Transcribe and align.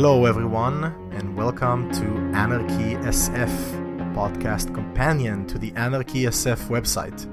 Hello, 0.00 0.24
everyone, 0.24 0.84
and 1.12 1.36
welcome 1.36 1.92
to 1.92 2.04
Anarchy 2.34 2.94
SF, 3.04 3.52
a 4.00 4.16
podcast 4.16 4.72
companion 4.72 5.46
to 5.46 5.58
the 5.58 5.72
Anarchy 5.72 6.22
SF 6.22 6.68
website. 6.68 7.26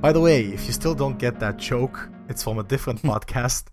By 0.00 0.12
the 0.12 0.20
way, 0.20 0.42
if 0.42 0.64
you 0.68 0.72
still 0.72 0.94
don't 0.94 1.18
get 1.18 1.40
that 1.40 1.56
joke, 1.56 2.08
it's 2.28 2.44
from 2.44 2.60
a 2.60 2.62
different 2.62 3.02
podcast 3.10 3.64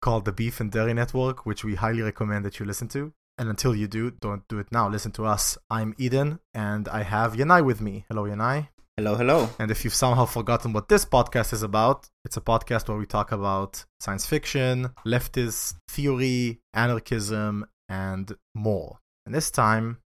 called 0.00 0.24
the 0.24 0.32
Beef 0.32 0.60
and 0.60 0.72
Dairy 0.72 0.94
Network, 0.94 1.44
which 1.44 1.62
we 1.62 1.74
highly 1.74 2.00
recommend 2.00 2.46
that 2.46 2.58
you 2.58 2.64
listen 2.64 2.88
to. 2.88 3.12
And 3.36 3.50
until 3.50 3.76
you 3.76 3.86
do, 3.86 4.10
don't 4.10 4.48
do 4.48 4.60
it 4.60 4.72
now. 4.72 4.88
Listen 4.88 5.12
to 5.12 5.26
us. 5.26 5.58
I'm 5.68 5.94
Eden, 5.98 6.40
and 6.54 6.88
I 6.88 7.02
have 7.02 7.34
Yanai 7.34 7.62
with 7.62 7.82
me. 7.82 8.06
Hello, 8.08 8.24
Yanai. 8.24 8.68
Hello, 8.96 9.14
hello. 9.14 9.50
And 9.58 9.70
if 9.70 9.84
you've 9.84 9.94
somehow 9.94 10.24
forgotten 10.24 10.72
what 10.72 10.88
this 10.88 11.04
podcast 11.04 11.52
is 11.52 11.62
about, 11.62 12.08
it's 12.24 12.38
a 12.38 12.40
podcast 12.40 12.88
where 12.88 12.96
we 12.96 13.04
talk 13.04 13.30
about 13.30 13.84
science 13.98 14.24
fiction, 14.26 14.88
leftist 15.06 15.74
theory, 15.88 16.60
anarchism, 16.72 17.66
and 17.90 18.32
more. 18.54 18.98
And 19.26 19.34
this 19.34 19.50
time, 19.50 19.98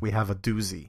we 0.00 0.10
have 0.10 0.28
a 0.28 0.34
doozy. 0.34 0.88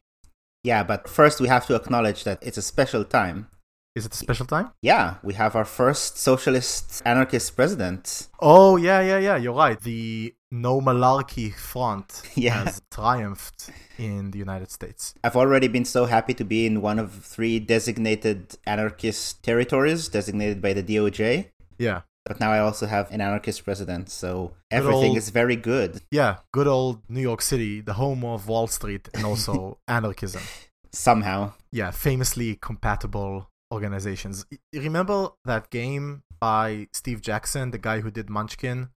Yeah, 0.64 0.84
but 0.84 1.08
first 1.08 1.40
we 1.40 1.48
have 1.48 1.66
to 1.68 1.76
acknowledge 1.76 2.24
that 2.24 2.40
it's 2.42 2.58
a 2.58 2.62
special 2.62 3.04
time. 3.06 3.48
Is 3.96 4.08
it 4.08 4.14
a 4.14 4.18
special 4.18 4.48
time? 4.48 4.72
Yeah, 4.82 5.18
we 5.24 5.36
have 5.36 5.56
our 5.56 5.66
first 5.66 6.18
socialist 6.18 7.04
anarchist 7.06 7.56
president. 7.56 8.28
Oh, 8.40 8.76
yeah, 8.76 9.02
yeah, 9.02 9.20
yeah, 9.20 9.38
you're 9.38 9.54
right. 9.54 9.80
The 9.80 10.34
no 10.52 10.82
malarkey 10.82 11.54
front 11.54 12.24
Yeah. 12.36 12.64
has 12.64 12.82
triumphed 12.90 13.70
in 14.00 14.32
the 14.32 14.40
United 14.40 14.72
States. 14.72 15.14
I've 15.24 15.36
already 15.36 15.68
been 15.68 15.86
so 15.86 16.06
happy 16.06 16.34
to 16.36 16.44
be 16.44 16.66
in 16.66 16.82
one 16.82 16.98
of 16.98 17.12
three 17.14 17.60
designated 17.60 18.58
anarchist 18.66 19.44
territories 19.44 20.08
designated 20.08 20.60
by 20.60 20.74
the 20.74 20.82
DOJ. 20.82 21.50
Yeah. 21.78 22.02
But 22.26 22.40
now 22.40 22.52
I 22.52 22.60
also 22.60 22.86
have 22.86 23.12
an 23.12 23.20
anarchist 23.20 23.66
president, 23.66 24.10
so 24.10 24.54
everything 24.72 25.10
old- 25.10 25.18
is 25.18 25.30
very 25.30 25.58
good. 25.58 26.02
Yeah, 26.10 26.38
good 26.54 26.68
old 26.68 27.02
New 27.10 27.22
York 27.22 27.42
City, 27.42 27.82
the 27.82 27.94
home 27.94 28.24
of 28.24 28.48
Wall 28.48 28.68
Street 28.68 29.10
and 29.14 29.26
also 29.26 29.78
anarchism. 29.88 30.42
Somehow. 30.94 31.52
Yeah, 31.72 31.92
famously 31.92 32.56
compatible 32.62 33.50
organizations. 33.74 34.46
Remember 34.74 35.30
that 35.44 35.70
game 35.70 36.24
by 36.40 36.88
Steve 36.94 37.22
Jackson, 37.22 37.72
the 37.72 37.78
guy 37.78 38.00
who 38.02 38.12
did 38.12 38.30
Munchkin? 38.30 38.90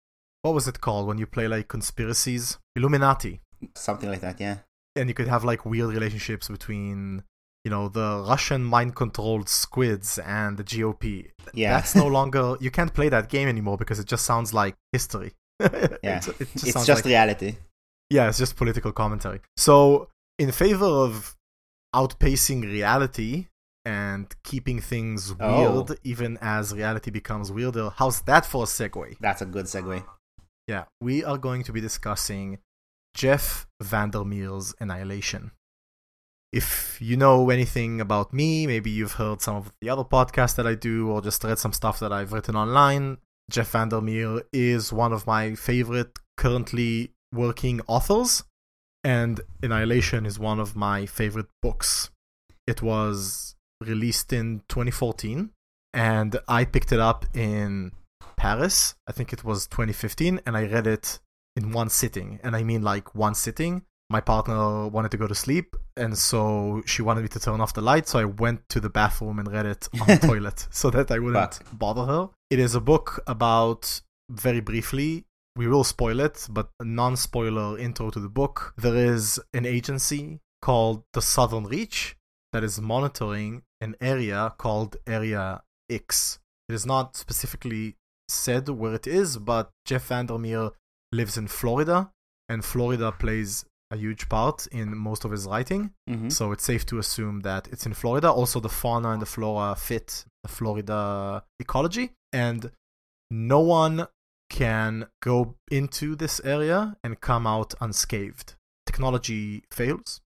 What 0.43 0.55
was 0.55 0.69
it 0.69 0.81
called 0.81 1.09
when 1.09 1.19
you 1.19 1.27
play 1.27 1.49
like 1.49 1.67
conspiracies? 1.69 2.59
Illuminati. 2.77 3.41
Something 3.75 4.11
like 4.11 4.21
that, 4.21 4.39
yeah. 4.41 4.59
And 4.95 5.09
you 5.09 5.15
could 5.15 5.29
have 5.29 5.43
like 5.45 5.65
weird 5.67 5.93
relationships 5.93 6.49
between, 6.49 7.25
you 7.67 7.71
know, 7.71 7.89
the 7.89 8.25
Russian 8.29 8.63
mind 8.63 8.95
controlled 8.95 9.49
squids 9.49 10.19
and 10.19 10.57
the 10.57 10.63
GOP. 10.63 11.31
Yeah. 11.53 11.73
That's 11.75 11.97
no 11.97 12.07
longer, 12.07 12.45
you 12.61 12.71
can't 12.71 12.95
play 12.95 13.09
that 13.09 13.29
game 13.29 13.49
anymore 13.49 13.77
because 13.77 13.99
it 13.99 14.07
just 14.07 14.25
sounds 14.25 14.55
like 14.55 14.75
history. 14.93 15.33
Yeah. 15.61 16.19
It's- 16.19 16.29
it 16.29 16.49
it's 16.55 16.87
just 16.87 16.87
like- 16.89 17.05
reality. 17.15 17.57
yeah, 18.09 18.29
it's 18.29 18.39
just 18.39 18.55
political 18.57 18.93
commentary. 18.93 19.41
So, 19.57 20.09
in 20.39 20.53
favor 20.53 20.87
of 21.07 21.35
outpacing 21.95 22.63
reality 22.63 23.47
and 23.85 24.27
keeping 24.45 24.81
things 24.81 25.35
Oh. 25.41 25.83
weird, 25.83 25.99
even 26.05 26.39
as 26.41 26.73
reality 26.73 27.11
becomes 27.11 27.51
weirder, 27.51 27.91
how's 27.97 28.21
that 28.31 28.45
for 28.47 28.63
a 28.63 28.67
segue? 28.67 29.17
That's 29.19 29.43
a 29.43 29.47
good 29.47 29.67
segue. 29.67 30.05
Yeah, 30.69 30.85
we 31.01 31.25
are 31.25 31.39
going 31.39 31.63
to 31.65 31.73
be 31.73 31.81
discussing 31.81 32.59
Jeff 33.15 33.67
Vandermeer's 33.83 34.75
Annihilation. 34.81 35.51
If 36.57 36.97
you 37.03 37.19
know 37.19 37.51
anything 37.51 38.01
about 38.01 38.33
me, 38.33 38.67
maybe 38.67 38.89
you've 38.89 39.19
heard 39.21 39.43
some 39.43 39.57
of 39.57 39.75
the 39.83 39.91
other 39.91 40.05
podcasts 40.05 40.57
that 40.57 40.67
I 40.67 40.75
do, 40.75 41.11
or 41.11 41.21
just 41.21 41.45
read 41.45 41.59
some 41.59 41.75
stuff 41.75 41.99
that 42.01 42.15
I've 42.15 42.33
written 42.33 42.57
online. 42.57 43.19
Jeff 43.51 43.73
Vandermeer 43.73 44.41
is 44.55 44.91
one 44.91 45.13
of 45.13 45.27
my 45.27 45.55
favorite 45.55 46.19
currently 46.39 47.13
working 47.31 47.83
authors, 47.87 48.45
and 49.05 49.43
Annihilation 49.63 50.25
is 50.25 50.39
one 50.39 50.59
of 50.59 50.75
my 50.75 51.05
favorite 51.05 51.51
books. 51.61 52.09
It 52.67 52.81
was 52.81 53.55
released 53.83 54.33
in 54.33 54.63
2014, 54.71 55.51
and 55.93 56.39
I 56.49 56.65
picked 56.65 56.91
it 56.91 57.01
up 57.01 57.27
in 57.35 57.93
Paris. 58.39 58.95
I 59.07 59.13
think 59.13 59.35
it 59.35 59.45
was 59.45 59.67
2015, 59.67 60.41
and 60.47 60.57
I 60.57 60.65
read 60.65 60.87
it 60.87 61.19
in 61.55 61.73
one 61.73 61.91
sitting. 61.91 62.41
And 62.43 62.57
I 62.57 62.63
mean 62.63 62.81
like 62.81 63.15
one 63.15 63.35
sitting. 63.35 63.83
My 64.09 64.21
partner 64.21 64.87
wanted 64.87 65.11
to 65.11 65.17
go 65.17 65.27
to 65.27 65.35
sleep, 65.35 65.75
and 65.97 66.17
so 66.17 66.83
she 66.87 67.03
wanted 67.03 67.23
me 67.23 67.29
to 67.29 67.41
turn 67.41 67.61
off 67.61 67.75
the 67.75 67.81
light. 67.81 68.07
So 68.07 68.21
I 68.21 68.25
went 68.25 68.69
to 68.69 68.81
the 68.81 68.89
bathroom 68.89 69.39
and 69.39 69.51
read 69.51 69.67
it 69.67 69.89
on 70.01 70.07
the 70.07 70.17
toilet 70.27 70.69
so 70.71 70.91
that 70.91 71.11
I 71.11 71.19
wouldn't 71.19 71.59
bother 71.77 72.05
her. 72.05 72.31
It 72.51 72.61
is 72.61 72.75
a 72.75 72.81
book 72.81 73.23
about, 73.27 74.01
very 74.31 74.61
briefly, 74.61 75.25
we 75.57 75.67
will 75.67 75.85
spoil 75.85 76.21
it, 76.21 76.47
but 76.51 76.69
a 76.79 76.85
non 76.85 77.17
spoiler 77.17 77.79
intro 77.79 78.11
to 78.11 78.21
the 78.21 78.29
book. 78.29 78.75
There 78.77 78.95
is 78.95 79.41
an 79.55 79.67
agency 79.67 80.41
called 80.63 81.03
the 81.13 81.23
Southern 81.23 81.65
Reach 81.65 82.17
that 82.53 82.63
is 82.63 82.81
monitoring 82.81 83.63
an 83.81 83.97
area 84.01 84.55
called 84.59 84.97
Area 85.07 85.63
X. 85.91 86.39
It 86.69 86.75
is 86.75 86.87
not 86.87 87.17
specifically 87.17 87.97
said 88.29 88.69
where 88.69 88.95
it 88.95 89.07
is, 89.07 89.39
but 89.39 89.71
Jeff 89.85 90.07
Vandermeer 90.09 90.71
lives 91.13 91.37
in 91.39 91.49
Florida, 91.49 92.11
and 92.49 92.65
Florida 92.65 93.13
plays 93.13 93.65
a 93.91 93.97
huge 93.97 94.29
part 94.29 94.67
in 94.73 94.97
most 94.97 95.25
of 95.25 95.31
his 95.31 95.47
writing. 95.47 95.93
hmm 96.09 96.29
So 96.29 96.53
it's 96.53 96.65
safe 96.65 96.85
to 96.87 96.99
assume 96.99 97.41
that 97.41 97.69
it's 97.73 97.87
in 97.87 97.95
Florida. 97.95 98.31
Also, 98.31 98.61
the 98.61 98.69
fauna 98.69 99.11
and 99.11 99.23
the 99.23 99.27
flora 99.27 99.75
fit 99.77 100.25
the 100.43 100.49
Florida 100.49 101.45
ecology, 101.61 102.13
and 102.33 102.71
no 103.31 103.61
one 103.61 104.07
can 104.51 105.07
go 105.23 105.57
into 105.71 106.15
this 106.17 106.41
area 106.45 106.97
and 107.03 107.21
come 107.21 107.47
out 107.47 107.75
unscathed. 107.81 108.55
Technology 108.87 109.65
fails. 109.73 110.21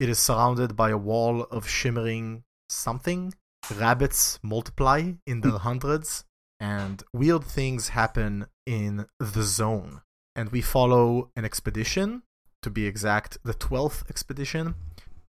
It 0.00 0.08
is 0.08 0.18
surrounded 0.18 0.76
by 0.76 0.90
a 0.90 0.96
wall 0.98 1.42
of 1.44 1.68
shimmering 1.68 2.44
something. 2.70 3.34
Rabbits 3.74 4.38
multiply 4.42 5.12
in 5.26 5.40
their 5.40 5.58
hundreds, 5.68 6.24
and 6.60 7.02
weird 7.12 7.44
things 7.44 7.90
happen 7.90 8.46
in 8.66 9.06
the 9.18 9.42
zone. 9.42 10.02
And 10.34 10.50
we 10.50 10.60
follow 10.60 11.30
an 11.36 11.44
expedition, 11.44 12.22
to 12.66 12.70
be 12.70 12.84
exact, 12.86 13.38
the 13.44 13.54
12th 13.54 14.10
expedition 14.10 14.74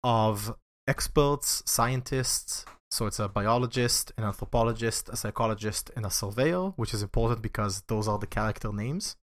of 0.04 0.54
experts, 0.86 1.62
scientists. 1.64 2.66
So 2.90 3.06
it's 3.06 3.18
a 3.18 3.26
biologist, 3.26 4.12
an 4.18 4.24
anthropologist, 4.24 5.08
a 5.08 5.16
psychologist, 5.16 5.90
and 5.96 6.04
a 6.04 6.10
surveyor, 6.10 6.64
which 6.80 6.92
is 6.92 7.02
important 7.02 7.40
because 7.40 7.82
those 7.88 8.06
are 8.06 8.18
the 8.18 8.26
character 8.26 8.70
names 8.70 9.16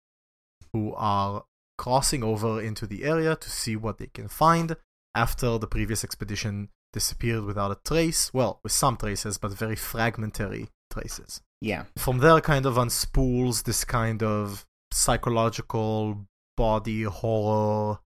who 0.72 0.94
are 0.96 1.44
crossing 1.78 2.24
over 2.24 2.62
into 2.62 2.88
the 2.88 3.04
area 3.04 3.36
to 3.36 3.50
see 3.50 3.76
what 3.76 3.98
they 3.98 4.08
can 4.08 4.30
find 4.30 4.78
after 5.14 5.58
the 5.58 5.68
previous 5.68 6.04
expedition 6.06 6.70
disappeared 6.94 7.44
without 7.44 7.72
a 7.72 7.78
trace. 7.84 8.34
Well, 8.34 8.62
with 8.64 8.72
some 8.72 8.96
traces, 8.96 9.38
but 9.38 9.52
very 9.52 9.76
fragmentary 9.76 10.70
traces 10.90 11.42
Yeah. 11.60 11.84
from 11.98 12.20
there 12.20 12.40
kind 12.40 12.66
of 12.66 12.76
unspools 12.76 13.64
this 13.64 13.84
kind 13.84 14.24
of 14.24 14.66
psychological 14.94 16.26
body 16.58 17.04
horror 17.04 18.00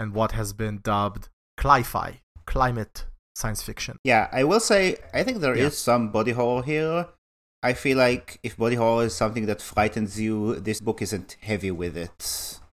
and 0.00 0.12
what 0.12 0.32
has 0.32 0.52
been 0.52 0.80
dubbed 0.82 1.28
cli-fi 1.56 2.20
climate 2.46 3.04
science 3.36 3.62
fiction 3.62 3.96
Yeah, 4.04 4.28
I 4.32 4.42
will 4.44 4.60
say 4.60 4.96
I 5.14 5.22
think 5.24 5.38
there 5.38 5.54
is 5.54 5.62
Yeah. 5.62 5.68
some 5.90 6.10
body 6.10 6.32
horror 6.32 6.62
here. 6.62 7.06
I 7.62 7.72
feel 7.72 7.98
like 7.98 8.38
if 8.42 8.56
body 8.56 8.76
horror 8.76 9.04
is 9.04 9.14
something 9.14 9.46
that 9.46 9.60
frightens 9.60 10.18
you, 10.24 10.56
this 10.68 10.80
book 10.80 11.02
isn't 11.02 11.36
heavy 11.50 11.70
with 11.82 11.96
it. 11.96 12.20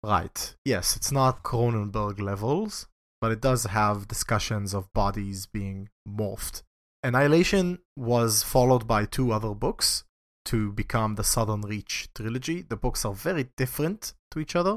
right 0.04 0.38
yes 0.64 0.86
it's 0.98 1.12
not 1.20 1.44
cronenberg 1.48 2.16
levels 2.30 2.72
but 3.20 3.30
it 3.34 3.40
does 3.48 3.62
have 3.80 4.08
discussions 4.14 4.74
of 4.78 4.92
bodies 5.02 5.38
being 5.58 5.88
morphed 6.20 6.56
annihilation 7.04 7.78
was 7.96 8.42
followed 8.54 8.84
by 8.94 9.04
two 9.04 9.28
other 9.36 9.54
books 9.66 10.02
to 10.50 10.72
become 10.72 11.14
the 11.14 11.22
southern 11.34 11.60
reach 11.74 11.94
trilogy 12.16 12.58
the 12.72 12.80
books 12.84 13.04
are 13.04 13.14
very 13.28 13.44
different 13.62 14.12
to 14.32 14.40
each 14.40 14.56
other 14.60 14.74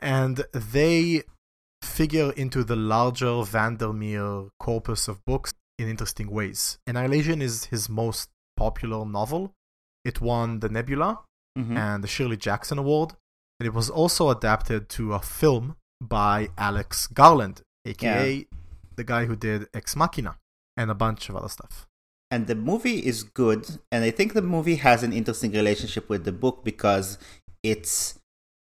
and 0.00 0.44
they 0.52 1.22
figure 1.82 2.32
into 2.32 2.64
the 2.64 2.76
larger 2.76 3.42
Vandermeer 3.42 4.48
corpus 4.58 5.08
of 5.08 5.24
books 5.24 5.52
in 5.78 5.88
interesting 5.88 6.30
ways. 6.30 6.78
Annihilation 6.86 7.40
is 7.40 7.66
his 7.66 7.88
most 7.88 8.28
popular 8.56 9.04
novel. 9.06 9.54
It 10.04 10.20
won 10.20 10.60
the 10.60 10.68
Nebula 10.68 11.20
Mhm. 11.58 11.76
and 11.76 12.04
the 12.04 12.08
Shirley 12.08 12.36
Jackson 12.36 12.78
Award, 12.78 13.16
and 13.58 13.66
it 13.66 13.74
was 13.74 13.88
also 13.90 14.30
adapted 14.30 14.88
to 14.90 15.14
a 15.14 15.20
film 15.20 15.76
by 16.02 16.48
Alex 16.56 17.06
Garland, 17.06 17.62
aka 17.86 18.46
the 18.96 19.04
guy 19.04 19.24
who 19.24 19.36
did 19.36 19.68
Ex 19.74 19.96
Machina 19.96 20.38
and 20.76 20.90
a 20.90 20.94
bunch 20.94 21.28
of 21.28 21.36
other 21.36 21.48
stuff. 21.48 21.86
And 22.30 22.46
the 22.46 22.54
movie 22.54 23.04
is 23.04 23.22
good, 23.22 23.80
and 23.90 24.04
I 24.04 24.10
think 24.10 24.34
the 24.34 24.42
movie 24.42 24.76
has 24.76 25.02
an 25.02 25.12
interesting 25.12 25.52
relationship 25.52 26.08
with 26.08 26.24
the 26.24 26.32
book 26.32 26.62
because 26.64 27.18
it's 27.62 28.18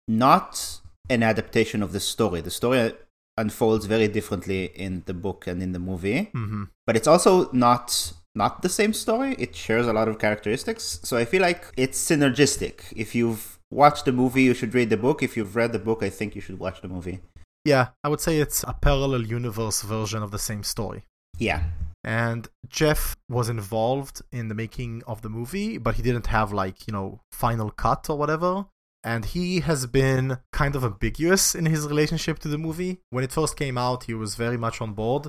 not 0.08 0.82
an 1.10 1.24
adaptation 1.24 1.82
of 1.84 1.92
the 1.92 2.00
story. 2.00 2.42
The 2.42 2.52
story 2.52 2.94
unfolds 3.38 3.86
very 3.86 4.08
differently 4.08 4.66
in 4.76 5.04
the 5.06 5.14
book 5.14 5.48
and 5.48 5.62
in 5.62 5.72
the 5.74 5.80
movie, 5.80 6.30
hmm 6.34 6.64
but 6.88 6.96
it's 6.96 7.08
also 7.08 7.50
not 7.52 8.14
not 8.36 8.62
the 8.62 8.70
same 8.70 8.94
story. 8.94 9.36
It 9.40 9.56
shares 9.56 9.88
a 9.88 9.94
lot 9.94 10.08
of 10.08 10.20
characteristics, 10.20 11.00
so 11.04 11.18
I 11.18 11.26
feel 11.26 11.42
like 11.42 11.66
it's 11.78 12.00
synergistic. 12.00 12.94
If 12.96 13.16
you've 13.16 13.60
watched 13.72 14.06
the 14.06 14.12
movie, 14.12 14.44
you 14.44 14.54
should 14.54 14.74
read 14.74 14.90
the 14.90 14.98
book. 14.98 15.24
If 15.24 15.36
you've 15.38 15.56
read 15.56 15.72
the 15.72 15.80
book, 15.80 16.04
I 16.04 16.10
think 16.10 16.36
you 16.36 16.42
should 16.42 16.60
watch 16.60 16.82
the 16.82 16.88
movie. 16.88 17.20
Yeah, 17.64 17.90
I 18.04 18.10
would 18.10 18.22
say 18.22 18.40
it's 18.40 18.64
a 18.64 18.74
parallel 18.74 19.24
universe 19.24 19.82
version 19.82 20.22
of 20.22 20.32
the 20.32 20.40
same 20.40 20.64
story. 20.64 21.06
Yeah. 21.38 21.64
And 22.04 22.48
Jeff 22.70 23.16
was 23.28 23.50
involved 23.50 24.22
in 24.32 24.48
the 24.48 24.54
making 24.54 25.02
of 25.08 25.24
the 25.24 25.30
movie, 25.30 25.80
but 25.80 25.96
he 25.96 26.04
didn't 26.04 26.28
have 26.28 26.54
like, 26.54 26.86
you 26.88 26.94
know, 26.94 27.22
final 27.32 27.72
cut 27.72 28.08
or 28.10 28.18
whatever. 28.18 28.66
And 29.06 29.24
he 29.24 29.60
has 29.60 29.86
been 29.86 30.40
kind 30.52 30.76
of 30.76 30.84
ambiguous 30.84 31.54
in 31.54 31.68
his 31.68 31.88
relationship 31.88 32.40
to 32.40 32.48
the 32.48 32.58
movie. 32.58 33.02
When 33.12 33.24
it 33.24 33.32
first 33.32 33.56
came 33.56 33.78
out, 33.78 34.06
he 34.06 34.16
was 34.16 34.34
very 34.34 34.58
much 34.58 34.82
on 34.82 34.94
board, 34.94 35.28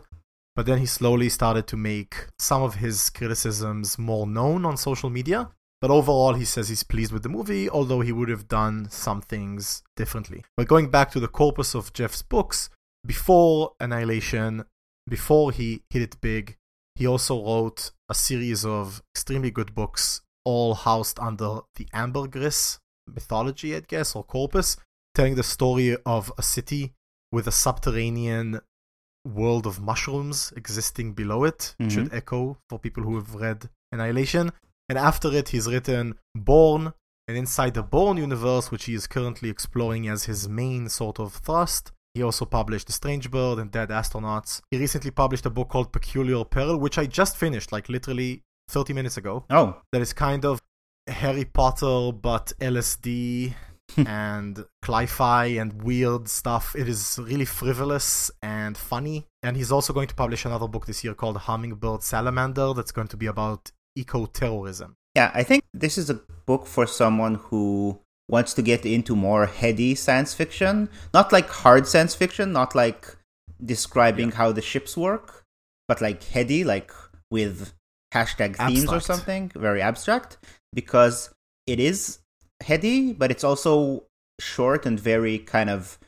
but 0.56 0.64
then 0.64 0.78
he 0.78 0.86
slowly 0.86 1.28
started 1.28 1.66
to 1.66 1.76
make 1.76 2.28
some 2.38 2.62
of 2.62 2.76
his 2.76 3.10
criticisms 3.10 3.98
more 3.98 4.26
known 4.26 4.64
on 4.64 4.78
social 4.78 5.10
media. 5.10 5.50
But 5.82 5.90
overall, 5.90 6.32
he 6.32 6.46
says 6.46 6.70
he's 6.70 6.84
pleased 6.84 7.12
with 7.12 7.22
the 7.22 7.28
movie, 7.28 7.68
although 7.68 8.00
he 8.00 8.12
would 8.12 8.30
have 8.30 8.48
done 8.48 8.88
some 8.90 9.20
things 9.20 9.82
differently. 9.94 10.42
But 10.56 10.68
going 10.68 10.88
back 10.88 11.10
to 11.10 11.20
the 11.20 11.28
corpus 11.28 11.74
of 11.74 11.92
Jeff's 11.92 12.22
books, 12.22 12.70
before 13.06 13.72
Annihilation, 13.78 14.64
before 15.06 15.52
he 15.52 15.82
hit 15.90 16.00
it 16.00 16.20
big, 16.22 16.56
he 16.94 17.06
also 17.06 17.44
wrote 17.44 17.90
a 18.08 18.14
series 18.14 18.64
of 18.64 19.02
extremely 19.14 19.50
good 19.50 19.74
books, 19.74 20.22
all 20.46 20.74
housed 20.74 21.18
under 21.20 21.60
the 21.74 21.86
Ambergris 21.92 22.78
mythology, 23.06 23.74
I 23.76 23.80
guess, 23.80 24.14
or 24.16 24.24
corpus, 24.24 24.76
telling 25.14 25.34
the 25.34 25.42
story 25.42 25.96
of 26.04 26.32
a 26.38 26.42
city 26.42 26.92
with 27.32 27.46
a 27.46 27.52
subterranean 27.52 28.60
world 29.26 29.66
of 29.66 29.80
mushrooms 29.80 30.52
existing 30.56 31.12
below 31.12 31.44
it. 31.44 31.74
Mhm. 31.80 31.90
Should 31.90 32.14
echo 32.14 32.58
for 32.68 32.78
people 32.78 33.02
who 33.02 33.16
have 33.16 33.34
read 33.34 33.70
Annihilation. 33.92 34.52
And 34.88 34.98
after 34.98 35.32
it, 35.32 35.48
he's 35.50 35.66
written 35.66 36.14
Borne, 36.34 36.92
and 37.26 37.36
inside 37.36 37.74
the 37.74 37.82
Borne 37.82 38.18
universe, 38.18 38.70
which 38.70 38.84
he 38.84 38.94
is 38.94 39.06
currently 39.08 39.48
exploring 39.48 40.06
as 40.08 40.24
his 40.24 40.48
main 40.48 40.88
sort 40.88 41.18
of 41.18 41.32
thrust, 41.34 41.90
he 42.14 42.22
also 42.22 42.44
published 42.44 42.86
The 42.86 42.92
Strange 42.92 43.30
Bird 43.30 43.58
and 43.58 43.70
Dead 43.70 43.88
Astronauts. 43.90 44.60
He 44.70 44.78
recently 44.78 45.10
published 45.10 45.44
a 45.46 45.50
book 45.50 45.68
called 45.70 45.92
Peculiar 45.92 46.44
Peril, 46.44 46.78
which 46.78 46.98
I 46.98 47.06
just 47.06 47.36
finished, 47.36 47.72
like 47.72 47.88
literally 47.88 48.42
30 48.68 48.92
minutes 48.92 49.16
ago. 49.16 49.44
Oh, 49.50 49.80
That 49.92 50.02
is 50.02 50.12
kind 50.12 50.44
of 50.44 50.60
Harry 51.06 51.44
Potter, 51.44 52.12
but 52.12 52.52
LSD 52.60 53.54
hmm. 53.94 54.06
and 54.06 54.64
cli-fi 54.82 55.46
and 55.46 55.82
weird 55.82 56.28
stuff. 56.28 56.74
It 56.76 56.88
is 56.88 57.18
really 57.22 57.44
frivolous 57.44 58.30
and 58.42 58.76
funny. 58.76 59.26
And 59.42 59.56
he's 59.56 59.72
also 59.72 59.92
going 59.92 60.08
to 60.08 60.14
publish 60.14 60.44
another 60.44 60.68
book 60.68 60.86
this 60.86 61.04
year 61.04 61.14
called 61.14 61.36
Hummingbird 61.36 62.02
Salamander 62.02 62.74
that's 62.74 62.92
going 62.92 63.08
to 63.08 63.16
be 63.16 63.26
about 63.26 63.70
eco-terrorism. 63.94 64.96
yeah. 65.14 65.30
I 65.32 65.42
think 65.42 65.64
this 65.72 65.96
is 65.96 66.10
a 66.10 66.20
book 66.44 66.66
for 66.66 66.86
someone 66.86 67.36
who 67.36 68.00
wants 68.28 68.54
to 68.54 68.62
get 68.62 68.84
into 68.84 69.14
more 69.14 69.46
heady 69.46 69.94
science 69.94 70.34
fiction. 70.34 70.88
Not 71.14 71.32
like 71.32 71.48
hard 71.48 71.86
science 71.86 72.14
fiction, 72.14 72.52
not 72.52 72.74
like 72.74 73.16
describing 73.64 74.32
how 74.32 74.52
the 74.52 74.62
ships 74.62 74.96
work, 74.96 75.44
but 75.88 76.00
like 76.00 76.22
heady, 76.24 76.64
like 76.64 76.92
with 77.30 77.72
hashtag 78.12 78.56
themes 78.56 78.90
or 78.90 79.00
something, 79.00 79.50
very 79.54 79.80
abstract, 79.80 80.38
because 80.76 81.30
it 81.66 81.80
is 81.80 82.20
heady, 82.62 83.12
but 83.12 83.30
it's 83.32 83.42
also 83.50 84.04
short 84.40 84.86
and 84.86 85.00
very 85.00 85.38
kind 85.38 85.70
of 85.70 85.98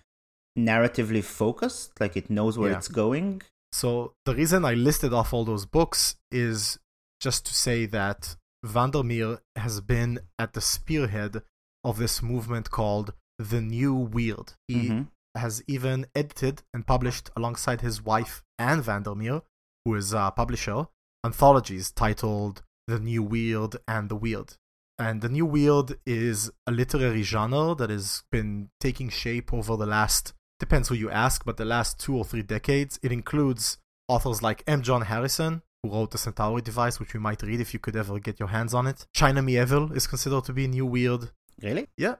narratively 0.56 1.24
focused. 1.24 1.98
Like 2.00 2.16
it 2.16 2.30
knows 2.30 2.56
where 2.58 2.70
Yeah. 2.70 2.78
it's 2.78 2.88
going. 2.88 3.42
So 3.72 4.14
the 4.24 4.34
reason 4.34 4.64
I 4.64 4.74
listed 4.74 5.12
off 5.12 5.32
all 5.32 5.44
those 5.44 5.66
books 5.66 6.16
is 6.30 6.78
just 7.20 7.44
to 7.46 7.54
say 7.54 7.86
that 7.86 8.36
Vandermeer 8.64 9.38
has 9.56 9.80
been 9.80 10.20
at 10.38 10.52
the 10.52 10.60
spearhead 10.60 11.42
of 11.84 11.98
this 11.98 12.22
movement 12.22 12.70
called 12.70 13.12
the 13.38 13.60
New 13.60 13.94
Weird. 13.94 14.54
He 14.66 14.88
Mhm. 14.88 15.08
has 15.36 15.62
even 15.66 16.06
edited 16.14 16.62
and 16.74 16.86
published 16.86 17.30
alongside 17.36 17.80
his 17.82 18.02
wife 18.02 18.42
Anne 18.58 18.82
Vandermeer, 18.82 19.42
who 19.84 19.94
is 19.94 20.12
a 20.12 20.32
publisher, 20.34 20.86
anthologies 21.24 21.90
titled 21.92 22.62
The 22.88 22.98
New 22.98 23.22
Weird 23.22 23.76
and 23.86 24.08
the 24.08 24.16
Weird. 24.16 24.54
And 24.98 25.20
the 25.20 25.28
New 25.28 25.44
Weird 25.44 25.98
is 26.06 26.50
a 26.66 26.72
literary 26.72 27.22
genre 27.22 27.74
that 27.74 27.90
has 27.90 28.22
been 28.32 28.70
taking 28.80 29.10
shape 29.10 29.52
over 29.52 29.76
the 29.76 29.84
last, 29.84 30.32
depends 30.58 30.88
who 30.88 30.94
you 30.94 31.10
ask, 31.10 31.44
but 31.44 31.58
the 31.58 31.66
last 31.66 32.00
two 32.00 32.16
or 32.16 32.24
three 32.24 32.42
decades. 32.42 32.98
It 33.02 33.12
includes 33.12 33.76
authors 34.08 34.42
like 34.42 34.64
M. 34.66 34.80
John 34.80 35.02
Harrison, 35.02 35.60
who 35.82 35.90
wrote 35.90 36.12
The 36.12 36.18
Centauri 36.18 36.62
Device, 36.62 36.98
which 36.98 37.12
you 37.12 37.20
might 37.20 37.42
read 37.42 37.60
if 37.60 37.74
you 37.74 37.78
could 37.78 37.94
ever 37.94 38.18
get 38.18 38.40
your 38.40 38.48
hands 38.48 38.72
on 38.72 38.86
it. 38.86 39.06
China 39.12 39.42
Mieville 39.42 39.92
is 39.94 40.06
considered 40.06 40.44
to 40.44 40.54
be 40.54 40.66
New 40.66 40.86
Weird. 40.86 41.30
Really? 41.62 41.88
Yeah. 41.98 42.14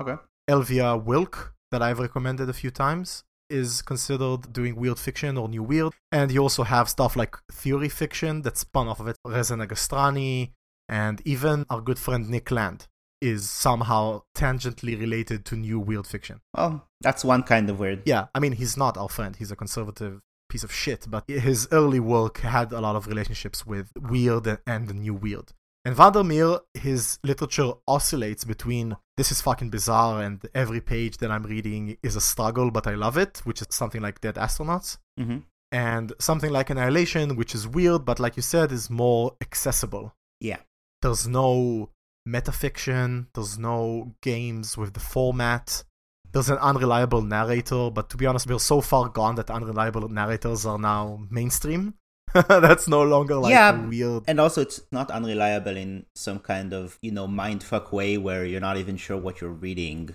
Okay. 0.00 0.14
Elvia 0.48 1.02
Wilk, 1.02 1.52
that 1.72 1.82
I've 1.82 1.98
recommended 1.98 2.48
a 2.48 2.52
few 2.52 2.70
times, 2.70 3.24
is 3.52 3.82
considered 3.82 4.52
doing 4.52 4.74
weird 4.76 4.98
fiction 4.98 5.36
or 5.36 5.48
new 5.48 5.62
weird. 5.62 5.92
And 6.10 6.32
you 6.32 6.40
also 6.40 6.62
have 6.62 6.88
stuff 6.88 7.14
like 7.14 7.36
theory 7.52 7.88
fiction 7.88 8.42
that 8.42 8.56
spun 8.56 8.88
off 8.88 8.98
of 8.98 9.06
it. 9.08 9.16
Reza 9.24 9.54
Negarestani, 9.54 10.52
and 10.88 11.22
even 11.24 11.66
our 11.70 11.80
good 11.80 11.98
friend 11.98 12.28
Nick 12.28 12.50
Land 12.50 12.88
is 13.20 13.48
somehow 13.48 14.22
tangentially 14.36 14.98
related 14.98 15.44
to 15.44 15.56
new 15.56 15.78
weird 15.78 16.06
fiction. 16.06 16.40
Well, 16.56 16.88
that's 17.00 17.24
one 17.24 17.44
kind 17.44 17.70
of 17.70 17.78
weird. 17.78 18.02
Yeah, 18.04 18.26
I 18.34 18.40
mean, 18.40 18.52
he's 18.52 18.76
not 18.76 18.96
our 18.96 19.08
friend. 19.08 19.36
He's 19.36 19.52
a 19.52 19.56
conservative 19.56 20.20
piece 20.48 20.64
of 20.64 20.72
shit, 20.72 21.06
but 21.08 21.24
his 21.28 21.68
early 21.70 22.00
work 22.00 22.38
had 22.38 22.72
a 22.72 22.80
lot 22.80 22.96
of 22.96 23.06
relationships 23.06 23.64
with 23.64 23.92
weird 23.96 24.58
and 24.66 24.88
the 24.88 24.94
new 24.94 25.14
weird. 25.14 25.52
And 25.84 25.96
Vandermeer, 25.96 26.60
his 26.74 27.18
literature 27.24 27.72
oscillates 27.88 28.44
between 28.44 28.96
this 29.16 29.32
is 29.32 29.40
fucking 29.40 29.70
bizarre 29.70 30.22
and 30.22 30.40
every 30.54 30.80
page 30.80 31.16
that 31.18 31.30
I'm 31.30 31.42
reading 31.42 31.96
is 32.02 32.14
a 32.14 32.20
struggle, 32.20 32.70
but 32.70 32.86
I 32.86 32.94
love 32.94 33.16
it, 33.16 33.40
which 33.44 33.60
is 33.60 33.68
something 33.70 34.00
like 34.00 34.20
Dead 34.20 34.36
Astronauts, 34.36 34.98
hmm 35.18 35.38
and 35.72 36.12
something 36.18 36.50
like 36.50 36.68
Annihilation, 36.68 37.34
which 37.34 37.54
is 37.54 37.66
weird, 37.66 38.04
but 38.04 38.20
like 38.20 38.36
you 38.36 38.42
said, 38.42 38.70
is 38.70 38.90
more 38.90 39.34
accessible. 39.40 40.14
Yeah. 40.38 40.58
There's 41.00 41.26
no 41.26 41.88
metafiction, 42.28 43.26
there's 43.34 43.58
no 43.58 44.14
games 44.22 44.76
with 44.76 44.92
the 44.92 45.00
format. 45.00 45.82
There's 46.30 46.50
an 46.50 46.58
unreliable 46.58 47.22
narrator, 47.22 47.90
but 47.90 48.10
to 48.10 48.18
be 48.18 48.26
honest, 48.26 48.46
we're 48.46 48.58
so 48.58 48.82
far 48.82 49.08
gone 49.08 49.34
that 49.36 49.50
unreliable 49.50 50.08
narrators 50.08 50.66
are 50.66 50.78
now 50.78 51.26
mainstream. 51.30 51.94
That's 52.48 52.88
no 52.88 53.02
longer 53.02 53.36
like 53.36 53.50
Yeah, 53.50 53.72
weird. 53.86 54.24
And 54.26 54.40
also, 54.40 54.60
it's 54.62 54.80
not 54.90 55.10
unreliable 55.10 55.76
in 55.76 56.06
some 56.14 56.38
kind 56.38 56.72
of, 56.72 56.98
you 57.02 57.10
know, 57.12 57.26
mindfuck 57.28 57.92
way 57.92 58.16
where 58.18 58.44
you're 58.44 58.60
not 58.60 58.76
even 58.76 58.96
sure 58.96 59.16
what 59.18 59.40
you're 59.40 59.50
reading. 59.50 60.14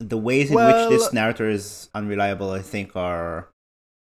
The 0.00 0.18
ways 0.18 0.50
in 0.50 0.56
Well- 0.56 0.90
which 0.90 0.98
this 0.98 1.12
narrator 1.12 1.48
is 1.48 1.88
unreliable, 1.94 2.50
I 2.50 2.60
think, 2.62 2.96
are. 2.96 3.48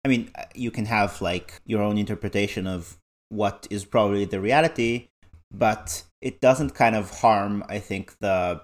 I 0.05 0.07
mean, 0.07 0.31
you 0.55 0.71
can 0.71 0.85
have, 0.85 1.21
like, 1.21 1.61
your 1.65 1.81
own 1.81 1.97
interpretation 1.97 2.67
of 2.67 2.97
what 3.29 3.67
is 3.69 3.83
probably 3.85 4.25
the 4.25 4.39
reality, 4.39 5.09
but 5.51 6.03
it 6.21 6.39
doesn't 6.39 6.73
kind 6.75 6.95
of 6.95 7.19
harm, 7.19 7.63
I 7.67 7.79
think, 7.79 8.17
the 8.19 8.61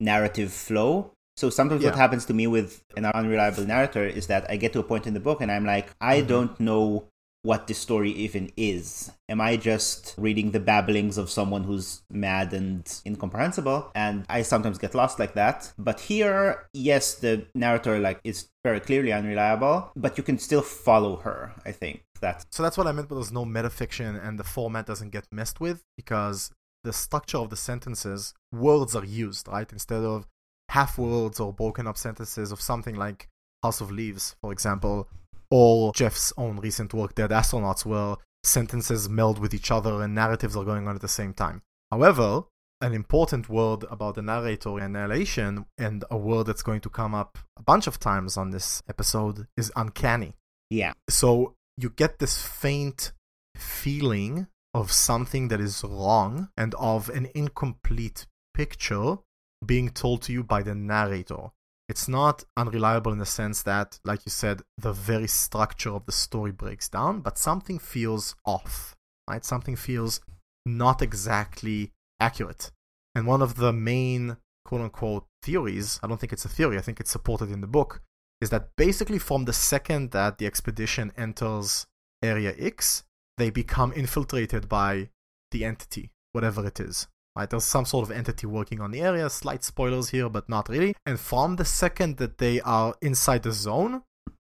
narrative 0.00 0.52
flow. 0.52 1.12
So 1.36 1.50
sometimes 1.50 1.82
what 1.84 1.96
happens 1.96 2.26
to 2.26 2.34
me 2.34 2.46
with 2.46 2.84
an 2.96 3.04
unreliable 3.06 3.64
narrator 3.64 4.04
is 4.06 4.26
that 4.28 4.48
I 4.50 4.56
get 4.56 4.72
to 4.74 4.78
a 4.80 4.82
point 4.84 5.06
in 5.06 5.14
the 5.14 5.20
book 5.20 5.40
and 5.40 5.50
I'm 5.50 5.64
like, 5.64 5.90
I 6.00 6.20
Mhm. 6.20 6.26
don't 6.28 6.60
know 6.60 7.08
what 7.44 7.66
the 7.66 7.74
story 7.74 8.10
even 8.10 8.50
is. 8.56 9.12
Am 9.28 9.40
I 9.40 9.56
just 9.56 10.14
reading 10.16 10.50
the 10.50 10.60
babblings 10.60 11.18
of 11.18 11.30
someone 11.30 11.64
who's 11.64 12.02
mad 12.10 12.52
and 12.54 12.82
incomprehensible? 13.06 13.92
And 13.94 14.24
I 14.28 14.42
sometimes 14.42 14.78
get 14.78 14.94
lost 14.94 15.18
like 15.18 15.34
that. 15.34 15.72
But 15.78 16.00
here, 16.00 16.66
yes, 16.72 17.14
the 17.14 17.46
narrator 17.54 17.98
like 17.98 18.20
is 18.24 18.48
very 18.64 18.80
clearly 18.80 19.12
unreliable, 19.12 19.92
but 19.94 20.16
you 20.16 20.24
can 20.24 20.38
still 20.38 20.62
follow 20.62 21.16
her, 21.16 21.52
I 21.64 21.72
think. 21.72 22.02
That's 22.20 22.46
So 22.50 22.62
that's 22.62 22.78
what 22.78 22.86
I 22.86 22.92
meant 22.92 23.08
by 23.08 23.16
there's 23.16 23.32
no 23.32 23.44
metafiction 23.44 24.26
and 24.26 24.38
the 24.38 24.44
format 24.44 24.86
doesn't 24.86 25.10
get 25.10 25.26
messed 25.30 25.60
with 25.60 25.82
because 25.96 26.50
the 26.82 26.92
structure 26.92 27.38
of 27.38 27.50
the 27.50 27.56
sentences, 27.56 28.32
words 28.52 28.96
are 28.96 29.04
used, 29.04 29.48
right? 29.48 29.70
Instead 29.70 30.02
of 30.02 30.26
half 30.70 30.96
words 30.96 31.40
or 31.40 31.52
broken 31.52 31.86
up 31.86 31.98
sentences 31.98 32.52
of 32.52 32.60
something 32.60 32.94
like 32.94 33.28
House 33.62 33.82
of 33.82 33.90
Leaves, 33.90 34.36
for 34.40 34.52
example, 34.52 35.08
or 35.54 35.92
Jeff's 35.92 36.32
own 36.36 36.56
recent 36.58 36.92
work, 36.92 37.14
Dead 37.14 37.30
Astronauts, 37.30 37.86
where 37.86 38.16
sentences 38.42 39.08
meld 39.08 39.38
with 39.38 39.54
each 39.54 39.70
other 39.70 40.02
and 40.02 40.12
narratives 40.12 40.56
are 40.56 40.64
going 40.64 40.88
on 40.88 40.96
at 40.96 41.00
the 41.00 41.06
same 41.06 41.32
time. 41.32 41.62
However, 41.92 42.42
an 42.80 42.92
important 42.92 43.48
word 43.48 43.84
about 43.88 44.16
the 44.16 44.22
narrator 44.22 44.78
and 44.78 44.94
narration, 44.94 45.66
and 45.78 46.04
a 46.10 46.18
word 46.18 46.46
that's 46.46 46.64
going 46.64 46.80
to 46.80 46.90
come 46.90 47.14
up 47.14 47.38
a 47.56 47.62
bunch 47.62 47.86
of 47.86 48.00
times 48.00 48.36
on 48.36 48.50
this 48.50 48.82
episode, 48.88 49.46
is 49.56 49.70
uncanny 49.76 50.34
yeah. 50.70 50.92
so 51.08 51.54
you 51.76 51.88
get 51.88 52.18
this 52.18 52.44
faint 52.44 53.12
feeling 53.56 54.48
of 54.74 54.90
something 54.90 55.46
that 55.48 55.60
is 55.60 55.84
wrong 55.84 56.48
and 56.56 56.74
of 56.74 57.08
an 57.10 57.28
incomplete 57.32 58.26
picture 58.54 59.18
being 59.64 59.88
told 59.88 60.22
to 60.22 60.32
you 60.32 60.42
by 60.42 60.62
the 60.62 60.74
narrator. 60.74 61.52
It's 61.88 62.08
not 62.08 62.44
unreliable 62.56 63.12
in 63.12 63.18
the 63.18 63.26
sense 63.26 63.62
that, 63.62 63.98
like 64.04 64.24
you 64.24 64.30
said, 64.30 64.62
the 64.78 64.92
very 64.92 65.28
structure 65.28 65.90
of 65.90 66.06
the 66.06 66.12
story 66.12 66.50
breaks 66.50 66.88
down, 66.88 67.20
but 67.20 67.36
something 67.36 67.78
feels 67.78 68.34
off, 68.46 68.96
right? 69.28 69.44
Something 69.44 69.76
feels 69.76 70.20
not 70.64 71.02
exactly 71.02 71.92
accurate. 72.18 72.70
And 73.14 73.26
one 73.26 73.42
of 73.42 73.56
the 73.56 73.72
main 73.72 74.38
quote 74.64 74.80
unquote 74.80 75.26
theories, 75.42 76.00
I 76.02 76.06
don't 76.06 76.18
think 76.18 76.32
it's 76.32 76.46
a 76.46 76.48
theory, 76.48 76.78
I 76.78 76.80
think 76.80 77.00
it's 77.00 77.10
supported 77.10 77.50
in 77.50 77.60
the 77.60 77.66
book, 77.66 78.00
is 78.40 78.50
that 78.50 78.70
basically 78.76 79.18
from 79.18 79.44
the 79.44 79.52
second 79.52 80.10
that 80.12 80.38
the 80.38 80.46
expedition 80.46 81.12
enters 81.16 81.86
Area 82.22 82.54
X, 82.58 83.04
they 83.36 83.50
become 83.50 83.92
infiltrated 83.92 84.68
by 84.68 85.10
the 85.50 85.64
entity, 85.64 86.10
whatever 86.32 86.66
it 86.66 86.80
is. 86.80 87.08
Right? 87.36 87.50
There's 87.50 87.64
some 87.64 87.84
sort 87.84 88.04
of 88.08 88.16
entity 88.16 88.46
working 88.46 88.80
on 88.80 88.90
the 88.90 89.00
area. 89.00 89.28
Slight 89.28 89.64
spoilers 89.64 90.10
here, 90.10 90.28
but 90.28 90.48
not 90.48 90.68
really. 90.68 90.94
And 91.04 91.18
from 91.18 91.56
the 91.56 91.64
second 91.64 92.18
that 92.18 92.38
they 92.38 92.60
are 92.60 92.94
inside 93.02 93.42
the 93.42 93.52
zone, 93.52 94.02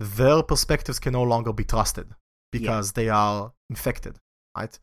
their 0.00 0.42
perspectives 0.42 0.98
can 0.98 1.12
no 1.12 1.22
longer 1.22 1.52
be 1.52 1.64
trusted 1.64 2.08
because 2.50 2.90
yeah. 2.90 3.02
they 3.02 3.08
are 3.08 3.52
infected. 3.70 4.16
Right? 4.56 4.78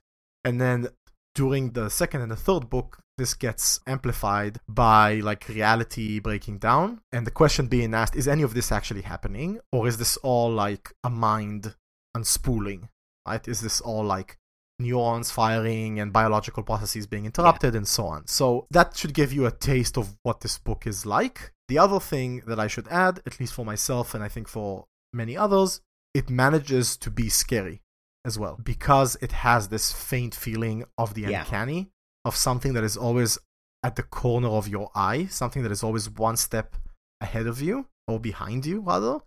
And 0.46 0.62
then 0.62 0.88
during 1.36 1.72
the 1.72 1.90
second 1.90 2.22
and 2.22 2.32
the 2.32 2.38
third 2.38 2.70
book, 2.70 3.00
this 3.20 3.34
gets 3.34 3.82
amplified 3.86 4.60
by 4.68 5.16
like 5.16 5.50
reality 5.50 6.20
breaking 6.20 6.58
down 6.58 7.02
and 7.12 7.28
the 7.28 7.32
question 7.32 7.68
being 7.68 7.94
asked 7.94 8.16
is 8.16 8.30
any 8.30 8.44
of 8.44 8.54
this 8.54 8.72
actually 8.72 9.02
happening 9.02 9.60
or 9.74 9.88
is 9.90 9.98
this 9.98 10.16
all 10.18 10.50
like 10.50 10.94
a 11.04 11.10
mind 11.10 11.76
unspooling 12.16 12.88
right 13.28 13.46
is 13.48 13.60
this 13.60 13.82
all 13.82 14.06
like 14.06 14.38
neurons 14.80 15.30
firing 15.32 16.00
and 16.00 16.14
biological 16.14 16.64
processes 16.64 17.06
being 17.08 17.26
interrupted 17.26 17.74
yeah. 17.74 17.78
and 17.80 17.88
so 17.88 18.06
on 18.06 18.26
so 18.28 18.66
that 18.72 18.96
should 18.96 19.14
give 19.14 19.34
you 19.34 19.46
a 19.46 19.52
taste 19.52 19.98
of 19.98 20.16
what 20.24 20.42
this 20.42 20.58
book 20.58 20.88
is 20.88 21.06
like 21.06 21.52
the 21.68 21.78
other 21.78 22.00
thing 22.00 22.42
that 22.48 22.60
i 22.60 22.68
should 22.68 22.88
add 22.88 23.22
at 23.26 23.40
least 23.40 23.54
for 23.54 23.66
myself 23.66 24.14
and 24.14 24.24
i 24.24 24.28
think 24.28 24.48
for 24.48 24.86
many 25.14 25.36
others 25.36 25.82
it 26.14 26.30
manages 26.30 26.98
to 26.98 27.12
be 27.12 27.30
scary 27.30 27.82
as 28.26 28.38
well 28.38 28.60
because 28.64 29.18
it 29.22 29.32
has 29.32 29.68
this 29.68 29.92
faint 29.92 30.36
feeling 30.36 30.84
of 30.98 31.14
the 31.14 31.22
yeah. 31.22 31.42
uncanny 31.42 31.90
of 32.26 32.36
something 32.36 32.74
that 32.74 32.84
is 32.84 32.98
always 32.98 33.38
at 33.84 33.96
the 33.96 34.04
corner 34.04 34.50
of 34.50 34.68
your 34.68 34.92
eye, 34.96 35.26
something 35.28 35.64
that 35.64 35.72
is 35.72 35.84
always 35.84 36.10
one 36.10 36.38
step 36.38 36.76
ahead 37.22 37.48
of 37.48 37.62
you 37.62 37.88
or 38.08 38.20
behind 38.20 38.66
you, 38.66 38.82
rather. 38.82 39.20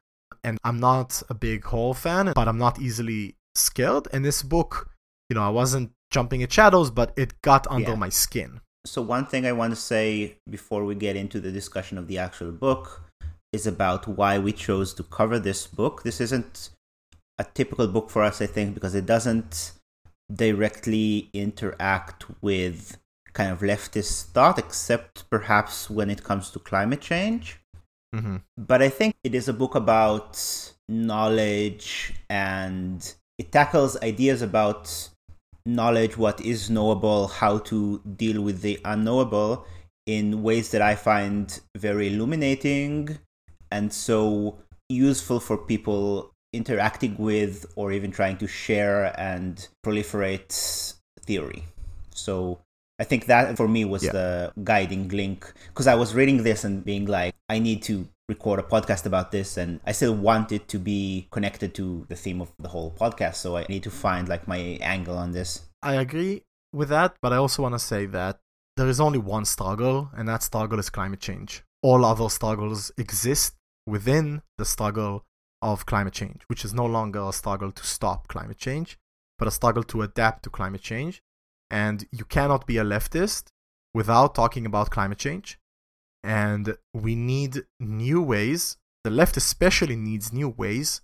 And 0.45 0.59
I'm 0.65 0.79
not 0.79 1.23
a 1.29 1.35
big 1.35 1.65
horror 1.65 1.95
fan, 1.95 2.33
but 2.35 2.49
I'm 2.49 2.59
not 2.59 2.81
easily 2.81 3.37
scared. 3.55 4.09
And 4.13 4.25
this 4.25 4.43
book, 4.43 4.91
you 5.33 5.35
know, 5.35 5.47
I 5.47 5.49
wasn't 5.49 5.93
jumping 6.11 6.43
at 6.43 6.53
shadows, 6.53 6.91
but 6.91 7.15
it 7.17 7.41
got 7.41 7.67
under 7.71 7.93
yeah. 7.93 7.97
my 8.05 8.11
skin. 8.11 8.61
So, 8.85 9.01
one 9.01 9.25
thing 9.25 9.47
I 9.47 9.53
want 9.53 9.73
to 9.73 9.81
say 9.81 10.37
before 10.51 10.85
we 10.85 10.95
get 10.95 11.17
into 11.17 11.41
the 11.41 11.51
discussion 11.51 11.97
of 11.97 12.07
the 12.07 12.19
actual 12.19 12.53
book 12.53 13.01
is 13.51 13.67
about 13.67 14.07
why 14.07 14.39
we 14.39 14.53
chose 14.53 14.93
to 14.95 15.03
cover 15.03 15.39
this 15.39 15.67
book. 15.67 16.03
This 16.03 16.21
isn't 16.21 16.69
a 17.39 17.45
typical 17.45 17.89
book 17.89 18.11
for 18.11 18.23
us, 18.23 18.43
I 18.43 18.47
think, 18.47 18.75
because 18.75 18.95
it 18.95 19.07
doesn't 19.07 19.73
directly 20.35 21.31
interact 21.33 22.27
with 22.43 22.99
kind 23.33 23.51
of 23.51 23.61
leftist 23.61 24.25
thought, 24.35 24.59
except 24.59 25.31
perhaps 25.31 25.89
when 25.89 26.11
it 26.11 26.23
comes 26.23 26.51
to 26.51 26.59
climate 26.59 27.01
change. 27.01 27.59
Mm-hmm. 28.15 28.37
But 28.59 28.83
I 28.83 28.91
think 28.91 29.15
it 29.25 29.35
is 29.35 29.49
a 29.49 29.55
book 29.55 29.75
about 29.77 30.39
knowledge 30.91 32.13
and 32.29 33.15
it 33.39 33.51
tackles 33.51 33.97
ideas 34.03 34.43
about 34.43 35.09
knowledge, 35.65 36.17
what 36.17 36.41
is 36.41 36.71
knowable, 36.71 37.29
how 37.29 37.59
to 37.59 38.01
deal 38.17 38.43
with 38.43 38.63
the 38.63 38.81
unknowable 38.85 39.67
in 40.07 40.43
ways 40.43 40.71
that 40.71 40.83
I 40.83 40.95
find 40.95 41.61
very 41.77 42.09
illuminating 42.09 43.19
and 43.71 43.93
so 43.93 44.59
useful 44.89 45.41
for 45.41 45.57
people 45.57 46.33
interacting 46.53 47.17
with 47.17 47.67
or 47.77 47.93
even 47.93 48.11
trying 48.11 48.37
to 48.39 48.47
share 48.47 49.19
and 49.19 49.69
proliferate 49.85 50.95
theory. 51.21 51.65
So 52.15 52.59
I 52.99 53.05
think 53.05 53.27
that 53.27 53.57
for 53.57 53.69
me 53.69 53.85
was 53.85 54.05
yeah. 54.05 54.13
the 54.13 54.53
guiding 54.63 55.09
link 55.09 55.51
because 55.69 55.87
I 55.87 55.95
was 55.95 56.15
reading 56.15 56.43
this 56.43 56.65
and 56.65 56.85
being 56.85 57.07
like, 57.07 57.35
I 57.49 57.59
need 57.59 57.83
to 57.85 58.07
record 58.29 58.61
a 58.61 58.63
podcast 58.63 59.05
about 59.07 59.31
this 59.31 59.57
and 59.57 59.81
I 59.85 59.93
still 59.93 60.15
want 60.15 60.53
it 60.53 60.69
to 60.69 60.79
be 60.79 61.29
connected 61.31 61.75
to 61.75 62.07
the 62.09 62.17
theme 62.17 62.41
of 62.41 62.53
the 62.59 62.69
whole 62.69 62.93
podcast. 62.93 63.37
So 63.37 63.57
I 63.57 63.67
need 63.69 63.83
to 63.83 63.91
find 63.91 64.29
like 64.29 64.47
my 64.49 64.79
angle 64.81 65.19
on 65.19 65.33
this. 65.33 65.69
I 65.83 65.95
agree 65.95 66.45
with 66.73 66.89
that, 66.89 67.17
but 67.21 67.33
I 67.33 67.37
also 67.37 67.63
want 67.63 67.75
to 67.75 67.79
say 67.79 68.07
that 68.07 68.39
there 68.77 68.89
is 68.89 69.01
only 69.01 69.19
one 69.19 69.45
struggle, 69.45 70.11
and 70.15 70.27
that 70.29 70.43
struggle 70.43 70.79
is 70.79 70.89
climate 70.89 71.21
change. 71.21 71.63
All 71.83 72.05
other 72.05 72.29
struggles 72.31 72.91
exist 72.97 73.55
within 73.87 74.43
the 74.57 74.65
struggle 74.65 75.25
of 75.61 75.85
climate 75.85 76.15
change, 76.15 76.43
which 76.47 76.65
is 76.65 76.73
no 76.73 76.87
longer 76.87 77.21
a 77.21 77.33
struggle 77.33 77.71
to 77.71 77.85
stop 77.85 78.29
climate 78.29 78.57
change, 78.57 78.99
but 79.39 79.47
a 79.49 79.51
struggle 79.51 79.83
to 79.85 80.03
adapt 80.03 80.45
to 80.45 80.51
climate 80.51 80.81
change. 80.81 81.23
And 81.71 82.07
you 82.13 82.25
cannot 82.25 82.67
be 82.67 82.79
a 82.79 82.85
leftist 82.85 83.49
without 83.95 84.35
talking 84.35 84.65
about 84.65 84.91
climate 84.91 85.19
change. 85.19 85.59
And 86.23 86.77
we 86.95 87.15
need 87.15 87.65
new 87.81 88.23
ways, 88.23 88.77
the 89.05 89.11
left 89.11 89.37
especially 89.37 89.97
needs 89.97 90.33
new 90.33 90.49
ways 90.49 91.01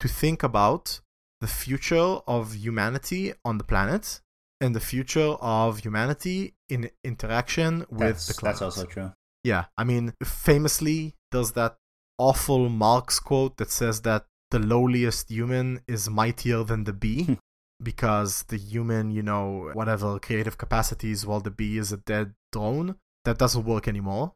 to 0.00 0.08
think 0.08 0.42
about 0.42 1.00
the 1.40 1.46
future 1.46 2.20
of 2.26 2.54
humanity 2.54 3.34
on 3.44 3.58
the 3.58 3.64
planet 3.64 4.20
and 4.60 4.74
the 4.74 4.80
future 4.80 5.36
of 5.40 5.80
humanity 5.80 6.54
in 6.68 6.90
interaction 7.04 7.80
with 7.90 8.00
that's, 8.00 8.26
the 8.26 8.34
climate. 8.34 8.60
That's 8.60 8.62
also 8.62 8.86
true. 8.86 9.12
Yeah, 9.44 9.66
I 9.76 9.84
mean, 9.84 10.14
famously, 10.24 11.14
there's 11.30 11.52
that 11.52 11.76
awful 12.18 12.68
Marx 12.68 13.20
quote 13.20 13.58
that 13.58 13.70
says 13.70 14.00
that 14.02 14.24
the 14.50 14.58
lowliest 14.58 15.30
human 15.30 15.80
is 15.86 16.08
mightier 16.08 16.64
than 16.64 16.84
the 16.84 16.92
bee 16.92 17.24
hmm. 17.24 17.34
because 17.82 18.44
the 18.44 18.56
human, 18.56 19.10
you 19.10 19.22
know, 19.22 19.70
whatever 19.74 20.18
creative 20.18 20.56
capacities, 20.56 21.26
while 21.26 21.40
the 21.40 21.50
bee 21.50 21.78
is 21.78 21.92
a 21.92 21.98
dead 21.98 22.34
drone, 22.52 22.96
that 23.24 23.38
doesn't 23.38 23.64
work 23.64 23.86
anymore. 23.86 24.32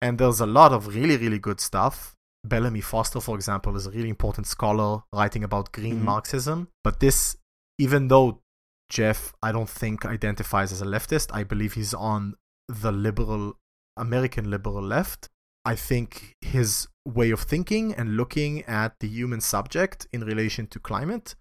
And 0.00 0.18
there's 0.18 0.40
a 0.40 0.46
lot 0.46 0.72
of 0.72 0.94
really, 0.94 1.16
really 1.16 1.38
good 1.38 1.60
stuff. 1.60 2.14
Bellamy 2.44 2.80
Foster, 2.80 3.20
for 3.20 3.34
example, 3.34 3.76
is 3.76 3.86
a 3.86 3.90
really 3.90 4.08
important 4.08 4.46
scholar 4.46 5.02
writing 5.12 5.42
about 5.42 5.72
green 5.72 5.96
mm-hmm. 5.96 6.04
Marxism. 6.04 6.68
But 6.84 7.00
this, 7.00 7.36
even 7.78 8.08
though 8.08 8.40
Jeff, 8.88 9.32
I 9.42 9.52
don't 9.52 9.68
think 9.68 10.06
identifies 10.06 10.72
as 10.72 10.80
a 10.80 10.86
leftist, 10.86 11.30
I 11.32 11.44
believe 11.44 11.74
he's 11.74 11.92
on 11.92 12.34
the 12.68 12.92
liberal, 12.92 13.58
American 13.96 14.50
liberal 14.50 14.82
left. 14.82 15.28
I 15.64 15.74
think 15.74 16.36
his 16.40 16.88
way 17.04 17.30
of 17.30 17.40
thinking 17.40 17.94
and 17.94 18.16
looking 18.16 18.62
at 18.64 19.00
the 19.00 19.08
human 19.08 19.40
subject 19.40 20.06
in 20.12 20.24
relation 20.24 20.66
to 20.68 20.78
climate 20.78 21.34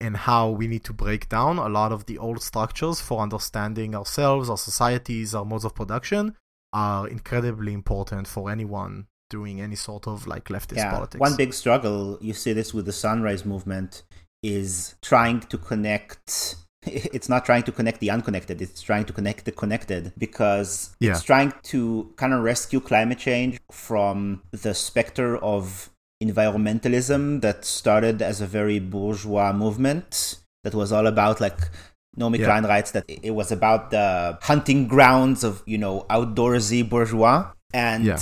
and 0.00 0.16
how 0.16 0.50
we 0.50 0.68
need 0.68 0.84
to 0.84 0.92
break 0.92 1.28
down 1.28 1.58
a 1.58 1.68
lot 1.68 1.90
of 1.90 2.06
the 2.06 2.18
old 2.18 2.42
structures 2.42 3.00
for 3.00 3.20
understanding 3.20 3.94
ourselves, 3.94 4.50
our 4.50 4.58
societies, 4.58 5.34
our 5.34 5.44
modes 5.44 5.64
of 5.64 5.74
production 5.74 6.36
are 6.74 7.08
incredibly 7.08 7.72
important 7.72 8.28
for 8.28 8.50
anyone 8.50 9.06
doing 9.30 9.60
any 9.60 9.76
sort 9.76 10.06
of 10.06 10.26
like 10.26 10.44
leftist 10.46 10.76
yeah. 10.76 10.90
politics. 10.90 11.20
One 11.20 11.36
big 11.36 11.54
struggle, 11.54 12.18
you 12.20 12.34
see 12.34 12.52
this 12.52 12.74
with 12.74 12.84
the 12.84 12.92
sunrise 12.92 13.46
movement, 13.46 14.02
is 14.42 14.96
trying 15.00 15.40
to 15.40 15.56
connect 15.56 16.56
it's 16.86 17.30
not 17.30 17.46
trying 17.46 17.62
to 17.62 17.72
connect 17.72 18.00
the 18.00 18.10
unconnected 18.10 18.60
it's 18.60 18.82
trying 18.82 19.06
to 19.06 19.12
connect 19.12 19.46
the 19.46 19.52
connected 19.52 20.12
because 20.18 20.94
yeah. 21.00 21.12
it's 21.12 21.22
trying 21.22 21.50
to 21.62 22.12
kind 22.16 22.34
of 22.34 22.42
rescue 22.42 22.78
climate 22.78 23.18
change 23.18 23.58
from 23.70 24.42
the 24.50 24.74
specter 24.74 25.38
of 25.38 25.88
environmentalism 26.22 27.40
that 27.40 27.64
started 27.64 28.20
as 28.20 28.42
a 28.42 28.46
very 28.46 28.78
bourgeois 28.78 29.50
movement 29.52 30.36
that 30.62 30.74
was 30.74 30.92
all 30.92 31.06
about 31.06 31.40
like 31.40 31.70
Naomi 32.16 32.38
yeah. 32.38 32.46
Klein 32.46 32.64
writes 32.64 32.92
that 32.92 33.04
it 33.08 33.30
was 33.32 33.50
about 33.50 33.90
the 33.90 34.38
hunting 34.42 34.86
grounds 34.86 35.44
of 35.44 35.62
you 35.66 35.78
know 35.78 36.06
outdoorsy 36.10 36.88
bourgeois 36.88 37.50
and 37.72 38.04
yeah. 38.04 38.18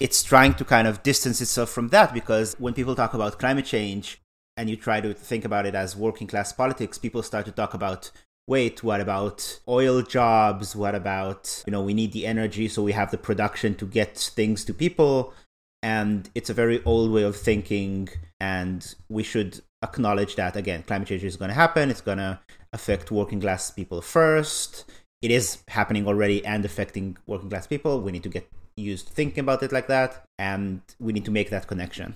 it's 0.00 0.22
trying 0.22 0.54
to 0.54 0.64
kind 0.64 0.86
of 0.86 1.02
distance 1.02 1.40
itself 1.40 1.70
from 1.70 1.88
that 1.88 2.14
because 2.14 2.54
when 2.58 2.74
people 2.74 2.94
talk 2.94 3.14
about 3.14 3.38
climate 3.38 3.64
change 3.64 4.20
and 4.56 4.70
you 4.70 4.76
try 4.76 5.00
to 5.00 5.12
think 5.12 5.44
about 5.44 5.66
it 5.66 5.74
as 5.74 5.96
working 5.96 6.26
class 6.26 6.52
politics, 6.52 6.96
people 6.98 7.22
start 7.22 7.44
to 7.46 7.52
talk 7.52 7.74
about 7.74 8.10
wait, 8.46 8.82
what 8.84 9.00
about 9.00 9.58
oil 9.66 10.02
jobs? 10.02 10.76
What 10.76 10.94
about, 10.94 11.62
you 11.66 11.70
know, 11.70 11.82
we 11.82 11.94
need 11.94 12.12
the 12.12 12.26
energy, 12.26 12.68
so 12.68 12.82
we 12.82 12.92
have 12.92 13.10
the 13.10 13.18
production 13.18 13.74
to 13.76 13.86
get 13.86 14.18
things 14.18 14.64
to 14.66 14.74
people. 14.74 15.32
And 15.82 16.28
it's 16.34 16.50
a 16.50 16.54
very 16.54 16.82
old 16.84 17.10
way 17.10 17.22
of 17.22 17.36
thinking, 17.36 18.08
and 18.40 18.94
we 19.08 19.22
should 19.22 19.60
acknowledge 19.82 20.36
that 20.36 20.56
again, 20.56 20.82
climate 20.82 21.08
change 21.08 21.24
is 21.24 21.36
going 21.36 21.50
to 21.50 21.54
happen. 21.54 21.90
It's 21.90 22.00
going 22.00 22.18
to 22.18 22.38
affect 22.74 23.10
working 23.10 23.40
class 23.40 23.70
people 23.70 24.02
first. 24.02 24.84
It 25.22 25.30
is 25.30 25.62
happening 25.68 26.06
already 26.06 26.44
and 26.44 26.64
affecting 26.64 27.16
working 27.26 27.48
class 27.48 27.66
people. 27.66 28.00
We 28.00 28.12
need 28.12 28.24
to 28.24 28.28
get 28.28 28.46
used 28.76 29.06
to 29.08 29.12
thinking 29.14 29.40
about 29.40 29.62
it 29.62 29.72
like 29.72 29.86
that, 29.86 30.24
and 30.38 30.82
we 31.00 31.12
need 31.12 31.24
to 31.24 31.30
make 31.30 31.48
that 31.50 31.66
connection. 31.66 32.14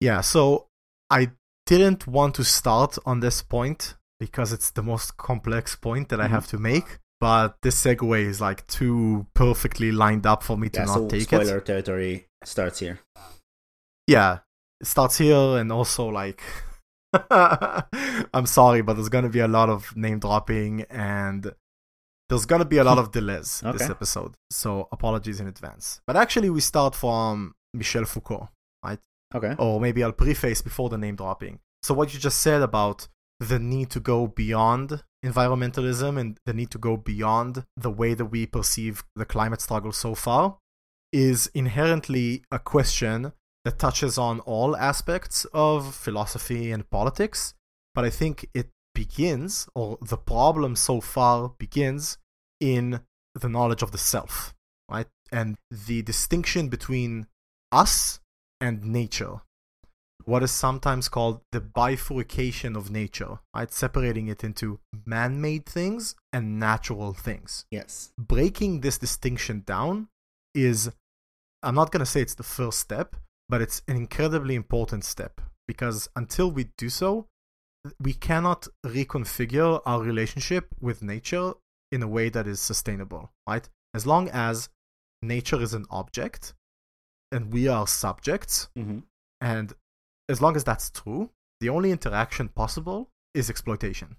Yeah, 0.00 0.20
so 0.20 0.66
I 1.08 1.30
didn't 1.64 2.06
want 2.06 2.34
to 2.34 2.44
start 2.44 2.98
on 3.06 3.20
this 3.20 3.40
point 3.40 3.94
because 4.20 4.52
it's 4.52 4.70
the 4.70 4.82
most 4.82 5.16
complex 5.16 5.76
point 5.76 6.08
that 6.08 6.20
I 6.20 6.24
mm-hmm. 6.24 6.34
have 6.34 6.46
to 6.48 6.58
make. 6.58 6.98
But 7.18 7.56
this 7.62 7.82
segue 7.82 8.20
is 8.20 8.42
like 8.42 8.66
too 8.66 9.26
perfectly 9.32 9.90
lined 9.90 10.26
up 10.26 10.42
for 10.42 10.58
me 10.58 10.68
to 10.70 10.80
yeah, 10.80 10.84
not 10.84 10.94
so 10.94 11.08
take 11.08 11.22
spoiler 11.22 11.42
it. 11.42 11.46
Spoiler 11.46 11.60
territory 11.60 12.26
starts 12.44 12.80
here. 12.80 13.00
Yeah, 14.06 14.40
it 14.80 14.86
starts 14.86 15.16
here, 15.16 15.56
and 15.56 15.72
also 15.72 16.08
like, 16.08 16.42
I'm 18.34 18.46
sorry, 18.46 18.82
but 18.82 18.94
there's 18.94 19.08
gonna 19.08 19.28
be 19.28 19.40
a 19.40 19.48
lot 19.48 19.68
of 19.68 19.96
name 19.96 20.18
dropping, 20.18 20.82
and 20.90 21.52
there's 22.28 22.46
gonna 22.46 22.64
be 22.64 22.78
a 22.78 22.84
lot 22.84 22.98
of 22.98 23.12
delays 23.12 23.60
this 23.72 23.88
episode, 23.88 24.34
so 24.50 24.88
apologies 24.92 25.40
in 25.40 25.46
advance. 25.46 26.00
But 26.06 26.16
actually, 26.16 26.50
we 26.50 26.60
start 26.60 26.94
from 26.94 27.54
Michel 27.74 28.04
Foucault, 28.04 28.48
right? 28.84 28.98
Okay. 29.34 29.54
Or 29.58 29.80
maybe 29.80 30.02
I'll 30.02 30.12
preface 30.12 30.62
before 30.62 30.88
the 30.88 30.98
name 30.98 31.16
dropping. 31.16 31.60
So 31.82 31.94
what 31.94 32.12
you 32.14 32.20
just 32.20 32.40
said 32.40 32.62
about 32.62 33.08
the 33.38 33.58
need 33.58 33.90
to 33.90 34.00
go 34.00 34.26
beyond 34.26 35.02
environmentalism 35.24 36.18
and 36.18 36.38
the 36.46 36.54
need 36.54 36.70
to 36.70 36.78
go 36.78 36.96
beyond 36.96 37.64
the 37.76 37.90
way 37.90 38.14
that 38.14 38.26
we 38.26 38.46
perceive 38.46 39.04
the 39.14 39.24
climate 39.24 39.60
struggle 39.60 39.92
so 39.92 40.14
far 40.14 40.58
is 41.12 41.50
inherently 41.54 42.42
a 42.50 42.58
question 42.58 43.32
that 43.66 43.80
touches 43.80 44.16
on 44.16 44.38
all 44.40 44.76
aspects 44.76 45.44
of 45.52 45.92
philosophy 45.92 46.70
and 46.70 46.88
politics. 46.88 47.52
But 47.96 48.04
I 48.04 48.10
think 48.10 48.48
it 48.54 48.68
begins, 48.94 49.68
or 49.74 49.98
the 50.00 50.16
problem 50.16 50.76
so 50.76 51.00
far 51.00 51.48
begins, 51.58 52.16
in 52.60 53.00
the 53.34 53.48
knowledge 53.48 53.82
of 53.82 53.90
the 53.90 53.98
self, 53.98 54.54
right? 54.88 55.08
And 55.32 55.56
the 55.88 56.02
distinction 56.02 56.68
between 56.68 57.26
us 57.72 58.20
and 58.60 58.84
nature. 58.84 59.40
What 60.24 60.44
is 60.44 60.52
sometimes 60.52 61.08
called 61.08 61.40
the 61.50 61.60
bifurcation 61.60 62.76
of 62.76 62.88
nature, 62.92 63.40
right? 63.52 63.72
Separating 63.72 64.28
it 64.28 64.44
into 64.44 64.78
man 65.04 65.40
made 65.40 65.66
things 65.66 66.14
and 66.32 66.60
natural 66.60 67.12
things 67.14 67.64
Yes. 67.72 68.12
breaking 68.16 68.82
this 68.82 68.96
distinction 68.98 69.62
down 69.66 70.08
is 70.54 70.90
i'm 71.62 71.74
not 71.74 71.90
going 71.90 72.00
to 72.00 72.06
say 72.06 72.20
it's 72.22 72.34
the 72.34 72.42
first 72.58 72.78
step 72.78 73.16
but 73.48 73.60
it's 73.62 73.82
an 73.88 73.96
incredibly 73.96 74.54
important 74.54 75.04
step 75.04 75.40
because 75.68 76.08
until 76.16 76.50
we 76.50 76.64
do 76.76 76.88
so 76.88 77.26
we 78.00 78.12
cannot 78.12 78.66
reconfigure 78.84 79.80
our 79.86 80.02
relationship 80.02 80.68
with 80.80 81.02
nature 81.02 81.52
in 81.92 82.02
a 82.02 82.08
way 82.08 82.28
that 82.28 82.46
is 82.46 82.60
sustainable 82.60 83.30
right 83.48 83.68
as 83.94 84.06
long 84.06 84.28
as 84.30 84.68
nature 85.22 85.60
is 85.62 85.72
an 85.74 85.86
object 85.90 86.52
and 87.32 87.52
we 87.52 87.68
are 87.68 87.86
subjects 87.86 88.68
hmm 88.76 88.98
and 89.40 89.74
as 90.28 90.40
long 90.40 90.56
as 90.56 90.64
that's 90.64 90.90
true, 90.90 91.30
the 91.60 91.68
only 91.68 91.90
interaction 91.92 92.48
possible 92.48 93.10
is 93.34 93.48
exploitation. 93.50 94.16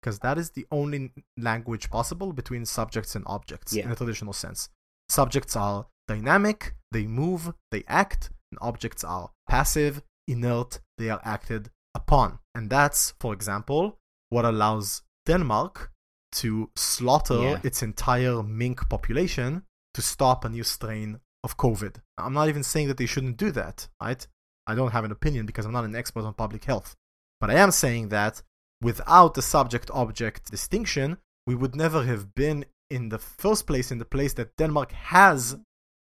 Because 0.00 0.20
that 0.20 0.38
is 0.38 0.50
the 0.50 0.64
only 0.70 1.12
language 1.36 1.90
possible 1.90 2.32
between 2.32 2.64
subjects 2.64 3.14
and 3.14 3.24
objects 3.26 3.74
Yeah. 3.74 3.84
in 3.84 3.90
a 3.90 3.96
traditional 3.96 4.32
sense. 4.32 4.70
Subjects 5.08 5.56
are 5.56 5.86
dynamic, 6.08 6.76
they 6.92 7.06
move, 7.06 7.52
they 7.70 7.84
act, 7.88 8.30
and 8.50 8.58
objects 8.60 9.04
are 9.04 9.30
passive, 9.48 10.02
inert, 10.28 10.80
they 10.98 11.10
are 11.10 11.20
acted 11.24 11.70
upon. 11.94 12.38
And 12.54 12.70
that's, 12.70 13.14
for 13.20 13.32
example, 13.32 13.98
what 14.28 14.44
allows 14.44 15.02
Denmark 15.26 15.90
to 16.32 16.70
slaughter 16.76 17.40
Yeah. 17.42 17.60
its 17.64 17.82
entire 17.82 18.42
mink 18.42 18.88
population 18.88 19.62
to 19.94 20.02
stop 20.02 20.44
a 20.44 20.48
new 20.48 20.62
strain 20.64 21.20
of 21.42 21.56
COVID. 21.56 21.96
I'm 22.18 22.32
not 22.32 22.48
even 22.48 22.62
saying 22.62 22.88
that 22.88 22.96
they 22.96 23.06
shouldn't 23.06 23.36
do 23.36 23.50
that, 23.52 23.88
right? 24.00 24.26
I 24.66 24.74
don't 24.74 24.92
have 24.92 25.04
an 25.04 25.10
opinion 25.10 25.46
because 25.46 25.66
I'm 25.66 25.72
not 25.72 25.84
an 25.84 25.96
expert 25.96 26.24
on 26.24 26.34
public 26.34 26.64
health. 26.64 26.94
But 27.40 27.50
I 27.50 27.54
am 27.54 27.70
saying 27.70 28.10
that 28.10 28.42
without 28.82 29.34
the 29.34 29.42
subject 29.42 29.90
object 29.90 30.50
distinction, 30.50 31.18
we 31.46 31.54
would 31.54 31.74
never 31.74 32.04
have 32.04 32.34
been 32.34 32.64
in 32.90 33.08
the 33.08 33.18
first 33.18 33.66
place 33.66 33.90
in 33.90 33.98
the 33.98 34.04
place 34.04 34.34
that 34.34 34.56
Denmark 34.56 34.92
has 34.92 35.56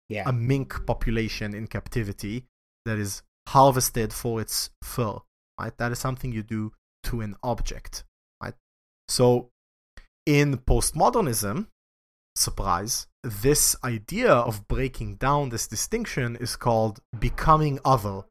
Yeah. 0.08 0.24
a 0.26 0.32
mink 0.32 0.86
population 0.86 1.54
in 1.54 1.66
captivity 1.66 2.46
that 2.86 2.98
is 2.98 3.22
harvested 3.48 4.12
for 4.12 4.40
its 4.40 4.70
fur. 4.82 5.18
Right? 5.60 5.76
That 5.76 5.92
is 5.92 5.98
something 5.98 6.32
you 6.32 6.42
do 6.42 6.72
to 7.04 7.20
an 7.20 7.36
object. 7.42 8.04
Right? 8.42 8.54
So 9.08 9.50
in 10.26 10.58
postmodernism, 10.58 11.66
surprise, 12.36 13.06
this 13.22 13.76
idea 13.84 14.32
of 14.32 14.68
breaking 14.68 15.16
down 15.16 15.48
this 15.48 15.66
distinction 15.66 16.36
is 16.36 16.56
called 16.56 17.00
becoming 17.18 17.78
other. 17.84 18.24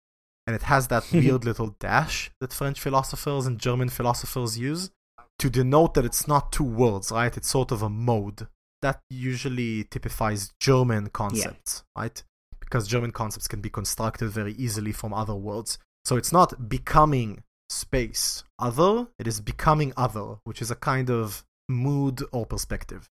And 0.46 0.56
it 0.56 0.64
has 0.64 0.88
that 0.88 1.06
weird 1.12 1.44
little 1.44 1.76
dash 1.80 2.32
that 2.40 2.54
French 2.54 2.80
philosophers 2.80 3.46
and 3.46 3.60
German 3.60 3.90
philosophers 3.90 4.58
use 4.58 4.92
to 5.40 5.50
denote 5.50 5.94
that 5.94 6.06
it's 6.06 6.28
not 6.28 6.52
two 6.52 6.64
words, 6.64 7.12
right? 7.12 7.36
It's 7.36 7.50
sort 7.50 7.72
of 7.72 7.82
a 7.82 7.90
mode. 7.90 8.48
That 8.82 9.00
usually 9.10 9.86
typifies 9.86 10.54
German 10.60 11.10
concepts, 11.10 11.84
right? 11.98 12.24
Because 12.60 12.88
German 12.88 13.12
concepts 13.12 13.48
can 13.48 13.62
be 13.62 13.70
constructed 13.70 14.30
very 14.30 14.54
easily 14.54 14.92
from 14.92 15.14
other 15.14 15.36
words. 15.36 15.80
So 16.06 16.16
it's 16.16 16.32
not 16.32 16.70
becoming 16.70 17.44
space 17.70 18.44
other, 18.60 19.08
it 19.20 19.28
is 19.28 19.42
becoming 19.42 19.94
other, 19.98 20.38
which 20.44 20.62
is 20.62 20.72
a 20.72 20.76
kind 20.76 21.10
of 21.10 21.44
mood 21.68 22.24
or 22.32 22.46
perspective. 22.46 23.10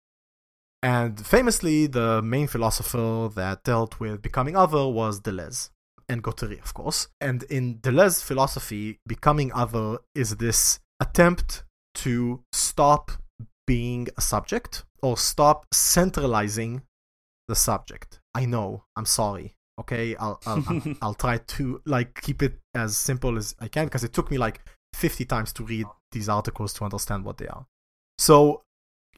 And 0.82 1.26
famously, 1.26 1.86
the 1.86 2.22
main 2.22 2.46
philosopher 2.46 3.28
that 3.34 3.64
dealt 3.64 3.98
with 3.98 4.22
becoming 4.22 4.56
other 4.56 4.86
was 4.86 5.20
Deleuze 5.20 5.70
and 6.08 6.22
Guattari, 6.22 6.62
of 6.62 6.72
course. 6.72 7.08
And 7.20 7.42
in 7.44 7.78
Deleuze's 7.80 8.22
philosophy, 8.22 8.98
becoming 9.06 9.52
other 9.52 9.98
is 10.14 10.36
this 10.36 10.78
attempt 11.00 11.64
to 11.96 12.42
stop 12.52 13.10
being 13.68 14.08
a 14.16 14.20
subject 14.22 14.84
or 15.02 15.18
stop 15.18 15.66
centralizing 15.72 16.82
the 17.48 17.54
subject. 17.54 18.18
I 18.34 18.46
know, 18.46 18.84
I'm 18.96 19.04
sorry. 19.04 19.54
Okay, 19.78 20.16
I'll 20.16 20.40
I'll, 20.46 20.64
I'll, 20.66 20.82
I'll 21.02 21.14
try 21.14 21.36
to 21.36 21.82
like 21.84 22.20
keep 22.22 22.42
it 22.42 22.54
as 22.74 22.96
simple 22.96 23.36
as 23.36 23.54
I 23.60 23.68
can 23.68 23.84
because 23.84 24.02
it 24.04 24.14
took 24.14 24.30
me 24.30 24.38
like 24.38 24.62
50 24.94 25.24
times 25.26 25.52
to 25.52 25.64
read 25.64 25.86
these 26.12 26.30
articles 26.30 26.72
to 26.74 26.84
understand 26.84 27.24
what 27.24 27.36
they 27.36 27.46
are. 27.46 27.66
So, 28.16 28.62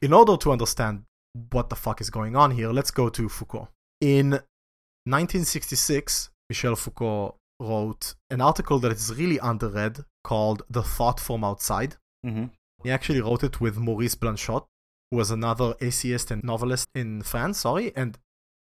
in 0.01 0.11
order 0.11 0.35
to 0.37 0.51
understand 0.51 1.05
what 1.51 1.69
the 1.69 1.77
fuck 1.77 2.01
is 2.01 2.09
going 2.09 2.35
on 2.35 2.51
here, 2.51 2.71
let's 2.73 2.91
go 2.91 3.07
to 3.07 3.29
Foucault. 3.29 3.69
In 4.01 4.31
1966, 4.31 6.29
Michel 6.49 6.75
Foucault 6.75 7.37
wrote 7.59 8.15
an 8.29 8.41
article 8.41 8.79
that 8.79 8.91
is 8.91 9.15
really 9.15 9.37
underread 9.37 10.03
called 10.25 10.63
The 10.69 10.83
Thought 10.83 11.19
from 11.21 11.43
Outside. 11.45 11.95
hmm 12.23 12.47
He 12.83 12.91
actually 12.91 13.21
wrote 13.21 13.43
it 13.43 13.61
with 13.61 13.77
Maurice 13.77 14.15
Blanchot, 14.15 14.65
who 15.09 15.17
was 15.17 15.31
another 15.31 15.75
essayist 15.81 16.31
and 16.31 16.43
novelist 16.43 16.89
in 16.95 17.21
France, 17.21 17.59
sorry. 17.59 17.91
And 17.95 18.17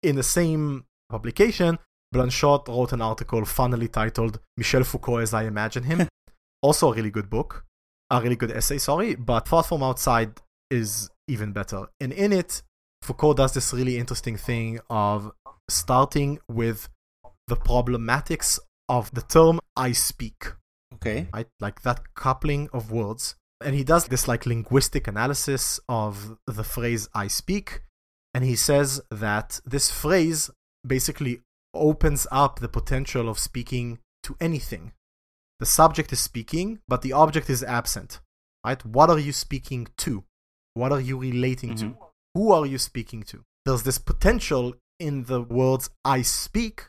in 0.03 0.17
the 0.17 0.23
same 0.23 0.85
publication, 1.09 1.79
Blanchot 2.15 2.69
wrote 2.69 2.93
an 2.93 3.03
article 3.03 3.45
funnily 3.45 3.89
titled 3.89 4.41
Michel 4.57 4.85
Foucault 4.85 5.19
as 5.19 5.35
I 5.35 5.45
Imagine 5.45 5.85
Him. 5.85 6.09
also 6.63 6.93
a 6.93 6.95
really 6.95 7.11
good 7.11 7.31
book, 7.31 7.65
a 8.11 8.21
really 8.21 8.37
good 8.37 8.51
essay, 8.51 8.79
sorry. 8.79 9.15
But 9.15 9.49
Thought 9.49 9.67
from 9.67 9.83
Outside 9.83 10.41
is 10.71 11.11
even 11.29 11.53
better. 11.53 11.87
And 12.01 12.13
in 12.13 12.33
it, 12.33 12.63
Foucault 13.03 13.35
does 13.35 13.55
this 13.55 13.73
really 13.73 13.97
interesting 13.97 14.37
thing 14.37 14.81
of 14.91 15.33
starting 15.69 16.39
with 16.49 16.89
the 17.47 17.57
problematics 17.57 18.59
of 18.89 19.13
the 19.13 19.23
term 19.23 19.61
I 19.77 19.93
speak 19.93 20.53
Okay. 20.95 21.29
right? 21.33 21.47
Like 21.61 21.83
that 21.83 22.15
coupling 22.15 22.69
of 22.73 22.91
words. 22.91 23.37
And 23.63 23.75
he 23.75 23.85
does 23.85 24.07
this 24.07 24.27
like 24.27 24.47
linguistic 24.47 25.07
analysis 25.07 25.81
of 25.89 26.39
the 26.47 26.65
phrase 26.65 27.09
I 27.15 27.27
speak. 27.29 27.83
And 28.33 28.45
he 28.45 28.57
says 28.57 29.01
that 29.11 29.61
this 29.65 29.91
phrase 29.91 30.51
basically 30.87 31.43
opens 31.75 32.27
up 32.31 32.61
the 32.61 32.69
potential 32.69 33.29
of 33.29 33.39
speaking 33.39 33.99
to 34.23 34.37
anything. 34.41 34.93
The 35.59 35.67
subject 35.67 36.13
is 36.13 36.21
speaking, 36.21 36.79
but 36.89 37.03
the 37.03 37.13
object 37.13 37.51
is 37.51 37.63
absent, 37.63 38.21
right? 38.65 38.85
What 38.85 39.11
are 39.11 39.19
you 39.19 39.33
speaking 39.33 39.89
to? 39.99 40.25
What 40.75 40.93
are 40.93 41.01
you 41.01 41.19
relating 41.19 41.75
to? 41.77 41.85
Mhm. 41.85 41.99
Who 42.35 42.53
are 42.53 42.65
you 42.65 42.79
speaking 42.79 43.23
to? 43.25 43.45
There's 43.67 43.83
this 43.83 43.99
potential 43.99 44.75
in 44.99 45.25
the 45.25 45.43
words 45.43 45.91
I 46.05 46.23
speak 46.23 46.87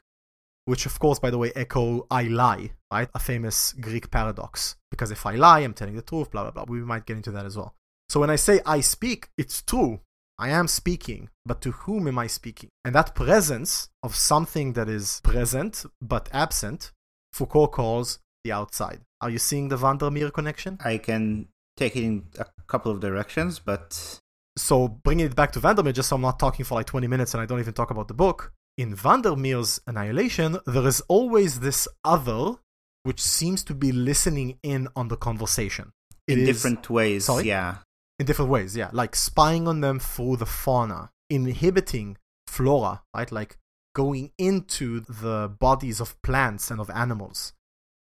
which 0.71 0.86
of 0.86 0.97
course, 0.99 1.19
by 1.19 1.29
the 1.29 1.38
way, 1.38 1.51
echo 1.53 2.07
I 2.10 2.23
lie, 2.23 2.71
right? 2.93 3.10
A 3.13 3.19
famous 3.19 3.73
Greek 3.73 4.10
paradox. 4.10 4.77
Because 4.89 5.12
if 5.12 5.25
I 5.25 5.36
lie, 5.36 5.60
I'm 5.60 5.73
telling 5.73 5.97
the 5.97 6.01
truth, 6.01 6.31
blah, 6.31 6.43
blah, 6.43 6.51
blah. 6.51 6.63
We 6.65 6.79
might 6.79 7.05
get 7.05 7.17
into 7.17 7.31
that 7.31 7.45
as 7.45 7.57
well. 7.57 7.75
So 8.07 8.21
when 8.21 8.29
I 8.29 8.38
say 8.38 8.62
I 8.65 8.79
speak, 8.79 9.27
it's 9.38 9.62
true. 9.62 9.99
I 10.39 10.47
am 10.47 10.69
speaking, 10.69 11.29
but 11.45 11.60
to 11.63 11.71
whom 11.71 12.07
am 12.07 12.17
I 12.17 12.27
speaking? 12.27 12.69
And 12.86 12.95
that 12.95 13.15
presence 13.15 13.89
of 14.01 14.15
something 14.15 14.71
that 14.77 14.88
is 14.88 15.19
present 15.25 15.86
but 16.01 16.29
absent, 16.31 16.93
Foucault 17.34 17.67
calls 17.67 18.19
the 18.45 18.53
outside. 18.53 19.01
Are 19.19 19.29
you 19.29 19.39
seeing 19.39 19.67
the 19.67 19.77
Vandermeer 19.77 20.31
connection? 20.31 20.77
I 20.86 20.99
can 20.99 21.49
take 21.75 21.97
it 21.97 22.03
in 22.05 22.27
a 22.39 22.45
couple 22.67 22.93
of 22.93 23.01
directions, 23.01 23.60
but 23.60 24.19
So 24.57 24.88
bringing 24.88 25.25
it 25.25 25.36
back 25.36 25.51
to 25.53 25.60
Vandermeer, 25.60 25.93
just 25.93 26.07
so 26.10 26.15
I'm 26.15 26.21
not 26.21 26.39
talking 26.39 26.63
for 26.63 26.75
like 26.75 26.86
20 26.86 27.07
minutes 27.07 27.34
and 27.34 27.41
I 27.41 27.45
don't 27.45 27.60
even 27.60 27.73
talk 27.73 27.91
about 27.91 28.07
the 28.07 28.13
book. 28.13 28.53
In 28.81 28.95
Vandermeer's 28.95 29.79
Annihilation, 29.85 30.57
there 30.65 30.87
is 30.87 31.01
always 31.01 31.59
this 31.59 31.87
other 32.03 32.55
which 33.03 33.21
seems 33.21 33.63
to 33.65 33.75
be 33.75 33.91
listening 33.91 34.57
in 34.63 34.87
on 34.95 35.07
the 35.07 35.17
conversation. 35.17 35.93
It 36.27 36.33
in 36.33 36.39
is- 36.39 36.47
different 36.47 36.89
ways. 36.89 37.25
Sorry? 37.25 37.45
Yeah. 37.45 37.75
in 38.19 38.25
different 38.25 38.49
ways, 38.49 38.75
yeah, 38.75 38.89
like 38.91 39.15
spying 39.15 39.67
on 39.67 39.81
them 39.81 39.99
through 39.99 40.37
the 40.37 40.47
fauna, 40.47 41.11
inhibiting 41.29 42.17
flora, 42.47 43.03
right? 43.15 43.31
Like 43.31 43.59
going 43.95 44.31
into 44.39 45.01
the 45.01 45.55
bodies 45.59 45.99
of 46.01 46.19
plants 46.23 46.71
and 46.71 46.79
of 46.81 46.89
animals, 46.89 47.53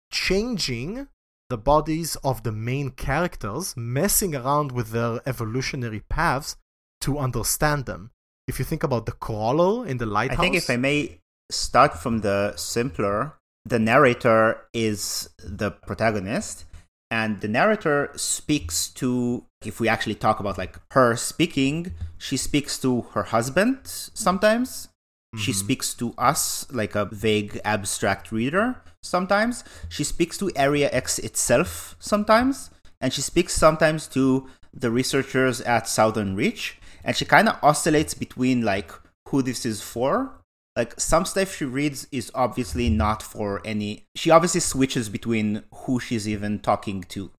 changing 0.09 1.09
the 1.49 1.57
bodies 1.57 2.15
of 2.23 2.43
the 2.43 2.51
main 2.53 2.91
characters, 2.91 3.75
messing 3.75 4.33
around 4.33 4.71
with 4.71 4.91
their 4.91 5.19
evolutionary 5.25 6.01
paths 6.09 6.55
to 7.01 7.17
understand 7.19 7.85
them. 7.85 8.11
If 8.51 8.59
you 8.59 8.65
think 8.65 8.83
about 8.83 9.05
the 9.05 9.13
crawler 9.13 9.87
in 9.87 9.97
the 9.97 10.05
lighthouse, 10.05 10.39
I 10.39 10.41
think 10.41 10.55
if 10.55 10.69
I 10.69 10.75
may 10.75 11.19
start 11.49 11.97
from 11.97 12.19
the 12.19 12.53
simpler, 12.57 13.37
the 13.63 13.79
narrator 13.79 14.67
is 14.73 15.29
the 15.39 15.71
protagonist, 15.71 16.65
and 17.09 17.39
the 17.39 17.47
narrator 17.47 18.11
speaks 18.17 18.89
to 18.99 19.45
if 19.63 19.79
we 19.79 19.87
actually 19.87 20.15
talk 20.15 20.41
about 20.41 20.57
like 20.57 20.75
her 20.91 21.15
speaking 21.15 21.93
she 22.17 22.35
speaks 22.35 22.77
to 22.79 23.01
her 23.13 23.23
husband 23.23 23.79
sometimes. 23.85 24.89
Mm-hmm. 25.33 25.43
she 25.43 25.53
speaks 25.53 25.93
to 25.93 26.13
us 26.17 26.67
like 26.73 26.93
a 26.93 27.05
vague 27.05 27.61
abstract 27.63 28.33
reader 28.33 28.81
sometimes. 29.01 29.63
She 29.87 30.03
speaks 30.03 30.37
to 30.39 30.51
area 30.57 30.89
x 30.91 31.19
itself 31.19 31.95
sometimes 31.99 32.69
and 32.99 33.13
she 33.13 33.21
speaks 33.21 33.53
sometimes 33.53 34.07
to 34.09 34.49
the 34.73 34.91
researchers 34.91 35.61
at 35.61 35.87
southern 35.87 36.35
reach 36.35 36.80
and 37.03 37.15
she 37.15 37.25
kind 37.25 37.49
of 37.49 37.57
oscillates 37.63 38.13
between 38.13 38.63
like 38.63 38.91
who 39.29 39.41
this 39.41 39.65
is 39.65 39.81
for. 39.81 40.31
Like 40.75 40.97
some 40.99 41.25
stuff 41.25 41.55
she 41.55 41.65
reads 41.65 42.07
is 42.11 42.31
obviously 42.33 42.89
not 42.89 43.21
for 43.21 43.61
any 43.65 44.05
she 44.15 44.31
obviously 44.31 44.61
switches 44.61 45.09
between 45.09 45.63
who 45.73 45.99
she's 45.99 46.27
even 46.27 46.59
talking 46.59 47.03
to. 47.09 47.31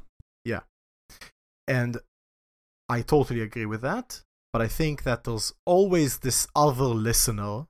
Yeah. 0.44 0.60
And 1.66 1.98
i 2.92 3.00
totally 3.00 3.40
agree 3.40 3.66
with 3.66 3.80
that 3.80 4.22
but 4.52 4.60
i 4.60 4.68
think 4.68 5.02
that 5.04 5.24
there's 5.24 5.54
always 5.64 6.18
this 6.18 6.46
other 6.54 6.84
listener 7.08 7.66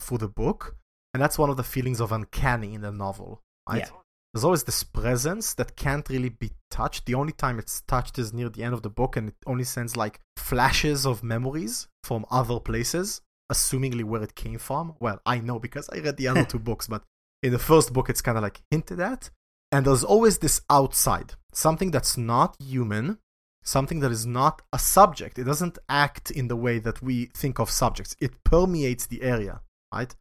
for 0.00 0.18
the 0.18 0.28
book 0.28 0.76
and 1.12 1.22
that's 1.22 1.38
one 1.38 1.50
of 1.50 1.56
the 1.56 1.64
feelings 1.64 2.00
of 2.00 2.10
uncanny 2.10 2.74
in 2.74 2.80
the 2.80 2.92
novel 2.92 3.42
right? 3.68 3.78
Yeah. 3.80 4.05
There's 4.32 4.44
always 4.44 4.64
this 4.64 4.82
presence 4.82 5.54
that 5.54 5.76
can't 5.76 6.08
really 6.08 6.28
be 6.28 6.50
touched 6.70 7.06
the 7.06 7.14
only 7.14 7.32
time 7.32 7.58
it's 7.58 7.80
touched 7.82 8.18
is 8.18 8.32
near 8.32 8.48
the 8.48 8.62
end 8.62 8.74
of 8.74 8.82
the 8.82 8.90
book 8.90 9.16
and 9.16 9.28
it 9.28 9.34
only 9.46 9.64
sends 9.64 9.96
like 9.96 10.20
flashes 10.36 11.06
of 11.06 11.22
memories 11.22 11.88
from 12.04 12.26
other 12.30 12.60
places 12.60 13.22
assumingly 13.52 14.04
where 14.04 14.22
it 14.22 14.34
came 14.34 14.58
from. 14.58 14.94
Well, 15.00 15.20
I 15.24 15.38
know 15.38 15.58
because 15.58 15.88
I 15.90 15.98
read 15.98 16.16
the 16.16 16.28
other 16.28 16.44
two 16.48 16.58
books, 16.58 16.86
but 16.86 17.02
in 17.42 17.52
the 17.52 17.58
first 17.58 17.92
book, 17.92 18.10
it's 18.10 18.22
kind 18.22 18.38
of 18.38 18.42
like 18.42 18.62
hinted 18.70 19.00
at. 19.00 19.30
And 19.72 19.84
there's 19.84 20.04
always 20.04 20.38
this 20.38 20.60
outside, 20.70 21.34
something 21.52 21.90
that's 21.90 22.16
not 22.16 22.56
human, 22.60 23.18
something 23.62 24.00
that 24.00 24.12
is 24.12 24.24
not 24.24 24.62
a 24.72 24.78
subject. 24.78 25.38
It 25.38 25.44
doesn't 25.44 25.78
act 25.88 26.30
in 26.30 26.48
the 26.48 26.56
way 26.56 26.78
that 26.78 27.02
we 27.02 27.26
think 27.26 27.58
of 27.58 27.70
subjects, 27.70 28.16
it 28.20 28.44
permeates 28.44 29.06
the 29.06 29.22
area, 29.22 29.60
right? 29.92 30.14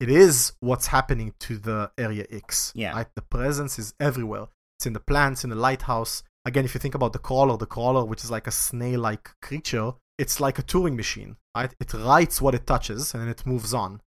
It 0.00 0.10
is 0.10 0.52
what's 0.60 0.88
happening 0.88 1.34
to 1.40 1.58
the 1.58 1.90
area 1.96 2.26
X. 2.30 2.72
Yeah. 2.74 2.94
Right? 2.94 3.06
The 3.14 3.22
presence 3.22 3.78
is 3.78 3.94
everywhere. 4.00 4.48
It's 4.78 4.86
in 4.86 4.92
the 4.92 5.00
plants, 5.00 5.44
in 5.44 5.50
the 5.50 5.56
lighthouse. 5.56 6.22
Again, 6.44 6.64
if 6.64 6.74
you 6.74 6.80
think 6.80 6.94
about 6.94 7.12
the 7.12 7.18
crawler, 7.18 7.56
the 7.56 7.66
crawler, 7.66 8.04
which 8.04 8.24
is 8.24 8.30
like 8.30 8.46
a 8.46 8.50
snail 8.50 9.00
like 9.00 9.30
creature, 9.40 9.92
it's 10.18 10.40
like 10.40 10.58
a 10.58 10.62
Turing 10.62 10.96
machine, 10.96 11.36
right? 11.56 11.72
It 11.80 11.94
writes 11.94 12.42
what 12.42 12.54
it 12.54 12.66
touches 12.66 13.14
and 13.14 13.22
then 13.22 13.30
it 13.30 13.46
moves 13.46 13.72
on, 13.72 14.00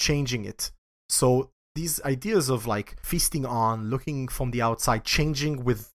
changing 0.00 0.44
it. 0.44 0.72
So 1.08 1.50
these 1.74 2.00
ideas 2.02 2.48
of 2.48 2.66
like 2.66 2.96
feasting 3.02 3.44
on, 3.44 3.90
looking 3.90 4.28
from 4.28 4.50
the 4.50 4.62
outside, 4.62 5.04
changing 5.04 5.64
with 5.64 5.90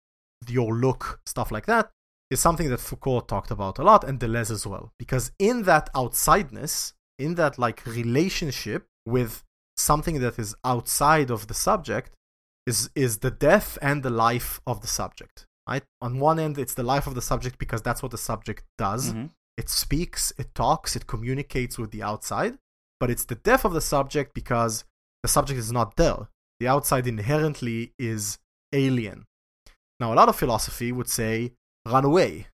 your 0.47 0.75
look, 0.75 1.19
stuff 1.25 1.51
like 1.51 1.65
that, 1.67 1.89
is 2.29 2.39
something 2.39 2.69
that 2.69 2.79
Foucault 2.79 3.21
talked 3.21 3.51
about 3.51 3.79
a 3.79 3.83
lot 3.83 4.03
and 4.03 4.19
Deleuze 4.19 4.51
as 4.51 4.67
well. 4.67 4.91
Because 4.99 5.31
in 5.39 5.63
that 5.63 5.89
outsideness, 5.93 6.93
in 7.17 7.35
that 7.35 7.57
like 7.57 7.85
relationship 7.85 8.87
with 9.07 9.43
something 9.77 10.19
that 10.19 10.37
is 10.37 10.55
outside 10.63 11.29
of 11.31 11.47
the 11.47 11.53
subject, 11.53 12.11
is 12.65 12.89
is 12.95 13.19
the 13.19 13.31
death 13.31 13.77
and 13.81 14.03
the 14.03 14.09
life 14.27 14.59
of 14.67 14.81
the 14.81 14.87
subject. 14.87 15.45
Right? 15.69 15.83
On 16.01 16.19
one 16.19 16.39
end, 16.39 16.57
it's 16.57 16.73
the 16.73 16.83
life 16.93 17.07
of 17.07 17.15
the 17.15 17.21
subject 17.21 17.57
because 17.57 17.81
that's 17.81 18.01
what 18.03 18.11
the 18.11 18.17
subject 18.17 18.63
does. 18.77 19.03
Mm-hmm. 19.09 19.27
It 19.57 19.69
speaks, 19.69 20.31
it 20.37 20.53
talks, 20.53 20.95
it 20.95 21.07
communicates 21.07 21.77
with 21.77 21.91
the 21.91 22.03
outside, 22.03 22.57
but 22.99 23.09
it's 23.09 23.25
the 23.25 23.35
death 23.35 23.65
of 23.65 23.73
the 23.73 23.81
subject 23.81 24.33
because 24.33 24.85
the 25.23 25.29
subject 25.29 25.59
is 25.59 25.71
not 25.71 25.95
there. 25.97 26.29
The 26.59 26.67
outside 26.67 27.07
inherently 27.07 27.93
is 27.99 28.37
alien. 28.71 29.25
Now, 29.99 30.13
a 30.13 30.15
lot 30.15 30.29
of 30.29 30.35
philosophy 30.35 30.91
would 30.91 31.09
say, 31.09 31.53
run 31.85 32.05
away. 32.05 32.47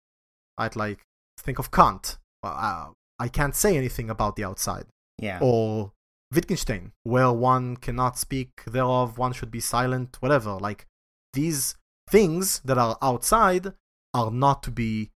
Right? 0.60 0.76
Like, 0.76 1.00
think 1.38 1.60
of 1.60 1.72
Kant. 1.72 2.18
Uh, 2.42 2.92
I 3.20 3.28
can't 3.28 3.56
say 3.56 3.78
anything 3.78 4.10
about 4.10 4.36
the 4.36 4.46
outside. 4.46 4.86
Yeah. 5.18 5.40
Or 5.42 5.92
Wittgenstein, 6.34 6.92
where 7.04 7.32
one 7.32 7.78
cannot 7.78 8.18
speak 8.18 8.64
thereof, 8.66 9.18
one 9.18 9.34
should 9.34 9.52
be 9.52 9.60
silent, 9.60 10.18
whatever. 10.20 10.54
Like, 10.54 10.86
these 11.34 11.76
things 12.10 12.60
that 12.66 12.78
are 12.78 12.98
outside 13.02 13.74
are 14.14 14.32
not 14.32 14.64
to 14.64 14.72
be 14.72 15.12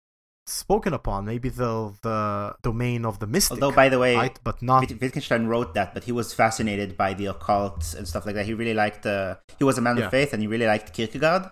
spoken 0.48 0.94
upon. 0.94 1.26
Maybe 1.26 1.50
the 1.50 1.94
the 2.02 2.56
domain 2.62 3.06
of 3.06 3.20
the 3.20 3.28
mystic. 3.28 3.62
Although, 3.62 3.76
by 3.76 3.90
the 3.90 4.00
way, 4.00 4.16
right? 4.16 4.40
but 4.44 4.62
not 4.62 4.90
Wittgenstein 4.90 5.48
wrote 5.48 5.74
that, 5.74 5.94
but 5.94 6.04
he 6.04 6.12
was 6.12 6.34
fascinated 6.34 6.98
by 6.98 7.14
the 7.14 7.28
occult 7.28 7.94
and 7.94 8.08
stuff 8.08 8.26
like 8.26 8.36
that. 8.36 8.46
He 8.46 8.54
really 8.54 8.74
liked. 8.74 9.06
Uh, 9.06 9.36
he 9.58 9.64
was 9.64 9.78
a 9.78 9.82
man 9.82 9.98
yeah. 9.98 10.06
of 10.06 10.12
faith, 10.12 10.34
and 10.34 10.42
he 10.42 10.48
really 10.48 10.68
liked 10.68 10.94
Kierkegaard. 10.94 11.50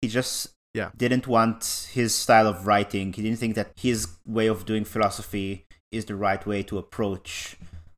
He 0.00 0.08
just 0.08 0.48
yeah. 0.74 0.90
didn't 0.96 1.26
want 1.26 1.88
his 1.92 2.14
style 2.14 2.46
of 2.46 2.66
writing. 2.66 3.12
He 3.12 3.22
didn't 3.22 3.38
think 3.38 3.54
that 3.54 3.72
his 3.76 4.08
way 4.26 4.46
of 4.48 4.64
doing 4.64 4.84
philosophy 4.84 5.66
is 5.90 6.06
the 6.06 6.16
right 6.16 6.44
way 6.46 6.62
to 6.64 6.78
approach 6.78 7.56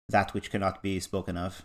that 0.08 0.34
which 0.34 0.50
cannot 0.50 0.82
be 0.82 1.00
spoken 1.00 1.36
of. 1.36 1.64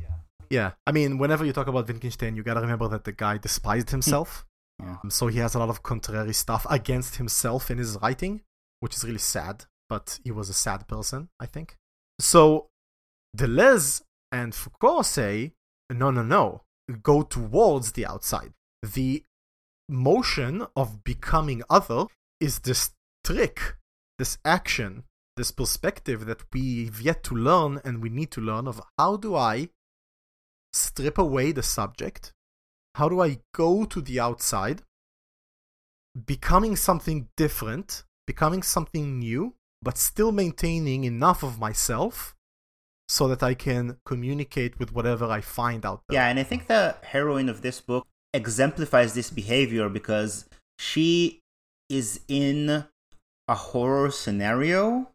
Yeah, 0.00 0.16
Yeah. 0.50 0.72
I 0.86 0.92
mean, 0.92 1.18
whenever 1.18 1.44
you 1.44 1.52
talk 1.52 1.66
about 1.66 1.88
Wittgenstein, 1.88 2.36
you 2.36 2.42
gotta 2.42 2.60
remember 2.60 2.88
that 2.88 3.04
the 3.04 3.12
guy 3.12 3.38
despised 3.38 3.90
himself. 3.90 4.46
Yeah. 4.80 4.96
Um, 5.02 5.10
so 5.10 5.26
he 5.28 5.38
has 5.38 5.54
a 5.54 5.58
lot 5.58 5.68
of 5.68 5.82
contrary 5.82 6.32
stuff 6.32 6.66
against 6.70 7.16
himself 7.16 7.70
in 7.70 7.78
his 7.78 7.96
writing, 8.02 8.42
which 8.80 8.94
is 8.94 9.04
really 9.04 9.18
sad. 9.18 9.64
But 9.88 10.18
he 10.24 10.30
was 10.30 10.48
a 10.48 10.54
sad 10.54 10.88
person, 10.88 11.28
I 11.38 11.46
think. 11.46 11.76
So 12.18 12.68
Deleuze 13.36 14.02
and 14.32 14.54
Foucault 14.54 15.02
say, 15.02 15.52
no, 15.90 16.10
no, 16.10 16.22
no, 16.22 16.62
go 17.02 17.22
towards 17.22 17.92
the 17.92 18.06
outside. 18.06 18.52
The 18.82 19.24
motion 19.88 20.66
of 20.74 21.04
becoming 21.04 21.62
other 21.68 22.06
is 22.40 22.60
this 22.60 22.92
trick, 23.24 23.76
this 24.18 24.38
action, 24.44 25.04
this 25.36 25.50
perspective 25.50 26.26
that 26.26 26.42
we've 26.52 27.00
yet 27.00 27.22
to 27.24 27.34
learn 27.34 27.80
and 27.84 28.02
we 28.02 28.08
need 28.08 28.30
to 28.30 28.40
learn 28.40 28.68
of 28.68 28.80
how 28.98 29.16
do 29.16 29.34
I 29.34 29.68
strip 30.72 31.18
away 31.18 31.52
the 31.52 31.62
subject 31.62 32.32
how 32.94 33.08
do 33.08 33.20
I 33.20 33.38
go 33.52 33.84
to 33.84 34.00
the 34.00 34.20
outside, 34.20 34.82
becoming 36.26 36.76
something 36.76 37.28
different, 37.36 38.04
becoming 38.26 38.62
something 38.62 39.18
new, 39.18 39.54
but 39.82 39.98
still 39.98 40.32
maintaining 40.32 41.04
enough 41.04 41.42
of 41.42 41.58
myself 41.58 42.34
so 43.08 43.28
that 43.28 43.42
I 43.42 43.54
can 43.54 43.98
communicate 44.06 44.78
with 44.78 44.92
whatever 44.92 45.26
I 45.26 45.40
find 45.40 45.84
out 45.84 46.02
there. 46.08 46.20
Yeah, 46.20 46.28
and 46.28 46.38
I 46.38 46.44
think 46.44 46.68
the 46.68 46.96
heroine 47.02 47.48
of 47.48 47.62
this 47.62 47.80
book 47.80 48.06
exemplifies 48.32 49.14
this 49.14 49.30
behavior 49.30 49.88
because 49.88 50.48
she 50.78 51.40
is 51.90 52.20
in 52.28 52.84
a 53.46 53.54
horror 53.54 54.10
scenario, 54.10 55.10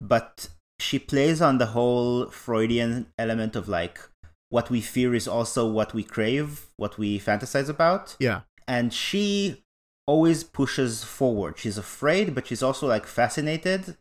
but 0.00 0.48
she 0.78 0.98
plays 0.98 1.40
on 1.40 1.58
the 1.58 1.66
whole 1.66 2.26
Freudian 2.26 3.06
element 3.18 3.54
of 3.56 3.68
like 3.68 4.00
what 4.48 4.70
we 4.70 4.80
fear 4.80 5.14
is 5.14 5.28
also 5.28 5.66
what 5.66 5.94
we 5.94 6.02
crave, 6.02 6.66
what 6.76 6.98
we 6.98 7.18
fantasize 7.18 7.68
about. 7.68 8.16
Yeah. 8.18 8.40
And 8.66 8.92
she 8.92 9.62
always 10.06 10.42
pushes 10.42 11.04
forward. 11.04 11.58
She's 11.58 11.78
afraid, 11.78 12.34
but 12.34 12.46
she's 12.46 12.62
also 12.62 12.86
like 12.86 13.06
fascinated. 13.06 13.96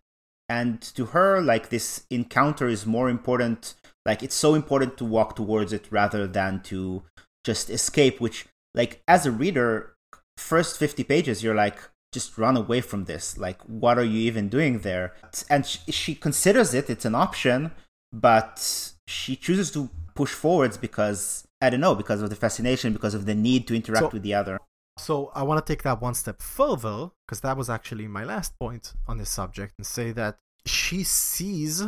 And 0.47 0.81
to 0.81 1.07
her, 1.07 1.41
like 1.41 1.69
this 1.69 2.05
encounter 2.09 2.67
is 2.67 2.85
more 2.85 3.09
important. 3.09 3.75
Like 4.05 4.23
it's 4.23 4.35
so 4.35 4.55
important 4.55 4.97
to 4.97 5.05
walk 5.05 5.35
towards 5.35 5.71
it 5.71 5.87
rather 5.91 6.25
than 6.25 6.61
to 6.63 7.03
just 7.45 7.69
escape, 7.69 8.19
which, 8.19 8.47
like, 8.73 9.01
as 9.07 9.25
a 9.25 9.31
reader, 9.31 9.95
first 10.37 10.77
50 10.77 11.03
pages, 11.03 11.43
you're 11.43 11.55
like, 11.55 11.79
just 12.11 12.37
run 12.37 12.57
away 12.57 12.81
from 12.81 13.05
this. 13.05 13.37
Like, 13.37 13.61
what 13.63 13.97
are 13.97 14.03
you 14.03 14.19
even 14.21 14.49
doing 14.49 14.79
there? 14.79 15.13
And 15.49 15.65
she, 15.65 15.91
she 15.91 16.15
considers 16.15 16.73
it, 16.73 16.89
it's 16.89 17.05
an 17.05 17.15
option, 17.15 17.71
but 18.11 18.93
she 19.07 19.35
chooses 19.35 19.71
to 19.71 19.89
push 20.15 20.31
forwards 20.31 20.77
because 20.77 21.47
I 21.61 21.69
don't 21.69 21.81
know, 21.81 21.95
because 21.95 22.21
of 22.21 22.29
the 22.29 22.35
fascination, 22.35 22.93
because 22.93 23.13
of 23.13 23.25
the 23.25 23.35
need 23.35 23.67
to 23.67 23.75
interact 23.75 24.05
so, 24.05 24.09
with 24.09 24.23
the 24.23 24.33
other. 24.33 24.59
So 24.97 25.31
I 25.35 25.43
want 25.43 25.65
to 25.65 25.73
take 25.73 25.83
that 25.83 26.01
one 26.01 26.13
step 26.13 26.41
further, 26.41 27.09
because 27.25 27.41
that 27.41 27.57
was 27.57 27.69
actually 27.69 28.07
my 28.07 28.23
last 28.23 28.57
point 28.59 28.93
on 29.07 29.17
this 29.17 29.29
subject, 29.29 29.73
and 29.77 29.85
say 29.85 30.11
that 30.13 30.39
she 30.65 31.03
sees 31.03 31.83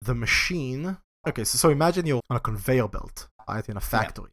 the 0.00 0.14
machine. 0.14 0.98
Okay, 1.26 1.44
so, 1.44 1.58
so 1.58 1.70
imagine 1.70 2.06
you're 2.06 2.20
on 2.30 2.36
a 2.36 2.40
conveyor 2.40 2.88
belt, 2.88 3.28
right, 3.48 3.68
in 3.68 3.76
a 3.76 3.80
factory. 3.80 4.30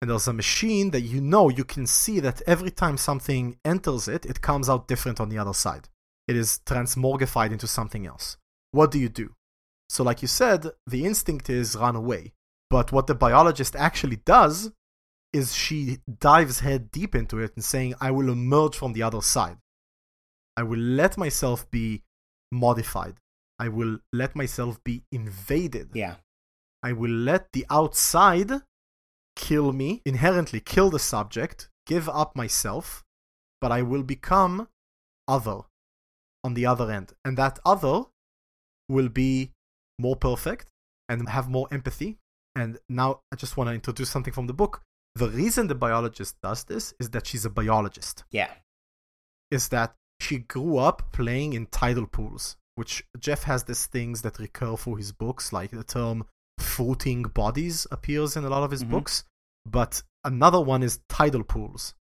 And 0.00 0.10
there's 0.10 0.28
a 0.28 0.32
machine 0.32 0.90
that 0.90 1.00
you 1.00 1.20
know 1.20 1.48
you 1.48 1.64
can 1.64 1.86
see 1.86 2.20
that 2.20 2.42
every 2.46 2.70
time 2.70 2.98
something 2.98 3.58
enters 3.64 4.08
it, 4.08 4.26
it 4.26 4.42
comes 4.42 4.68
out 4.68 4.88
different 4.88 5.20
on 5.20 5.30
the 5.30 5.38
other 5.38 5.54
side. 5.54 5.88
It 6.28 6.36
is 6.36 6.60
transmorgified 6.66 7.50
into 7.52 7.66
something 7.66 8.06
else. 8.06 8.36
What 8.72 8.90
do 8.90 8.98
you 8.98 9.08
do? 9.08 9.34
So, 9.88 10.02
like 10.02 10.20
you 10.20 10.28
said, 10.28 10.66
the 10.86 11.06
instinct 11.06 11.48
is 11.48 11.76
run 11.76 11.96
away. 11.96 12.32
But 12.68 12.92
what 12.92 13.06
the 13.06 13.14
biologist 13.14 13.76
actually 13.76 14.16
does 14.16 14.72
is 15.32 15.54
she 15.54 15.98
dives 16.20 16.60
head 16.60 16.90
deep 16.90 17.14
into 17.14 17.38
it 17.38 17.52
and 17.54 17.64
saying, 17.64 17.94
I 18.00 18.10
will 18.10 18.30
emerge 18.30 18.76
from 18.76 18.92
the 18.92 19.02
other 19.02 19.22
side. 19.22 19.58
I 20.56 20.62
will 20.62 20.78
let 20.78 21.16
myself 21.16 21.70
be 21.70 22.02
modified. 22.50 23.16
I 23.58 23.68
will 23.68 23.98
let 24.12 24.34
myself 24.34 24.82
be 24.84 25.04
invaded. 25.12 25.90
Yeah. 25.94 26.16
I 26.82 26.92
will 26.92 27.10
let 27.10 27.52
the 27.52 27.66
outside 27.70 28.50
kill 29.36 29.72
me, 29.72 30.02
inherently 30.04 30.60
kill 30.60 30.90
the 30.90 30.98
subject, 30.98 31.68
give 31.86 32.08
up 32.08 32.34
myself, 32.34 33.04
but 33.60 33.70
I 33.70 33.82
will 33.82 34.02
become 34.02 34.68
other 35.28 35.60
on 36.42 36.54
the 36.54 36.66
other 36.66 36.90
end. 36.90 37.12
And 37.24 37.36
that 37.36 37.58
other 37.64 38.04
will 38.88 39.08
be 39.08 39.52
more 39.98 40.16
perfect 40.16 40.66
and 41.08 41.28
have 41.28 41.48
more 41.48 41.68
empathy. 41.70 42.18
And 42.54 42.78
now 42.88 43.20
I 43.32 43.36
just 43.36 43.56
want 43.56 43.68
to 43.68 43.74
introduce 43.74 44.10
something 44.10 44.32
from 44.32 44.46
the 44.46 44.54
book. 44.54 44.82
The 45.14 45.28
reason 45.28 45.66
the 45.66 45.74
biologist 45.74 46.36
does 46.42 46.64
this 46.64 46.94
is 46.98 47.10
that 47.10 47.26
she's 47.26 47.44
a 47.44 47.50
biologist. 47.50 48.24
Yeah. 48.30 48.50
Is 49.50 49.68
that 49.68 49.94
she 50.20 50.38
grew 50.38 50.78
up 50.78 51.12
playing 51.12 51.52
in 51.52 51.66
tidal 51.66 52.06
pools, 52.06 52.56
which 52.74 53.04
Jeff 53.18 53.44
has 53.44 53.64
these 53.64 53.86
things 53.86 54.22
that 54.22 54.38
recur 54.38 54.76
through 54.76 54.96
his 54.96 55.12
books, 55.12 55.52
like 55.52 55.70
the 55.70 55.84
term 55.84 56.26
floating 56.58 57.22
bodies 57.22 57.86
appears 57.90 58.36
in 58.36 58.44
a 58.44 58.48
lot 58.48 58.62
of 58.62 58.70
his 58.70 58.84
Mhm. 58.84 58.90
books. 58.90 59.24
But 59.64 60.02
another 60.24 60.60
one 60.60 60.82
is 60.82 61.00
tidal 61.08 61.42
pools. 61.42 61.94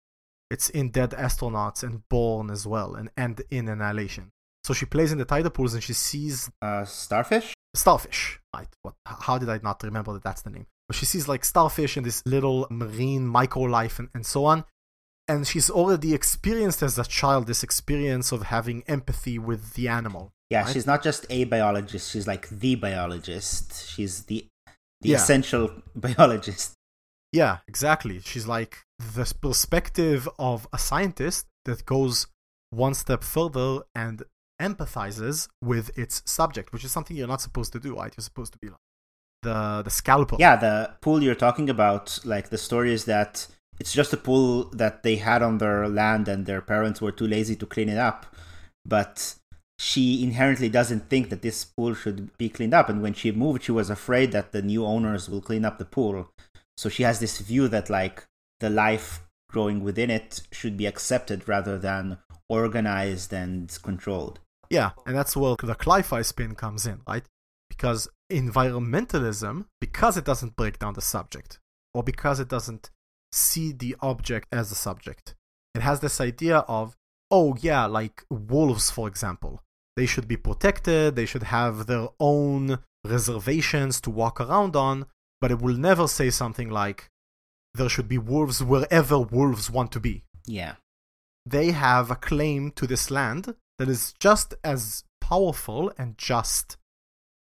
It's 0.52 0.70
in 0.70 0.92
Dead 0.92 1.12
Astronauts 1.12 1.84
and 1.84 2.08
Borne 2.10 2.52
as 2.52 2.68
well, 2.68 2.96
and, 2.96 3.10
and 3.18 3.42
in 3.50 3.68
Annihilation. 3.68 4.32
So 4.64 4.74
she 4.74 4.86
plays 4.86 5.12
in 5.12 5.18
the 5.18 5.26
tidal 5.26 5.52
pools 5.52 5.74
and 5.74 5.84
she 5.84 5.94
sees 5.94 6.50
Uh, 6.62 6.86
starfish? 6.86 7.54
starfish. 7.76 8.40
Right? 8.56 8.68
What? 8.84 8.96
How 9.06 9.38
did 9.38 9.50
I 9.50 9.60
not 9.64 9.82
remember 9.84 10.14
that 10.14 10.24
that's 10.24 10.42
the 10.44 10.50
name? 10.52 10.68
But 10.88 10.96
she 10.96 11.06
sees 11.06 11.28
like 11.28 11.44
starfish 11.44 11.98
and 11.98 12.06
this 12.06 12.22
little 12.26 12.68
marine 12.70 13.26
micro 13.28 13.64
life 13.64 13.98
and, 14.00 14.10
and 14.14 14.26
so 14.26 14.46
on. 14.46 14.66
And 15.28 15.48
she's 15.48 15.70
already 15.70 16.14
experienced 16.14 16.84
as 16.84 17.00
a 17.00 17.04
child 17.04 17.48
this 17.48 17.64
experience 17.64 18.32
of 18.32 18.44
having 18.44 18.84
empathy 18.88 19.40
with 19.40 19.74
the 19.74 19.88
animal. 19.88 20.32
Yeah, 20.52 20.64
Right. 20.64 20.74
she's 20.74 20.86
not 20.86 21.02
just 21.02 21.26
a 21.32 21.46
biologist, 21.46 22.12
she's 22.12 22.28
like 22.28 22.48
the 22.50 22.76
biologist. 22.76 23.88
She's 23.90 24.24
the 24.26 24.48
the 25.02 25.10
Yeah. 25.10 25.18
essential 25.18 25.82
biologist. 25.96 26.74
Yeah, 27.32 27.58
exactly. 27.68 28.22
She's 28.22 28.48
like 28.48 28.80
the 29.00 29.26
perspective 29.42 30.30
of 30.40 30.68
a 30.72 30.78
scientist 30.80 31.48
that 31.66 31.86
goes 31.86 32.28
one 32.70 32.94
step 32.94 33.24
further 33.24 33.82
and 33.94 34.24
empathizes 34.62 35.48
with 35.62 35.98
its 35.98 36.22
subject, 36.26 36.72
which 36.72 36.84
is 36.86 36.92
something 36.92 37.16
you're 37.18 37.28
not 37.28 37.42
supposed 37.42 37.74
to 37.74 37.80
do, 37.80 37.96
right? 37.96 38.14
You're 38.16 38.24
supposed 38.24 38.54
to 38.54 38.60
be 38.60 38.70
like 38.70 38.80
the 39.44 39.82
the 39.84 39.90
scalpel. 39.90 40.38
Yeah, 40.40 40.56
the 40.56 40.96
pool 41.02 41.22
you're 41.24 41.36
talking 41.48 41.70
about, 41.70 42.20
like 42.24 42.50
the 42.50 42.58
story 42.58 42.94
is 42.94 43.06
that 43.06 43.48
it's 43.80 43.94
just 43.94 44.14
a 44.14 44.18
pool 44.18 44.66
that 44.72 45.04
they 45.04 45.18
had 45.18 45.42
on 45.42 45.58
their 45.58 45.88
land 45.88 46.28
and 46.28 46.46
their 46.46 46.62
parents 46.62 47.02
were 47.02 47.12
too 47.12 47.28
lazy 47.28 47.56
to 47.58 47.66
clean 47.66 47.90
it 47.90 47.98
up. 47.98 48.26
But 48.86 49.36
she 49.78 50.24
inherently 50.24 50.70
doesn't 50.70 51.10
think 51.10 51.30
that 51.30 51.42
this 51.42 51.66
pool 51.66 51.94
should 51.94 52.36
be 52.38 52.50
cleaned 52.50 52.74
up. 52.74 52.88
And 52.88 53.02
when 53.02 53.14
she 53.14 53.32
moved, 53.32 53.64
she 53.64 53.72
was 53.72 53.90
afraid 53.90 54.32
that 54.32 54.52
the 54.52 54.62
new 54.62 54.86
owners 54.86 55.30
will 55.30 55.42
clean 55.42 55.66
up 55.66 55.78
the 55.78 55.86
pool. 55.86 56.30
So 56.78 56.90
she 56.90 57.04
has 57.04 57.20
this 57.20 57.40
view 57.40 57.68
that, 57.70 57.90
like, 57.90 58.24
the 58.60 58.70
life 58.70 59.22
growing 59.50 59.84
within 59.84 60.10
it 60.10 60.42
should 60.52 60.78
be 60.78 60.86
accepted 60.86 61.48
rather 61.48 61.78
than 61.78 62.18
organized 62.50 63.34
and 63.34 63.78
controlled. 63.82 64.40
Yeah, 64.70 64.92
and 65.06 65.16
that's 65.16 65.36
where 65.36 65.56
the 65.62 65.76
Cli-Fi 65.76 66.22
spin 66.22 66.56
comes 66.56 66.86
in, 66.86 67.02
right? 67.08 67.24
Because 67.70 68.08
environmentalism, 68.32 69.66
because 69.80 70.18
it 70.18 70.26
doesn't 70.26 70.56
break 70.56 70.80
down 70.80 70.94
the 70.94 71.02
subject, 71.02 71.60
or 71.94 72.04
because 72.04 72.40
it 72.40 72.48
doesn't 72.48 72.90
see 73.36 73.72
the 73.72 73.96
object 74.02 74.48
as 74.52 74.72
a 74.72 74.76
subject, 74.76 75.36
it 75.74 75.82
has 75.82 76.00
this 76.00 76.20
idea 76.22 76.60
of, 76.68 76.96
oh 77.30 77.56
yeah, 77.60 77.86
like 77.86 78.24
wolves, 78.30 78.90
for 78.92 79.08
example. 79.08 79.62
They 79.98 80.06
should 80.06 80.28
be 80.28 80.38
protected, 80.38 81.16
they 81.16 81.26
should 81.26 81.44
have 81.44 81.86
their 81.88 82.08
own 82.20 82.80
reservations 83.06 84.02
to 84.02 84.10
walk 84.10 84.42
around 84.42 84.76
on, 84.76 85.06
but 85.42 85.52
it 85.52 85.62
will 85.62 85.78
never 85.78 86.08
say 86.08 86.30
something 86.30 86.70
like, 86.70 87.10
there 87.74 87.90
should 87.90 88.08
be 88.08 88.18
wolves 88.18 88.64
wherever 88.64 89.20
wolves 89.20 89.70
want 89.70 89.92
to 89.94 90.00
be 90.00 90.24
Yeah. 90.46 90.76
they 91.46 91.72
have 91.72 92.10
a 92.10 92.16
claim 92.16 92.72
to 92.72 92.88
this 92.88 93.12
land 93.12 93.56
that 93.78 93.90
is 93.90 94.14
just 94.20 94.54
as 94.64 95.04
powerful 95.22 95.92
and 95.98 96.18
just 96.18 96.78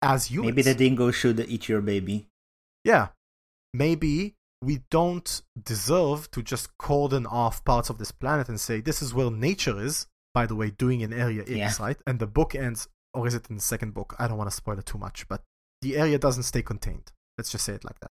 as 0.01 0.27
humans. 0.31 0.55
Maybe 0.55 0.61
the 0.61 0.75
dingo 0.75 1.11
should 1.11 1.39
eat 1.39 1.67
your 1.67 1.81
baby. 1.81 2.27
yeah. 2.83 3.07
Maybe 3.73 4.35
we 4.61 4.81
don't 4.91 5.41
deserve 5.61 6.29
to 6.31 6.41
just 6.43 6.77
cordon 6.77 7.25
off 7.25 7.63
parts 7.63 7.89
of 7.89 7.97
this 7.97 8.11
planet 8.11 8.49
and 8.49 8.59
say 8.59 8.81
this 8.81 9.01
is 9.01 9.13
where 9.13 9.31
nature 9.31 9.79
is. 9.81 10.07
By 10.33 10.45
the 10.45 10.55
way, 10.55 10.69
doing 10.69 11.01
an 11.01 11.11
Area 11.11 11.41
X, 11.41 11.49
Yeah. 11.49 11.73
right? 11.79 11.97
And 12.05 12.19
the 12.19 12.27
book 12.27 12.53
ends, 12.53 12.87
or 13.13 13.25
is 13.27 13.33
it 13.33 13.49
in 13.49 13.55
the 13.55 13.61
second 13.61 13.93
book? 13.95 14.15
I 14.19 14.27
don't 14.27 14.37
want 14.37 14.49
to 14.49 14.55
spoil 14.55 14.77
it 14.77 14.85
too 14.85 14.99
much, 14.99 15.27
but 15.27 15.41
the 15.81 15.97
area 15.97 16.19
doesn't 16.19 16.43
stay 16.43 16.61
contained. 16.61 17.11
Let's 17.37 17.51
just 17.51 17.65
say 17.65 17.73
it 17.73 17.83
like 17.83 17.99
that. 18.01 18.11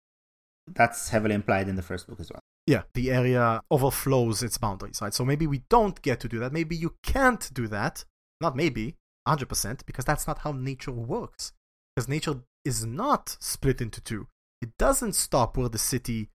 That's 0.67 1.09
heavily 1.09 1.35
implied 1.35 1.69
in 1.69 1.75
the 1.77 1.81
first 1.81 2.07
book 2.07 2.19
as 2.19 2.29
well. 2.31 2.41
yeah, 2.67 2.83
the 2.93 3.11
area 3.11 3.61
overflows 3.71 4.43
its 4.43 4.57
boundaries, 4.57 4.99
right? 5.01 5.13
So 5.13 5.25
maybe 5.25 5.47
we 5.47 5.63
don't 5.69 5.99
get 6.01 6.19
to 6.21 6.27
do 6.27 6.39
that. 6.39 6.53
Maybe 6.53 6.75
you 6.75 6.95
can't 7.03 7.51
do 7.53 7.67
that. 7.67 8.05
Not 8.39 8.55
maybe, 8.55 8.95
100%, 9.27 9.85
because 9.85 10.05
that's 10.05 10.27
not 10.27 10.39
how 10.39 10.51
nature 10.51 10.91
works. 10.91 11.53
Because 11.95 12.07
nature 12.07 12.41
is 12.65 12.85
not 12.85 13.35
split 13.39 13.81
into 13.81 13.99
two. 14.01 14.27
It 14.61 14.77
doesn't 14.77 15.13
stop 15.13 15.57
where 15.57 15.69
the 15.69 15.77
city 15.79 16.29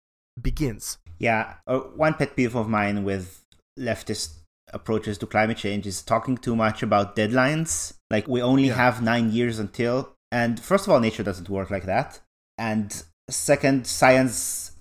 begins. 0.41 0.99
Yeah, 1.19 1.55
uh, 1.67 1.81
one 1.81 2.15
pet 2.15 2.37
peeve 2.37 2.55
of 2.55 2.69
mine 2.69 3.05
with 3.05 3.45
leftist 3.79 4.35
approaches 4.73 5.19
to 5.19 5.27
climate 5.27 5.59
change 5.59 5.87
is 5.87 6.03
talking 6.03 6.37
too 6.37 6.57
much 6.57 6.83
about 6.83 7.17
deadlines. 7.17 7.95
Like, 8.11 8.27
we 8.29 8.41
only 8.41 8.69
Yeah. 8.69 8.75
have 8.77 9.03
nine 9.03 9.31
years 9.33 9.59
until. 9.59 10.15
And 10.31 10.59
first 10.59 10.87
of 10.87 10.93
all, 10.93 11.01
nature 11.01 11.23
doesn't 11.23 11.49
work 11.51 11.71
like 11.71 11.85
that. 11.85 12.21
And 12.59 13.03
second, 13.29 13.87
science 13.87 14.73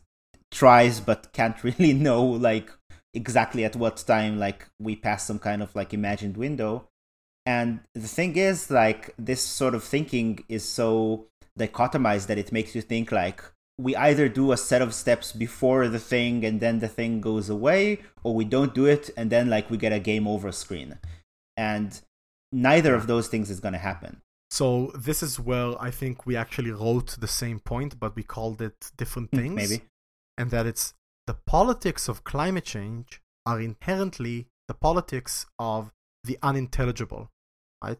tries 0.51 0.99
but 0.99 1.33
can't 1.33 1.61
really 1.63 1.93
know, 1.93 2.23
like, 2.23 2.71
exactly 3.13 3.65
at 3.65 3.75
what 3.75 3.97
time, 3.97 4.39
like, 4.39 4.67
we 4.79 4.95
pass 4.95 5.25
some 5.25 5.39
kind 5.39 5.61
of, 5.61 5.75
like, 5.75 5.93
imagined 5.93 6.37
window. 6.37 6.87
And 7.45 7.81
the 7.95 8.07
thing 8.07 8.37
is, 8.37 8.69
like, 8.69 9.13
this 9.17 9.41
sort 9.41 9.75
of 9.75 9.83
thinking 9.83 10.43
is 10.47 10.63
so 10.63 11.27
dichotomized 11.59 12.27
that 12.27 12.37
it 12.37 12.51
makes 12.51 12.75
you 12.75 12.81
think, 12.81 13.11
like, 13.11 13.43
we 13.77 13.95
either 13.95 14.29
do 14.29 14.51
a 14.51 14.57
set 14.57 14.81
of 14.81 14.93
steps 14.93 15.31
before 15.31 15.87
the 15.87 15.99
thing 15.99 16.45
and 16.45 16.59
then 16.59 16.79
the 16.79 16.87
thing 16.87 17.21
goes 17.21 17.49
away, 17.49 17.99
or 18.23 18.35
we 18.35 18.45
don't 18.45 18.73
do 18.73 18.85
it 18.85 19.09
and 19.17 19.29
then, 19.29 19.49
like, 19.49 19.69
we 19.69 19.77
get 19.77 19.93
a 19.93 19.99
game 19.99 20.27
over 20.27 20.51
screen. 20.51 20.99
And 21.57 21.99
neither 22.51 22.95
of 22.95 23.07
those 23.07 23.27
things 23.27 23.49
is 23.49 23.59
going 23.59 23.73
to 23.73 23.79
happen. 23.79 24.21
So 24.49 24.91
this 24.93 25.23
is 25.23 25.39
where 25.39 25.81
I 25.81 25.91
think 25.91 26.25
we 26.25 26.35
actually 26.35 26.71
wrote 26.71 27.17
the 27.19 27.27
same 27.27 27.59
point, 27.59 27.99
but 27.99 28.15
we 28.15 28.23
called 28.23 28.61
it 28.61 28.91
different 28.97 29.29
hmm, 29.29 29.37
things. 29.37 29.55
Maybe. 29.55 29.83
and 30.37 30.51
that 30.51 30.65
it's 30.65 30.93
the 31.27 31.37
politics 31.45 32.09
of 32.09 32.23
climate 32.23 32.65
change 32.65 33.21
are 33.45 33.61
inherently 33.61 34.47
the 34.67 34.73
politics 34.73 35.45
of 35.57 35.91
the 36.23 36.37
unintelligible, 36.41 37.29
right? 37.83 37.97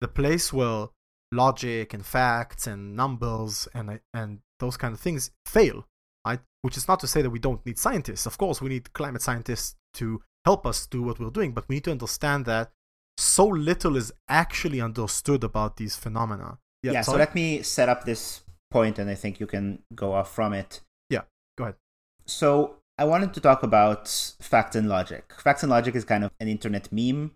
The 0.00 0.08
place 0.08 0.52
where 0.52 0.88
logic 1.32 1.94
and 1.94 2.04
facts 2.04 2.66
and 2.66 2.96
numbers 2.96 3.68
and 3.74 3.90
uh, 3.90 3.98
and 4.12 4.40
those 4.58 4.76
kind 4.76 4.94
of 4.94 5.00
things 5.00 5.30
fail, 5.46 5.86
right? 6.26 6.40
Which 6.62 6.76
is 6.76 6.88
not 6.88 7.00
to 7.00 7.06
say 7.06 7.22
that 7.22 7.30
we 7.30 7.38
don't 7.38 7.64
need 7.64 7.78
scientists. 7.78 8.26
Of 8.26 8.38
course, 8.38 8.60
we 8.60 8.68
need 8.68 8.92
climate 8.92 9.22
scientists 9.22 9.76
to 9.94 10.22
help 10.44 10.66
us 10.66 10.86
do 10.86 11.02
what 11.02 11.18
we're 11.18 11.30
doing, 11.30 11.52
but 11.52 11.68
we 11.68 11.76
need 11.76 11.84
to 11.84 11.90
understand 11.90 12.46
that 12.46 12.70
so 13.18 13.46
little 13.46 13.96
is 13.96 14.12
actually 14.28 14.80
understood 14.80 15.44
about 15.44 15.76
these 15.76 15.96
phenomena. 15.96 16.58
Yeah, 16.82 17.02
so 17.02 17.16
let 17.16 17.34
me 17.34 17.62
set 17.62 17.88
up 17.88 18.04
this 18.04 18.42
point 18.70 18.98
and 18.98 19.10
I 19.10 19.14
think 19.14 19.40
you 19.40 19.46
can 19.46 19.82
go 19.94 20.14
off 20.14 20.32
from 20.34 20.54
it. 20.54 20.80
yeah, 21.10 21.22
go 21.58 21.64
ahead. 21.64 21.76
So 22.26 22.76
I 22.96 23.04
wanted 23.04 23.34
to 23.34 23.40
talk 23.40 23.62
about 23.62 24.08
fact 24.40 24.74
and 24.74 24.88
logic. 24.88 25.32
facts 25.38 25.62
and 25.62 25.70
logic 25.70 25.94
is 25.94 26.04
kind 26.04 26.24
of 26.24 26.30
an 26.40 26.48
internet 26.48 26.90
meme. 26.92 27.32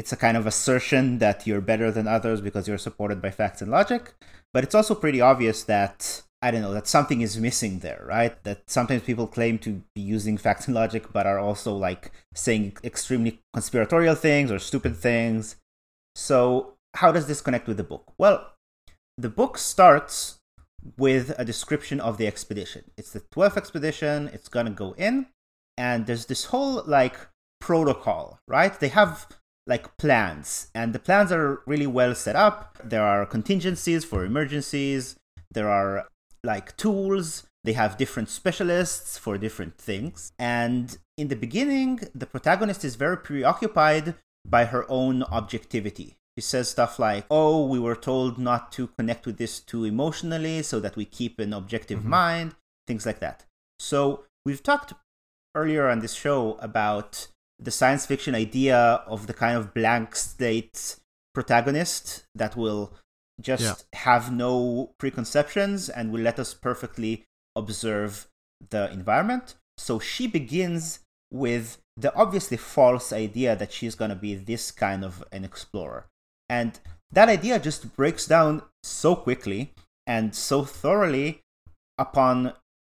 It's 0.00 0.14
a 0.14 0.16
kind 0.16 0.38
of 0.38 0.46
assertion 0.46 1.18
that 1.18 1.46
you're 1.46 1.60
better 1.60 1.92
than 1.92 2.08
others 2.08 2.40
because 2.40 2.66
you're 2.66 2.78
supported 2.78 3.20
by 3.20 3.30
facts 3.30 3.60
and 3.60 3.70
logic. 3.70 4.14
But 4.54 4.64
it's 4.64 4.74
also 4.74 4.94
pretty 4.94 5.20
obvious 5.20 5.62
that, 5.64 6.22
I 6.40 6.50
don't 6.50 6.62
know, 6.62 6.72
that 6.72 6.86
something 6.86 7.20
is 7.20 7.36
missing 7.36 7.80
there, 7.80 8.02
right? 8.08 8.42
That 8.44 8.70
sometimes 8.70 9.02
people 9.02 9.26
claim 9.26 9.58
to 9.58 9.82
be 9.94 10.00
using 10.00 10.38
facts 10.38 10.66
and 10.66 10.74
logic, 10.74 11.12
but 11.12 11.26
are 11.26 11.38
also 11.38 11.76
like 11.76 12.12
saying 12.34 12.78
extremely 12.82 13.40
conspiratorial 13.52 14.14
things 14.14 14.50
or 14.50 14.58
stupid 14.58 14.96
things. 14.96 15.56
So, 16.14 16.76
how 16.94 17.12
does 17.12 17.26
this 17.26 17.42
connect 17.42 17.68
with 17.68 17.76
the 17.76 17.84
book? 17.84 18.14
Well, 18.16 18.54
the 19.18 19.28
book 19.28 19.58
starts 19.58 20.38
with 20.96 21.34
a 21.36 21.44
description 21.44 22.00
of 22.00 22.16
the 22.16 22.26
expedition. 22.26 22.84
It's 22.96 23.12
the 23.12 23.20
12th 23.20 23.58
expedition, 23.58 24.30
it's 24.32 24.48
gonna 24.48 24.70
go 24.70 24.94
in, 24.96 25.26
and 25.76 26.06
there's 26.06 26.24
this 26.24 26.46
whole 26.46 26.84
like 26.86 27.18
protocol, 27.60 28.38
right? 28.48 28.80
They 28.80 28.88
have 28.88 29.26
like 29.70 29.96
plans, 29.96 30.70
and 30.74 30.92
the 30.92 30.98
plans 30.98 31.30
are 31.30 31.62
really 31.66 31.86
well 31.86 32.14
set 32.14 32.36
up. 32.36 32.76
There 32.84 33.06
are 33.12 33.24
contingencies 33.24 34.04
for 34.04 34.24
emergencies, 34.24 35.16
there 35.56 35.70
are 35.70 36.08
like 36.42 36.76
tools, 36.76 37.44
they 37.64 37.74
have 37.74 37.96
different 37.96 38.28
specialists 38.28 39.16
for 39.16 39.38
different 39.38 39.76
things. 39.78 40.32
And 40.38 40.98
in 41.16 41.28
the 41.28 41.36
beginning, 41.36 42.00
the 42.14 42.26
protagonist 42.26 42.84
is 42.84 42.96
very 42.96 43.18
preoccupied 43.28 44.14
by 44.56 44.64
her 44.72 44.84
own 44.88 45.22
objectivity. 45.24 46.16
She 46.36 46.42
says 46.42 46.70
stuff 46.70 46.98
like, 46.98 47.26
"Oh, 47.30 47.66
we 47.66 47.78
were 47.78 48.00
told 48.10 48.38
not 48.38 48.72
to 48.72 48.88
connect 48.98 49.26
with 49.26 49.36
this 49.36 49.60
too 49.60 49.84
emotionally, 49.84 50.62
so 50.62 50.80
that 50.80 50.96
we 50.96 51.04
keep 51.04 51.38
an 51.38 51.52
objective 51.52 52.00
Mhm. 52.00 52.14
mind." 52.20 52.54
Things 52.88 53.04
like 53.04 53.20
that. 53.20 53.44
So 53.78 54.24
we've 54.46 54.62
talked 54.62 54.94
earlier 55.54 55.88
on 55.88 56.00
this 56.00 56.14
show 56.14 56.40
about 56.60 57.28
the 57.60 57.70
science 57.70 58.06
fiction 58.06 58.34
idea 58.34 58.76
of 59.06 59.26
the 59.26 59.34
kind 59.34 59.56
of 59.56 59.74
blank 59.74 60.16
slate 60.16 60.96
protagonist 61.34 62.24
that 62.34 62.56
will 62.56 62.92
just 63.40 63.62
Yeah. 63.92 64.00
have 64.00 64.32
no 64.32 64.94
preconceptions 64.98 65.88
and 65.88 66.12
will 66.12 66.20
let 66.20 66.38
us 66.38 66.54
perfectly 66.54 67.24
observe 67.56 68.28
the 68.70 68.90
environment. 68.90 69.54
So 69.78 69.98
she 69.98 70.26
begins 70.26 71.00
with 71.30 71.78
the 71.96 72.14
obviously 72.14 72.56
false 72.56 73.12
idea 73.12 73.54
that 73.56 73.72
she's 73.72 73.94
going 73.94 74.10
to 74.10 74.16
be 74.16 74.34
this 74.34 74.70
kind 74.70 75.04
of 75.04 75.24
an 75.32 75.44
explorer. 75.44 76.06
And 76.48 76.78
that 77.12 77.28
idea 77.28 77.58
just 77.58 77.94
breaks 77.96 78.26
down 78.26 78.62
so 78.82 79.14
quickly 79.16 79.72
and 80.06 80.34
so 80.34 80.64
thoroughly 80.64 81.42
upon 81.98 82.54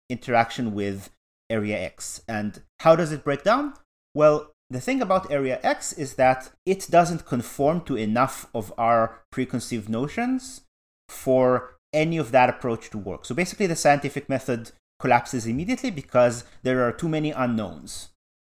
interaction 0.10 0.74
with 0.74 1.10
Area 1.50 1.78
X. 1.80 2.22
And 2.28 2.62
how 2.82 2.96
does 2.96 3.12
it 3.12 3.24
break 3.24 3.44
down? 3.44 3.74
Well, 4.14 4.52
the 4.70 4.82
thing 4.82 5.02
about 5.02 5.32
Area 5.32 5.60
X 5.64 5.94
is 5.94 6.16
that 6.16 6.52
it 6.66 6.88
doesn't 6.90 7.26
conform 7.26 7.82
to 7.82 7.96
enough 7.96 8.48
of 8.54 8.74
our 8.78 9.22
preconceived 9.32 9.90
notions 9.90 10.62
for 11.08 11.78
any 11.94 12.18
of 12.18 12.32
that 12.32 12.50
approach 12.50 12.90
to 12.90 12.98
work. 12.98 13.26
So 13.26 13.36
basically, 13.36 13.68
the 13.68 13.76
scientific 13.76 14.28
method 14.28 14.72
collapses 15.00 15.46
immediately 15.46 15.92
because 15.92 16.44
there 16.64 16.84
are 16.84 16.92
too 16.92 17.10
many 17.10 17.32
unknowns. 17.32 18.10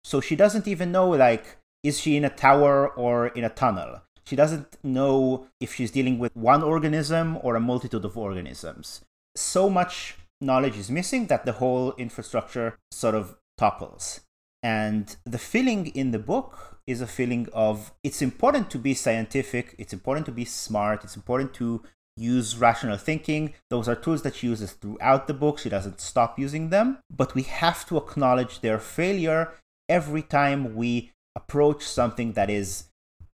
So 0.04 0.22
she 0.22 0.36
doesn't 0.36 0.67
even 0.67 0.91
know, 0.91 1.10
like, 1.10 1.58
is 1.84 2.00
she 2.00 2.15
in 2.15 2.26
a 2.26 2.30
tower 2.30 2.88
or 2.88 3.28
in 3.28 3.43
a 3.43 3.50
tunnel? 3.50 4.02
She 4.26 4.36
doesn't 4.36 4.78
know 4.84 5.48
if 5.60 5.74
she's 5.74 5.91
dealing 5.91 6.20
with 6.20 6.36
one 6.36 6.63
organism 6.63 7.38
or 7.41 7.56
a 7.56 7.62
multitude 7.62 8.04
of 8.04 8.17
organisms. 8.17 9.02
So 9.36 9.70
much 9.70 10.17
knowledge 10.41 10.78
is 10.78 10.91
missing 10.91 11.28
that 11.28 11.46
the 11.46 11.54
whole 11.54 11.93
infrastructure 11.93 12.78
sort 12.91 13.15
of 13.15 13.38
topples. 13.58 14.22
And 14.63 15.15
the 15.26 15.38
feeling 15.38 15.88
in 15.88 16.12
the 16.12 16.20
book 16.20 16.80
is 16.88 17.02
a 17.02 17.08
feeling 17.08 17.48
of 17.54 17.91
it's 18.04 18.22
important 18.22 18.70
to 18.72 18.78
be 18.80 18.93
scientific, 18.93 19.76
it's 19.78 19.93
important 19.93 20.26
to 20.26 20.32
be 20.32 20.46
smart, 20.46 21.04
it's 21.04 21.15
important 21.15 21.54
to 21.56 21.84
use 22.17 22.58
rational 22.58 22.98
thinking. 22.98 23.54
Those 23.70 23.88
are 23.88 23.96
tools 23.96 24.24
that 24.24 24.36
she 24.36 24.48
uses 24.48 24.74
throughout 24.74 25.28
the 25.28 25.34
book. 25.34 25.60
She 25.60 25.70
doesn't 25.70 26.02
stop 26.02 26.39
using 26.39 26.70
them. 26.70 26.98
But 27.15 27.36
we 27.36 27.43
have 27.43 27.86
to 27.88 27.98
acknowledge 27.98 28.62
their 28.62 28.80
failure 28.80 29.54
every 29.88 30.24
time 30.24 30.76
we 30.76 31.12
approach 31.36 31.84
something 31.84 32.34
that 32.34 32.50
is 32.50 32.86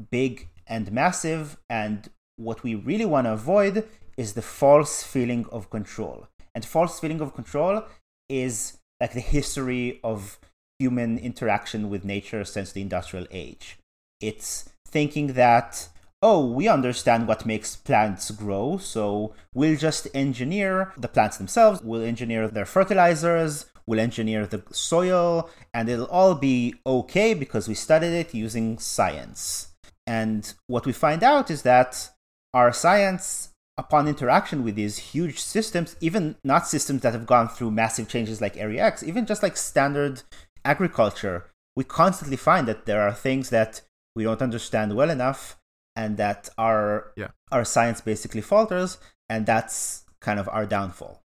big 0.10 0.50
and 0.68 0.92
massive. 0.92 1.58
And 1.70 2.10
what 2.38 2.64
we 2.64 2.76
really 2.76 3.06
want 3.06 3.28
to 3.28 3.34
avoid 3.34 3.88
is 4.18 4.34
the 4.34 4.42
false 4.42 5.04
feeling 5.04 5.46
of 5.52 5.70
control. 5.70 6.28
And 6.54 6.66
false 6.66 7.00
feeling 7.00 7.22
of 7.22 7.34
control 7.34 7.84
is 8.28 8.80
like 9.00 9.14
the 9.14 9.20
history 9.20 10.00
of 10.04 10.40
human 10.82 11.20
interaction 11.20 11.90
with 11.92 12.04
nature 12.04 12.44
since 12.44 12.72
the 12.72 12.82
industrial 12.82 13.28
age. 13.30 13.78
It's 14.20 14.70
thinking 14.88 15.28
that, 15.34 15.90
oh, 16.24 16.46
we 16.58 16.68
understand 16.68 17.28
what 17.28 17.46
makes 17.46 17.76
plants 17.76 18.32
grow, 18.32 18.78
so 18.78 19.34
we'll 19.54 19.78
just 19.78 20.08
engineer 20.14 20.92
the 20.98 21.08
plants 21.08 21.38
themselves, 21.38 21.82
we'll 21.84 22.02
engineer 22.02 22.48
their 22.48 22.66
fertilizers, 22.66 23.68
we'll 23.86 24.00
engineer 24.00 24.48
the 24.48 24.64
soil, 24.72 25.50
and 25.74 25.88
it'll 25.88 26.18
all 26.20 26.36
be 26.36 26.76
okay 26.86 27.34
because 27.34 27.68
we 27.68 27.76
studied 27.76 28.16
it 28.22 28.34
using 28.34 28.80
science. 28.80 29.68
And 30.08 30.52
what 30.68 30.86
we 30.86 30.94
find 30.94 31.24
out 31.24 31.52
is 31.52 31.62
that 31.62 32.10
our 32.54 32.74
science 32.74 33.52
upon 33.78 34.08
interaction 34.08 34.64
with 34.64 34.76
these 34.76 34.98
huge 34.98 35.40
systems, 35.40 35.96
even 36.02 36.36
not 36.44 36.68
systems 36.68 37.02
that 37.02 37.14
have 37.14 37.26
gone 37.26 37.48
through 37.48 37.72
massive 37.72 38.08
changes 38.08 38.42
like 38.42 38.58
Area 38.58 38.84
X, 38.84 39.04
even 39.04 39.26
just 39.26 39.42
like 39.42 39.58
standard 39.58 40.22
agriculture, 40.66 41.52
we 41.76 41.84
constantly 41.84 42.38
find 42.38 42.68
that 42.68 42.86
there 42.86 43.02
are 43.02 43.14
things 43.14 43.50
that 43.50 43.82
we 44.16 44.24
don't 44.24 44.42
understand 44.42 44.96
well 44.96 45.10
enough 45.10 45.58
and 45.96 46.18
that 46.18 46.50
our 46.58 47.12
Yeah. 47.16 47.32
our 47.52 47.66
science 47.66 48.02
basically 48.02 48.42
falters 48.42 48.98
and 49.30 49.46
that's 49.46 50.04
kind 50.20 50.40
of 50.40 50.48
our 50.50 50.66
downfall. 50.66 51.22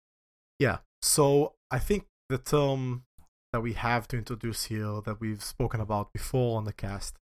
Yeah. 0.58 0.78
So 1.00 1.54
I 1.70 1.78
think 1.78 2.06
the 2.28 2.38
term 2.38 3.04
that 3.52 3.60
we 3.60 3.74
have 3.74 4.08
to 4.08 4.16
introduce 4.16 4.64
here 4.64 5.00
that 5.04 5.20
we've 5.20 5.42
spoken 5.42 5.80
about 5.80 6.12
before 6.12 6.56
on 6.56 6.64
the 6.64 6.72
cast 6.72 7.16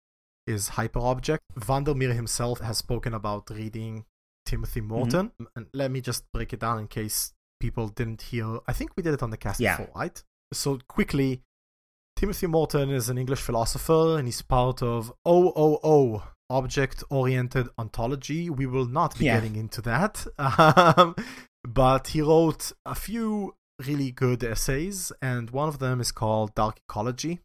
is 0.46 0.70
hyperobject. 0.70 1.40
Vandermeer 1.56 2.14
himself 2.14 2.60
has 2.60 2.78
spoken 2.78 3.14
about 3.14 3.50
reading 3.50 4.04
Timothy 4.46 4.80
mm-hmm. 4.80 4.88
Morton. 4.88 5.32
And 5.56 5.66
let 5.72 5.90
me 5.90 6.00
just 6.00 6.24
break 6.32 6.52
it 6.52 6.60
down 6.60 6.78
in 6.78 6.88
case 6.88 7.32
people 7.60 7.88
didn't 7.88 8.22
hear. 8.22 8.60
I 8.66 8.72
think 8.72 8.96
we 8.96 9.02
did 9.02 9.14
it 9.14 9.22
on 9.22 9.30
the 9.30 9.36
cast 9.36 9.60
Yeah. 9.60 9.76
before, 9.76 9.92
right? 9.94 10.22
So 10.52 10.78
quickly, 10.88 11.42
Timothy 12.20 12.48
Morton 12.48 12.90
is 12.90 13.08
an 13.08 13.16
English 13.16 13.40
philosopher 13.40 14.18
and 14.18 14.28
he's 14.28 14.42
part 14.42 14.82
of 14.82 15.10
OOO, 15.26 16.22
Object 16.50 17.02
Oriented 17.08 17.70
Ontology. 17.78 18.50
We 18.50 18.66
will 18.66 18.84
not 18.84 19.18
be 19.18 19.24
Yeah. 19.24 19.36
getting 19.36 19.56
into 19.56 19.80
that. 19.80 20.26
Um, 20.38 21.14
but 21.64 22.08
he 22.08 22.20
wrote 22.20 22.72
a 22.84 22.94
few 22.94 23.54
really 23.86 24.10
good 24.12 24.44
essays, 24.44 25.12
and 25.22 25.48
one 25.48 25.68
of 25.70 25.78
them 25.78 25.98
is 25.98 26.12
called 26.12 26.54
Dark 26.54 26.80
Ecology, 26.86 27.40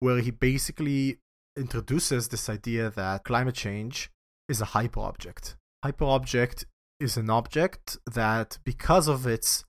where 0.00 0.18
he 0.20 0.30
basically 0.30 1.20
introduces 1.56 2.28
this 2.28 2.50
idea 2.50 2.90
that 2.90 3.24
climate 3.24 3.54
change 3.54 4.10
is 4.50 4.60
a 4.60 4.66
hyperobject. 4.66 5.54
Hyperobject 5.82 6.66
is 7.00 7.16
an 7.16 7.30
object 7.30 7.96
that, 8.04 8.58
because 8.64 9.08
of 9.08 9.26
its 9.26 9.64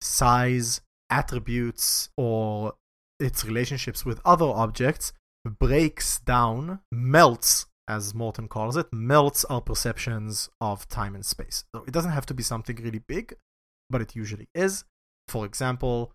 size, 0.00 0.80
attributes, 1.10 2.08
or 2.16 2.72
its 3.20 3.44
relationships 3.44 4.04
with 4.04 4.20
other 4.24 4.46
objects, 4.46 5.12
breaks 5.44 6.18
down, 6.20 6.80
melts, 6.90 7.66
as 7.88 8.14
Morton 8.14 8.48
calls 8.48 8.76
it, 8.76 8.86
melts 8.92 9.44
our 9.46 9.60
perceptions 9.60 10.48
of 10.60 10.88
time 10.88 11.14
and 11.14 11.24
space. 11.24 11.64
So 11.74 11.84
it 11.86 11.92
doesn't 11.92 12.12
have 12.12 12.26
to 12.26 12.34
be 12.34 12.42
something 12.42 12.76
really 12.76 13.00
big, 13.00 13.34
but 13.90 14.00
it 14.00 14.16
usually 14.16 14.48
is. 14.54 14.84
For 15.28 15.44
example, 15.44 16.12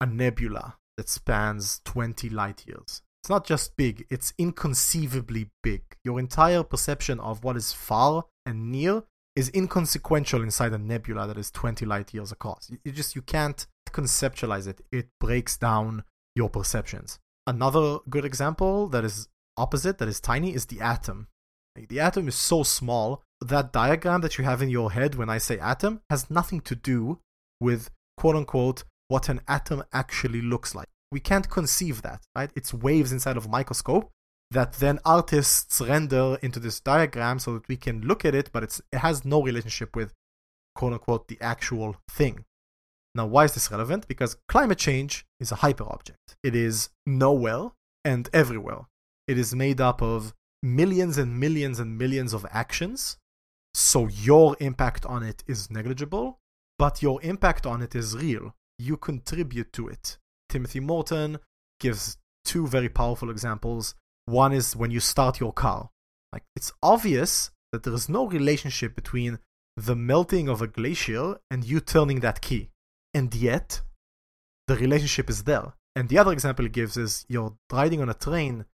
a 0.00 0.06
nebula 0.06 0.76
that 0.96 1.08
spans 1.08 1.80
20 1.84 2.28
light 2.28 2.66
years. 2.66 3.02
It's 3.22 3.30
not 3.30 3.46
just 3.46 3.76
big, 3.76 4.06
it's 4.10 4.32
inconceivably 4.38 5.50
big. 5.62 5.82
Your 6.04 6.20
entire 6.20 6.62
perception 6.62 7.18
of 7.20 7.42
what 7.42 7.56
is 7.56 7.72
far 7.72 8.26
and 8.44 8.70
near 8.70 9.02
is 9.34 9.50
inconsequential 9.54 10.42
inside 10.42 10.72
a 10.72 10.78
nebula 10.78 11.26
that 11.26 11.36
is 11.36 11.50
20 11.50 11.84
light 11.84 12.14
years 12.14 12.30
across. 12.30 12.70
You- 12.84 12.92
just 12.92 13.16
you 13.16 13.22
can't 13.22 13.66
conceptualize 13.90 14.66
it. 14.66 14.80
It 14.92 15.08
breaks 15.18 15.56
down 15.56 16.04
your 16.36 16.48
perceptions. 16.48 17.18
Another 17.46 17.98
good 18.08 18.24
example 18.24 18.86
that 18.88 19.04
is 19.04 19.28
opposite, 19.56 19.98
that 19.98 20.08
is 20.08 20.20
tiny, 20.20 20.54
is 20.54 20.66
the 20.66 20.80
atom. 20.80 21.28
Like, 21.76 21.88
the 21.88 22.00
atom 22.00 22.28
is 22.28 22.34
so 22.34 22.62
small 22.62 23.22
that 23.40 23.72
diagram 23.72 24.20
that 24.20 24.38
you 24.38 24.44
have 24.44 24.62
in 24.62 24.70
your 24.70 24.92
head 24.92 25.14
when 25.14 25.28
I 25.28 25.38
say 25.38 25.58
atom 25.58 26.00
has 26.08 26.30
nothing 26.30 26.60
to 26.62 26.74
do 26.74 27.18
with 27.60 27.90
quote 28.16 28.36
unquote 28.36 28.84
what 29.08 29.28
an 29.28 29.40
atom 29.46 29.84
actually 29.92 30.40
looks 30.40 30.74
like. 30.74 30.88
We 31.12 31.20
can't 31.20 31.48
conceive 31.48 32.02
that, 32.02 32.22
right? 32.34 32.50
It's 32.56 32.74
waves 32.74 33.12
inside 33.12 33.36
of 33.36 33.46
a 33.46 33.48
microscope 33.48 34.10
that 34.50 34.74
then 34.74 34.98
artists 35.04 35.80
render 35.80 36.38
into 36.42 36.60
this 36.60 36.80
diagram 36.80 37.38
so 37.38 37.54
that 37.54 37.68
we 37.68 37.76
can 37.76 38.02
look 38.02 38.24
at 38.24 38.34
it, 38.34 38.50
but 38.52 38.62
it's, 38.62 38.80
it 38.92 38.98
has 38.98 39.24
no 39.24 39.42
relationship 39.42 39.94
with 39.94 40.12
quote 40.74 40.92
unquote 40.92 41.28
the 41.28 41.38
actual 41.40 41.96
thing. 42.10 42.44
Now, 43.16 43.24
why 43.24 43.44
is 43.44 43.54
this 43.54 43.70
relevant? 43.70 44.06
Because 44.08 44.36
climate 44.46 44.76
change 44.76 45.24
is 45.40 45.50
a 45.50 45.56
hyperobject. 45.56 46.36
It 46.42 46.54
is 46.54 46.90
nowhere 47.06 47.70
and 48.04 48.28
everywhere. 48.34 48.82
It 49.26 49.38
is 49.38 49.54
made 49.54 49.80
up 49.80 50.02
of 50.02 50.34
millions 50.62 51.16
and 51.16 51.40
millions 51.40 51.80
and 51.80 51.96
millions 51.96 52.34
of 52.34 52.44
actions. 52.50 53.16
So 53.72 54.06
your 54.08 54.54
impact 54.60 55.06
on 55.06 55.22
it 55.22 55.42
is 55.46 55.70
negligible, 55.70 56.40
but 56.78 57.00
your 57.00 57.22
impact 57.22 57.64
on 57.64 57.80
it 57.80 57.94
is 57.94 58.14
real. 58.14 58.54
You 58.78 58.98
contribute 58.98 59.72
to 59.72 59.88
it. 59.88 60.18
Timothy 60.50 60.80
Morton 60.80 61.38
gives 61.80 62.18
two 62.44 62.66
very 62.66 62.90
powerful 62.90 63.30
examples. 63.30 63.94
One 64.26 64.52
is 64.52 64.76
when 64.76 64.90
you 64.90 65.00
start 65.00 65.40
your 65.40 65.54
car. 65.54 65.88
Like 66.34 66.44
it's 66.54 66.72
obvious 66.82 67.50
that 67.72 67.82
there 67.82 67.94
is 67.94 68.10
no 68.10 68.26
relationship 68.26 68.94
between 68.94 69.38
the 69.74 69.96
melting 69.96 70.50
of 70.50 70.60
a 70.60 70.66
glacier 70.66 71.38
and 71.50 71.64
you 71.64 71.80
turning 71.80 72.20
that 72.20 72.42
key. 72.42 72.68
And 73.16 73.34
yet, 73.34 73.80
the 74.68 74.76
relationship 74.76 75.30
is 75.30 75.44
there. 75.44 75.72
And 75.94 76.10
the 76.10 76.18
other 76.18 76.32
example 76.32 76.66
he 76.66 76.68
gives 76.68 76.98
is 76.98 77.24
you're 77.30 77.56
riding 77.72 78.02
on 78.02 78.10
a 78.10 78.14
train 78.14 78.66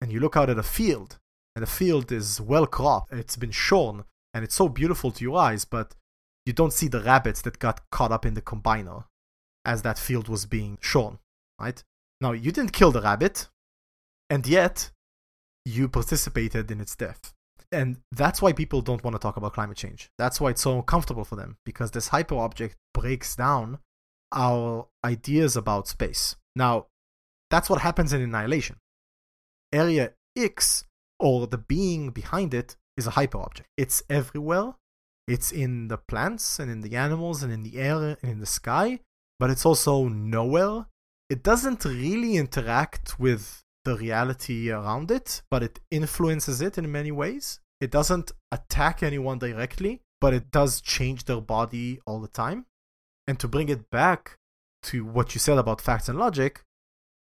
and 0.00 0.10
you 0.10 0.18
look 0.18 0.36
out 0.36 0.50
at 0.50 0.58
a 0.58 0.64
field, 0.64 1.20
and 1.54 1.62
the 1.62 1.70
field 1.70 2.10
is 2.10 2.40
well 2.40 2.66
cropped, 2.66 3.12
it's 3.12 3.36
been 3.36 3.52
shorn, 3.52 4.02
and 4.34 4.42
it's 4.42 4.56
so 4.56 4.68
beautiful 4.68 5.12
to 5.12 5.22
your 5.22 5.38
eyes, 5.38 5.64
but 5.64 5.94
you 6.44 6.52
don't 6.52 6.72
see 6.72 6.88
the 6.88 7.02
rabbits 7.02 7.40
that 7.42 7.60
got 7.60 7.88
caught 7.90 8.10
up 8.10 8.26
in 8.26 8.34
the 8.34 8.42
combiner 8.42 9.04
as 9.64 9.82
that 9.82 9.96
field 9.96 10.28
was 10.28 10.44
being 10.44 10.76
shorn, 10.80 11.20
right? 11.60 11.84
Now, 12.20 12.32
you 12.32 12.50
didn't 12.50 12.72
kill 12.72 12.90
the 12.90 13.00
rabbit, 13.00 13.48
and 14.28 14.44
yet 14.44 14.90
you 15.64 15.88
participated 15.88 16.68
in 16.68 16.80
its 16.80 16.96
death. 16.96 17.32
And 17.74 17.98
that's 18.12 18.40
why 18.40 18.52
people 18.52 18.80
don't 18.80 19.02
want 19.04 19.14
to 19.14 19.18
talk 19.18 19.36
about 19.36 19.52
climate 19.52 19.76
change. 19.76 20.10
That's 20.18 20.40
why 20.40 20.50
it's 20.50 20.62
so 20.62 20.76
uncomfortable 20.76 21.24
for 21.24 21.36
them 21.36 21.56
because 21.66 21.90
this 21.90 22.08
hyper 22.08 22.36
object 22.36 22.76
breaks 22.92 23.36
down 23.36 23.78
our 24.32 24.88
ideas 25.04 25.56
about 25.56 25.88
space. 25.88 26.36
Now, 26.56 26.86
that's 27.50 27.68
what 27.68 27.80
happens 27.80 28.12
in 28.12 28.22
Annihilation. 28.22 28.76
Area 29.72 30.12
X, 30.36 30.84
or 31.18 31.46
the 31.46 31.58
being 31.58 32.10
behind 32.10 32.54
it, 32.54 32.76
is 32.96 33.06
a 33.06 33.10
hyper 33.10 33.38
object. 33.38 33.68
It's 33.76 34.02
everywhere. 34.08 34.74
It's 35.26 35.52
in 35.52 35.88
the 35.88 35.98
plants 35.98 36.58
and 36.58 36.70
in 36.70 36.82
the 36.82 36.96
animals 36.96 37.42
and 37.42 37.52
in 37.52 37.62
the 37.62 37.78
air 37.78 38.16
and 38.20 38.30
in 38.30 38.40
the 38.40 38.46
sky, 38.46 39.00
but 39.40 39.50
it's 39.50 39.64
also 39.64 40.08
nowhere. 40.08 40.86
It 41.30 41.42
doesn't 41.42 41.84
really 41.84 42.36
interact 42.36 43.18
with 43.18 43.62
the 43.84 43.96
reality 43.96 44.70
around 44.70 45.10
it, 45.10 45.42
but 45.50 45.62
it 45.62 45.80
influences 45.90 46.60
it 46.60 46.76
in 46.76 46.90
many 46.92 47.10
ways. 47.10 47.60
It 47.80 47.90
doesn't 47.90 48.32
attack 48.50 49.02
anyone 49.02 49.38
directly, 49.38 50.02
but 50.20 50.32
it 50.34 50.50
does 50.50 50.80
change 50.80 51.24
their 51.24 51.40
body 51.40 52.00
all 52.06 52.20
the 52.20 52.28
time. 52.28 52.66
And 53.26 53.38
to 53.40 53.48
bring 53.48 53.68
it 53.68 53.90
back 53.90 54.38
to 54.84 55.04
what 55.04 55.34
you 55.34 55.38
said 55.38 55.58
about 55.58 55.80
facts 55.80 56.08
and 56.08 56.18
logic, 56.18 56.62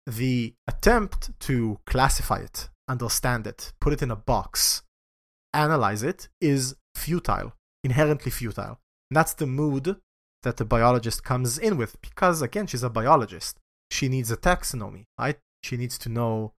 the 0.06 0.54
attempt 0.68 1.32
to 1.42 1.80
classify 1.86 2.38
it, 2.38 2.70
understand 2.88 3.48
it, 3.48 3.74
put 3.80 3.94
it 3.94 4.02
in 4.02 4.12
a 4.12 4.16
box, 4.16 4.84
analyze 5.54 6.04
it 6.04 6.30
is 6.40 6.76
futile, 6.96 7.54
inherently 7.84 8.32
futile. 8.32 8.80
And 9.10 9.18
that's 9.18 9.34
the 9.34 9.48
mood 9.48 9.98
that 10.44 10.58
the 10.58 10.66
biologist 10.66 11.24
comes 11.24 11.58
in 11.58 11.78
with 11.78 12.00
because, 12.02 12.42
again, 12.42 12.68
she's 12.68 12.84
a 12.84 12.90
biologist. 12.90 13.60
She 13.92 14.08
needs 14.08 14.32
a 14.32 14.38
taxonomy, 14.38 15.06
right? 15.20 15.38
She 15.64 15.76
needs 15.78 15.98
to 16.00 16.10
know 16.10 16.54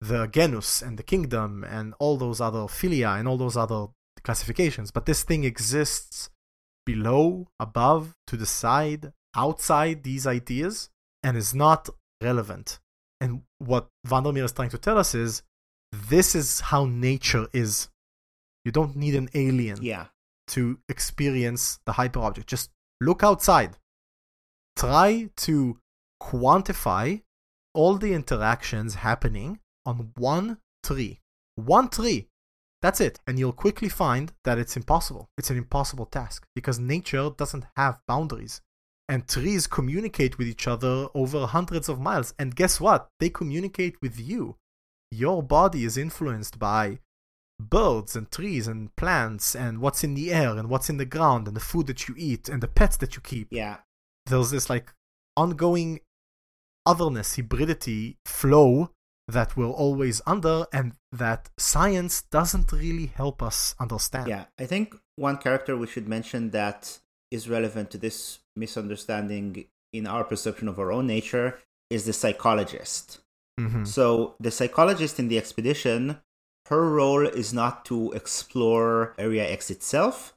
the 0.00 0.26
genus 0.26 0.82
and 0.82 0.98
the 0.98 1.02
kingdom 1.02 1.64
and 1.64 1.94
all 1.98 2.16
those 2.16 2.40
other 2.40 2.60
philia 2.60 3.18
and 3.18 3.26
all 3.26 3.36
those 3.36 3.56
other 3.56 3.86
classifications. 4.22 4.90
But 4.90 5.06
this 5.06 5.22
thing 5.22 5.44
exists 5.44 6.30
below, 6.86 7.48
above, 7.58 8.14
to 8.28 8.36
the 8.36 8.46
side, 8.46 9.12
outside 9.36 10.02
these 10.04 10.26
ideas, 10.26 10.90
and 11.22 11.36
is 11.36 11.54
not 11.54 11.88
relevant. 12.22 12.78
And 13.20 13.42
what 13.58 13.88
Vandermeer 14.06 14.44
is 14.44 14.52
trying 14.52 14.70
to 14.70 14.78
tell 14.78 14.98
us 14.98 15.14
is 15.14 15.42
this 15.92 16.34
is 16.34 16.60
how 16.60 16.84
nature 16.86 17.48
is. 17.52 17.88
You 18.64 18.72
don't 18.72 18.96
need 18.96 19.14
an 19.14 19.28
alien 19.34 19.82
Yeah. 19.82 20.06
to 20.48 20.78
experience 20.88 21.80
the 21.86 21.92
hyperobject. 21.94 22.46
Just 22.46 22.70
look 23.00 23.22
outside. 23.22 23.76
Try 24.76 25.30
to 25.38 25.80
quantify 26.22 27.22
all 27.74 27.96
the 27.96 28.12
interactions 28.12 28.96
happening 28.96 29.60
on 29.88 30.12
one 30.16 30.58
tree. 30.84 31.20
One 31.56 31.88
tree. 31.88 32.28
That's 32.82 33.00
it. 33.00 33.18
And 33.26 33.38
you'll 33.38 33.52
quickly 33.52 33.88
find 33.88 34.32
that 34.44 34.58
it's 34.58 34.76
impossible. 34.76 35.30
It's 35.38 35.50
an 35.50 35.56
impossible 35.56 36.06
task 36.06 36.46
because 36.54 36.78
nature 36.78 37.30
doesn't 37.36 37.64
have 37.76 38.00
boundaries. 38.06 38.60
And 39.08 39.26
trees 39.26 39.66
communicate 39.66 40.36
with 40.36 40.46
each 40.46 40.68
other 40.68 41.08
over 41.14 41.46
hundreds 41.46 41.88
of 41.88 41.98
miles. 41.98 42.34
And 42.38 42.54
guess 42.54 42.78
what? 42.78 43.08
They 43.18 43.30
communicate 43.30 43.96
with 44.02 44.20
you. 44.20 44.56
Your 45.10 45.42
body 45.42 45.84
is 45.84 45.96
influenced 45.96 46.58
by 46.58 46.98
birds 47.58 48.14
and 48.14 48.30
trees 48.30 48.68
and 48.68 48.94
plants 48.94 49.56
and 49.56 49.80
what's 49.80 50.04
in 50.04 50.14
the 50.14 50.32
air 50.32 50.56
and 50.56 50.68
what's 50.68 50.90
in 50.90 50.98
the 50.98 51.06
ground 51.06 51.48
and 51.48 51.56
the 51.56 51.60
food 51.60 51.86
that 51.86 52.06
you 52.06 52.14
eat 52.18 52.50
and 52.50 52.62
the 52.62 52.68
pets 52.68 52.98
that 52.98 53.16
you 53.16 53.22
keep. 53.22 53.48
Yeah. 53.50 53.78
There's 54.26 54.50
this 54.50 54.68
like 54.68 54.92
ongoing 55.34 56.00
otherness, 56.84 57.36
hybridity 57.36 58.16
flow 58.26 58.90
that 59.28 59.56
we're 59.56 59.66
always 59.66 60.20
under 60.26 60.66
and 60.72 60.94
that 61.12 61.50
science 61.58 62.22
doesn't 62.22 62.72
really 62.72 63.06
help 63.06 63.42
us 63.42 63.74
understand. 63.78 64.26
Yeah. 64.26 64.46
I 64.58 64.64
think 64.64 64.94
one 65.16 65.36
character 65.36 65.76
we 65.76 65.86
should 65.86 66.08
mention 66.08 66.50
that 66.50 66.98
is 67.30 67.48
relevant 67.48 67.90
to 67.90 67.98
this 67.98 68.38
misunderstanding 68.56 69.66
in 69.92 70.06
our 70.06 70.24
perception 70.24 70.66
of 70.66 70.78
our 70.78 70.90
own 70.90 71.06
nature 71.06 71.58
is 71.90 72.04
the 72.04 72.12
psychologist. 72.12 73.20
Mhm. 73.60 73.86
So, 73.86 74.34
the 74.40 74.50
psychologist 74.50 75.18
in 75.18 75.28
the 75.28 75.38
expedition, 75.38 76.20
her 76.66 76.88
role 76.88 77.26
is 77.26 77.52
not 77.52 77.84
to 77.86 78.12
explore 78.12 79.14
Area 79.18 79.48
X 79.48 79.70
itself, 79.70 80.34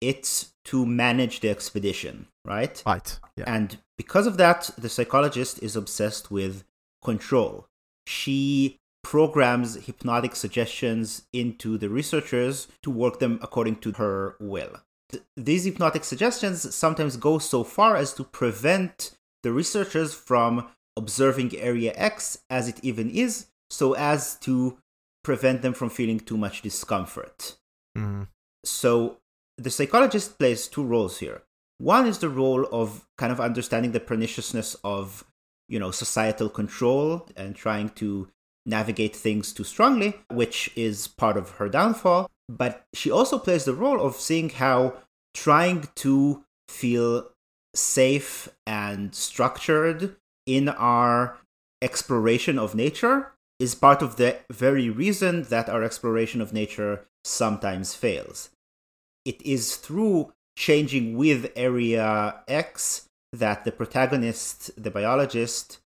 it's 0.00 0.52
to 0.64 0.84
manage 0.84 1.40
the 1.40 1.48
expedition, 1.48 2.28
right? 2.44 2.82
Right. 2.86 3.18
Yeah. 3.36 3.44
And 3.46 3.78
because 3.96 4.26
of 4.26 4.36
that, 4.36 4.70
the 4.76 4.88
psychologist 4.88 5.62
is 5.62 5.76
obsessed 5.76 6.30
with 6.30 6.64
control. 7.02 7.67
She 8.08 8.80
programs 9.04 9.74
hypnotic 9.86 10.34
suggestions 10.34 11.26
into 11.32 11.76
the 11.76 11.90
researchers 11.90 12.66
to 12.82 12.90
work 12.90 13.18
them 13.18 13.38
according 13.42 13.76
to 13.76 13.92
her 13.92 14.34
will. 14.40 14.80
These 15.36 15.64
hypnotic 15.64 16.04
suggestions 16.04 16.74
sometimes 16.74 17.18
go 17.18 17.38
so 17.38 17.64
far 17.64 17.96
as 17.96 18.14
to 18.14 18.24
prevent 18.24 19.16
the 19.42 19.52
researchers 19.52 20.14
from 20.14 20.68
observing 20.96 21.56
Area 21.58 21.92
X 21.96 22.38
as 22.48 22.66
it 22.66 22.80
even 22.82 23.10
is, 23.10 23.48
so 23.68 23.92
as 23.92 24.36
to 24.40 24.78
prevent 25.22 25.60
them 25.60 25.74
from 25.74 25.90
feeling 25.90 26.18
too 26.18 26.38
much 26.38 26.62
discomfort. 26.62 27.58
Mhm. 27.96 28.28
So 28.64 29.18
the 29.58 29.70
psychologist 29.70 30.38
plays 30.38 30.66
two 30.66 30.82
roles 30.82 31.18
here. 31.18 31.42
One 31.76 32.06
is 32.06 32.18
the 32.18 32.30
role 32.30 32.66
of 32.72 33.06
kind 33.18 33.32
of 33.32 33.40
understanding 33.40 33.92
the 33.92 34.00
perniciousness 34.00 34.76
of, 34.82 35.24
you 35.68 35.78
know, 35.78 35.90
societal 35.90 36.48
control 36.48 37.28
and 37.36 37.54
trying 37.54 37.90
to 37.90 38.28
navigate 38.66 39.16
things 39.16 39.52
too 39.52 39.64
strongly, 39.64 40.14
which 40.30 40.70
is 40.76 41.08
part 41.08 41.36
of 41.36 41.50
her 41.52 41.68
downfall. 41.68 42.30
But 42.48 42.84
she 42.94 43.10
also 43.10 43.38
plays 43.38 43.64
the 43.64 43.74
role 43.74 44.00
of 44.00 44.16
seeing 44.16 44.50
how 44.50 44.94
trying 45.34 45.88
to 45.96 46.44
feel 46.68 47.30
safe 47.74 48.48
and 48.66 49.14
structured 49.14 50.16
in 50.46 50.68
our 50.68 51.38
exploration 51.82 52.58
of 52.58 52.74
nature 52.74 53.32
is 53.60 53.74
part 53.74 54.02
of 54.02 54.16
the 54.16 54.38
very 54.50 54.88
reason 54.88 55.42
that 55.44 55.68
our 55.68 55.82
exploration 55.82 56.40
of 56.40 56.52
nature 56.52 57.06
sometimes 57.24 57.94
fails. 57.94 58.50
It 59.24 59.42
is 59.42 59.76
through 59.76 60.32
changing 60.56 61.16
with 61.16 61.52
Area 61.54 62.42
X 62.48 63.07
that 63.32 63.64
the 63.64 63.72
protagonist, 63.72 64.70
the 64.82 64.90
biologist, 64.90 65.78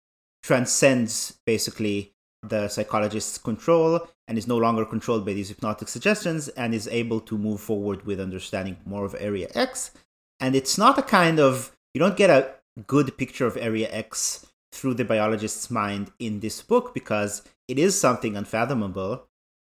transcends 0.43 1.39
basically 1.45 2.13
the 2.43 2.67
psychologist's 2.67 3.37
control 3.37 4.07
and 4.27 4.37
is 4.37 4.47
no 4.47 4.57
longer 4.57 4.85
controlled 4.85 5.25
by 5.25 5.33
these 5.33 5.49
hypnotic 5.49 5.87
suggestions 5.87 6.47
and 6.49 6.73
is 6.73 6.87
able 6.87 7.19
to 7.19 7.37
move 7.37 7.61
forward 7.61 8.05
with 8.05 8.19
understanding 8.19 8.77
more 8.85 9.05
of 9.05 9.15
Area 9.19 9.47
X. 9.53 9.91
And 10.39 10.55
it's 10.55 10.77
not 10.77 10.97
a 10.97 11.03
kind 11.03 11.39
of, 11.39 11.75
you 11.93 11.99
don't 11.99 12.17
get 12.17 12.29
a 12.29 12.55
good 12.87 13.17
picture 13.17 13.45
of 13.45 13.57
Area 13.57 13.87
X 13.91 14.47
through 14.71 14.95
the 14.95 15.05
biologist's 15.05 15.69
mind 15.69 16.11
in 16.19 16.39
this 16.39 16.61
book 16.61 16.93
because 16.93 17.43
it 17.67 17.77
is 17.77 17.99
something 17.99 18.35
unfathomable. 18.35 19.27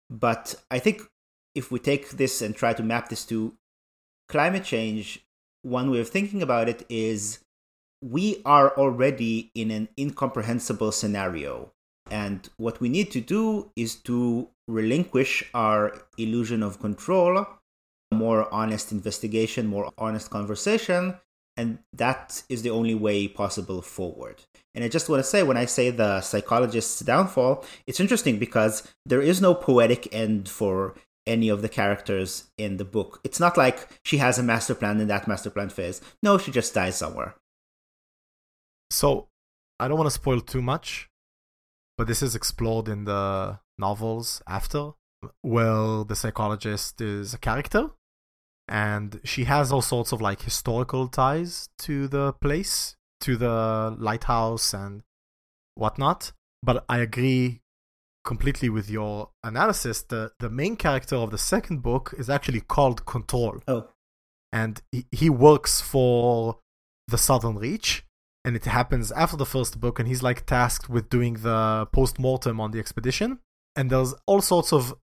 But 0.10 0.56
I 0.72 0.80
think 0.80 1.02
if 1.54 1.72
we 1.72 1.80
take 1.80 2.12
this 2.12 2.42
and 2.42 2.56
try 2.56 2.74
to 2.74 2.84
map 2.84 3.10
this 3.10 3.26
to 3.26 3.54
climate 4.30 4.64
change, 4.64 5.24
one 5.62 5.92
way 5.92 6.00
of 6.00 6.10
thinking 6.10 6.42
about 6.42 6.70
it 6.70 6.86
is 6.90 7.40
we 8.04 8.42
are 8.46 8.76
already 8.78 9.50
in 9.56 9.72
an 9.72 9.88
incomprehensible 9.98 10.92
scenario. 10.92 11.72
And 12.12 12.50
what 12.58 12.82
we 12.82 12.90
need 12.90 13.12
to 13.12 13.22
do 13.22 13.72
is 13.78 13.96
to 14.04 14.50
relinquish 14.68 15.44
our 15.54 16.06
illusion 16.18 16.64
of 16.64 16.80
control, 16.80 17.48
more 18.14 18.54
honest 18.54 18.92
investigation, 18.92 19.68
more 19.68 19.90
honest 19.98 20.30
conversation, 20.30 21.16
and 21.56 21.80
that 21.94 22.44
is 22.50 22.62
the 22.62 22.72
only 22.72 22.96
way 22.96 23.28
possible 23.28 23.82
forward. 23.82 24.44
And 24.76 24.84
I 24.84 24.90
just 24.90 25.08
want 25.08 25.24
to 25.24 25.30
say, 25.30 25.44
when 25.44 25.58
I 25.58 25.66
say 25.66 25.90
the 25.90 26.20
psychologist's 26.22 27.00
downfall, 27.00 27.64
it's 27.88 28.00
interesting 28.00 28.38
because 28.38 28.84
there 29.06 29.22
is 29.22 29.40
no 29.40 29.54
poetic 29.54 30.14
end 30.14 30.50
for 30.50 30.96
any 31.26 31.48
of 31.48 31.62
the 31.62 31.70
characters 31.70 32.50
in 32.58 32.78
the 32.78 32.86
book. 32.86 33.22
It's 33.24 33.40
not 33.40 33.56
like 33.56 33.88
she 34.04 34.18
has 34.18 34.38
a 34.38 34.44
master 34.44 34.76
plan 34.76 35.00
and 35.00 35.10
that 35.10 35.28
master 35.28 35.50
plan 35.50 35.70
fails. 35.70 36.02
No, 36.22 36.38
she 36.38 36.52
just 36.52 36.74
dies 36.74 36.98
somewhere. 36.98 37.36
So, 38.94 39.30
I 39.80 39.88
don't 39.88 39.98
want 39.98 40.06
to 40.06 40.20
spoil 40.22 40.40
too 40.40 40.62
much, 40.62 41.10
but 41.98 42.06
this 42.06 42.22
is 42.22 42.36
explored 42.36 42.88
in 42.88 43.06
the 43.06 43.60
novels 43.80 44.44
after, 44.48 44.92
Well, 45.42 46.06
the 46.06 46.16
psychologist 46.16 47.02
is 47.02 47.34
a 47.34 47.40
character, 47.40 47.90
and 48.68 49.20
she 49.24 49.46
has 49.46 49.72
all 49.72 49.82
sorts 49.82 50.12
of 50.12 50.22
like 50.22 50.44
historical 50.44 51.08
ties 51.08 51.70
to 51.80 52.08
the 52.08 52.34
place, 52.34 52.96
to 53.22 53.36
the 53.36 53.96
lighthouse 53.98 54.76
and 54.76 55.02
whatnot. 55.74 56.32
But 56.62 56.86
I 56.88 57.00
agree 57.00 57.62
completely 58.24 58.70
with 58.70 58.92
your 58.92 59.32
analysis. 59.44 60.04
The 60.04 60.34
the 60.40 60.52
main 60.52 60.76
character 60.76 61.16
of 61.16 61.32
the 61.32 61.40
second 61.40 61.82
book 61.82 62.14
is 62.16 62.30
actually 62.30 62.62
called 62.62 63.08
Control 63.08 63.60
Oh, 63.68 63.88
and 64.52 64.84
he, 64.92 65.08
he 65.12 65.30
works 65.32 65.82
for 65.82 66.60
the 67.08 67.18
Southern 67.18 67.58
Reach. 67.58 68.06
And 68.46 68.56
it 68.56 68.66
happens 68.66 69.12
after 69.12 69.38
the 69.38 69.46
first 69.46 69.80
book, 69.80 70.00
and 70.00 70.08
he's 70.08 70.22
like 70.22 70.46
tasked 70.46 70.90
with 70.90 71.10
doing 71.10 71.36
the 71.36 71.88
post 71.94 72.20
mortem 72.20 72.60
on 72.60 72.72
the 72.72 72.80
expedition. 72.80 73.40
And 73.76 73.90
there's 73.90 74.14
all 74.28 74.42
sorts 74.42 74.74
of 74.74 74.94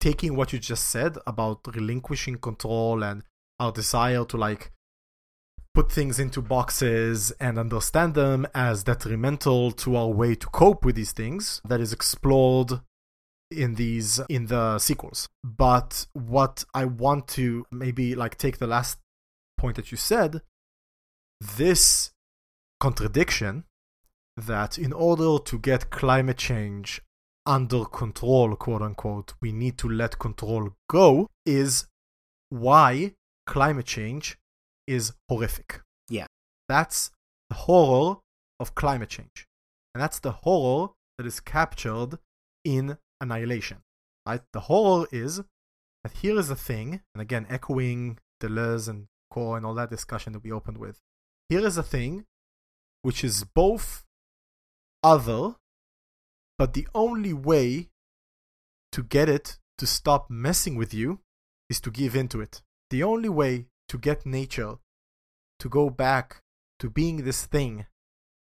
taking 0.00 0.36
what 0.36 0.52
you 0.52 0.58
just 0.58 0.88
said 0.88 1.16
about 1.26 1.60
relinquishing 1.74 2.38
control 2.38 3.02
and 3.02 3.22
our 3.58 3.72
desire 3.72 4.24
to 4.24 4.36
like 4.36 4.72
put 5.74 5.92
things 5.92 6.18
into 6.18 6.42
boxes 6.42 7.30
and 7.40 7.58
understand 7.58 8.14
them 8.14 8.46
as 8.54 8.84
detrimental 8.84 9.70
to 9.72 9.96
our 9.96 10.08
way 10.08 10.34
to 10.34 10.46
cope 10.48 10.84
with 10.84 10.96
these 10.96 11.12
things 11.12 11.60
that 11.68 11.80
is 11.80 11.92
explored 11.92 12.80
in 13.50 13.76
these 13.76 14.20
in 14.28 14.46
the 14.46 14.78
sequels 14.78 15.28
but 15.42 16.06
what 16.12 16.64
i 16.74 16.84
want 16.84 17.26
to 17.26 17.64
maybe 17.70 18.14
like 18.14 18.36
take 18.36 18.58
the 18.58 18.66
last 18.66 18.98
point 19.56 19.76
that 19.76 19.90
you 19.90 19.96
said 19.96 20.42
this 21.40 22.10
contradiction 22.80 23.64
that 24.36 24.78
in 24.78 24.92
order 24.92 25.42
to 25.42 25.58
get 25.58 25.90
climate 25.90 26.38
change 26.38 27.02
under 27.44 27.84
control, 27.84 28.54
quote 28.56 28.82
unquote, 28.82 29.34
we 29.40 29.52
need 29.52 29.78
to 29.78 29.88
let 29.88 30.18
control 30.18 30.70
go, 30.88 31.28
is 31.44 31.86
why 32.50 33.14
climate 33.46 33.86
change 33.86 34.38
is 34.86 35.12
horrific. 35.28 35.80
Yeah. 36.08 36.26
That's 36.68 37.10
the 37.48 37.56
horror 37.56 38.18
of 38.60 38.74
climate 38.74 39.08
change. 39.08 39.46
And 39.94 40.02
that's 40.02 40.18
the 40.18 40.32
horror 40.32 40.90
that 41.16 41.26
is 41.26 41.40
captured 41.40 42.18
in 42.64 42.98
Annihilation. 43.20 43.78
Right? 44.26 44.42
The 44.52 44.60
horror 44.60 45.06
is 45.10 45.42
that 46.04 46.12
here 46.22 46.38
is 46.38 46.50
a 46.50 46.56
thing, 46.56 47.00
and 47.14 47.22
again, 47.22 47.46
echoing 47.48 48.18
Deleuze 48.40 48.88
and 48.88 49.06
Core 49.30 49.56
and 49.56 49.66
all 49.66 49.74
that 49.74 49.90
discussion 49.90 50.32
that 50.34 50.44
we 50.44 50.52
opened 50.52 50.78
with. 50.78 51.00
Here 51.48 51.66
is 51.66 51.76
a 51.76 51.82
thing 51.82 52.24
which 53.02 53.22
is 53.22 53.44
both 53.44 54.04
other 55.02 55.54
but 56.58 56.74
the 56.74 56.88
only 56.94 57.32
way 57.32 57.88
to 58.90 59.02
get 59.02 59.28
it 59.28 59.58
to 59.78 59.86
stop 59.86 60.28
messing 60.28 60.74
with 60.74 60.92
you 60.92 61.20
is 61.70 61.80
to 61.80 61.90
give 61.90 62.16
into 62.16 62.40
it. 62.40 62.62
The 62.90 63.04
only 63.04 63.28
way 63.28 63.66
to 63.88 63.98
get 63.98 64.26
nature 64.26 64.76
to 65.60 65.68
go 65.68 65.88
back 65.88 66.42
to 66.80 66.90
being 66.90 67.24
this 67.24 67.46
thing 67.46 67.86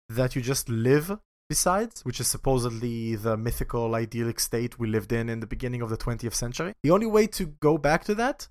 that 0.08 0.36
you 0.36 0.42
just 0.42 0.68
live 0.68 1.18
besides, 1.48 2.04
which 2.04 2.20
is 2.20 2.26
supposedly 2.26 3.16
the 3.16 3.36
mythical 3.36 3.94
idyllic 3.94 4.38
state 4.38 4.78
we 4.78 4.86
lived 4.86 5.12
in 5.12 5.28
in 5.28 5.40
the 5.40 5.46
beginning 5.46 5.80
of 5.80 5.88
the 5.88 5.96
20th 5.96 6.34
century. 6.34 6.74
The 6.82 6.90
only 6.90 7.06
way 7.06 7.26
to 7.28 7.46
go 7.60 7.78
back 7.78 8.04
to 8.04 8.14
that 8.16 8.48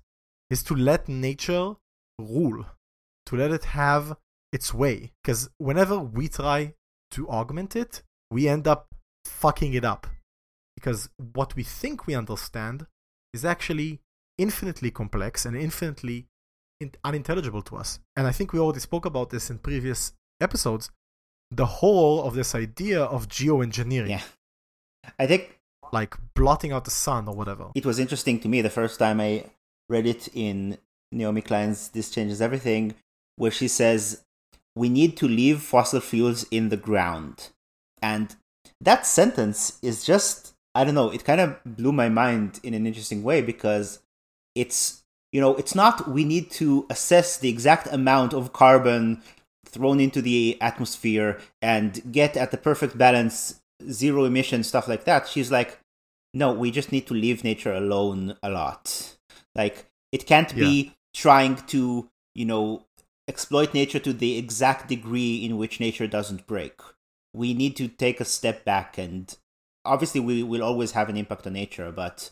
is 0.50 0.62
to 0.64 0.74
let 0.74 1.08
nature 1.08 1.74
rule, 2.18 2.66
to 3.26 3.36
let 3.36 3.52
it 3.52 3.64
have 3.64 4.16
its 4.54 4.72
way. 4.72 5.12
Because 5.22 5.50
whenever 5.58 5.98
we 5.98 6.28
try 6.28 6.74
to 7.10 7.28
augment 7.28 7.76
it, 7.76 8.02
we 8.30 8.48
end 8.48 8.66
up 8.66 8.94
fucking 9.26 9.74
it 9.74 9.84
up 9.84 10.06
because 10.76 11.08
what 11.32 11.56
we 11.56 11.62
think 11.62 12.06
we 12.06 12.14
understand 12.14 12.86
is 13.32 13.44
actually 13.44 14.00
infinitely 14.38 14.90
complex 14.90 15.44
and 15.46 15.56
infinitely 15.56 16.26
in- 16.80 16.92
unintelligible 17.04 17.62
to 17.62 17.76
us. 17.76 18.00
And 18.16 18.26
I 18.26 18.32
think 18.32 18.52
we 18.52 18.58
already 18.58 18.80
spoke 18.80 19.06
about 19.06 19.30
this 19.30 19.50
in 19.50 19.58
previous 19.58 20.12
episodes. 20.40 20.90
The 21.50 21.66
whole 21.66 22.22
of 22.24 22.34
this 22.34 22.54
idea 22.54 23.02
of 23.02 23.28
geoengineering. 23.28 24.10
Yeah. 24.10 24.22
I 25.18 25.26
think 25.26 25.60
like 25.92 26.16
blotting 26.34 26.72
out 26.72 26.84
the 26.84 26.90
sun 26.90 27.28
or 27.28 27.34
whatever. 27.34 27.70
It 27.74 27.86
was 27.86 27.98
interesting 27.98 28.40
to 28.40 28.48
me 28.48 28.60
the 28.62 28.70
first 28.70 28.98
time 28.98 29.20
I 29.20 29.44
read 29.88 30.06
it 30.06 30.28
in 30.34 30.78
Naomi 31.12 31.42
Klein's 31.42 31.88
This 31.90 32.10
Changes 32.10 32.42
Everything, 32.42 32.94
where 33.36 33.50
she 33.50 33.68
says, 33.68 34.23
We 34.76 34.88
need 34.88 35.16
to 35.18 35.28
leave 35.28 35.62
fossil 35.62 36.00
fuels 36.00 36.44
in 36.50 36.68
the 36.68 36.76
ground. 36.76 37.50
And 38.02 38.34
that 38.80 39.06
sentence 39.06 39.78
is 39.82 40.04
just 40.04 40.54
I 40.74 40.82
don't 40.82 40.94
know, 40.94 41.10
it 41.10 41.24
kind 41.24 41.40
of 41.40 41.56
blew 41.64 41.92
my 41.92 42.08
mind 42.08 42.58
in 42.64 42.74
an 42.74 42.86
interesting 42.86 43.22
way 43.22 43.40
because 43.40 44.00
it's 44.54 45.02
you 45.32 45.40
know, 45.40 45.56
it's 45.56 45.74
not 45.74 46.08
we 46.08 46.24
need 46.24 46.50
to 46.52 46.86
assess 46.90 47.36
the 47.36 47.48
exact 47.48 47.88
amount 47.88 48.32
of 48.32 48.52
carbon 48.52 49.22
thrown 49.66 49.98
into 49.98 50.22
the 50.22 50.56
atmosphere 50.60 51.40
and 51.60 52.00
get 52.12 52.36
at 52.36 52.52
the 52.52 52.56
perfect 52.56 52.96
balance, 52.96 53.60
zero 53.90 54.24
emission, 54.24 54.62
stuff 54.62 54.86
like 54.86 55.04
that. 55.04 55.26
She's 55.26 55.50
like, 55.50 55.80
no, 56.32 56.52
we 56.52 56.70
just 56.70 56.92
need 56.92 57.06
to 57.08 57.14
leave 57.14 57.42
nature 57.42 57.72
alone 57.72 58.36
a 58.42 58.50
lot. 58.50 59.16
Like, 59.54 59.86
it 60.12 60.26
can't 60.26 60.52
yeah. 60.52 60.64
be 60.64 60.92
trying 61.14 61.56
to, 61.68 62.08
you 62.34 62.44
know, 62.44 62.84
exploit 63.28 63.74
nature 63.74 63.98
to 63.98 64.12
the 64.12 64.36
exact 64.36 64.88
degree 64.88 65.44
in 65.44 65.56
which 65.56 65.80
nature 65.80 66.06
doesn't 66.06 66.46
break. 66.46 66.80
We 67.32 67.54
need 67.54 67.76
to 67.76 67.88
take 67.88 68.20
a 68.20 68.24
step 68.24 68.64
back 68.64 68.98
and 68.98 69.34
obviously 69.84 70.20
we 70.20 70.42
will 70.42 70.62
always 70.62 70.92
have 70.92 71.08
an 71.08 71.16
impact 71.16 71.46
on 71.46 71.52
nature 71.52 71.92
but 71.92 72.30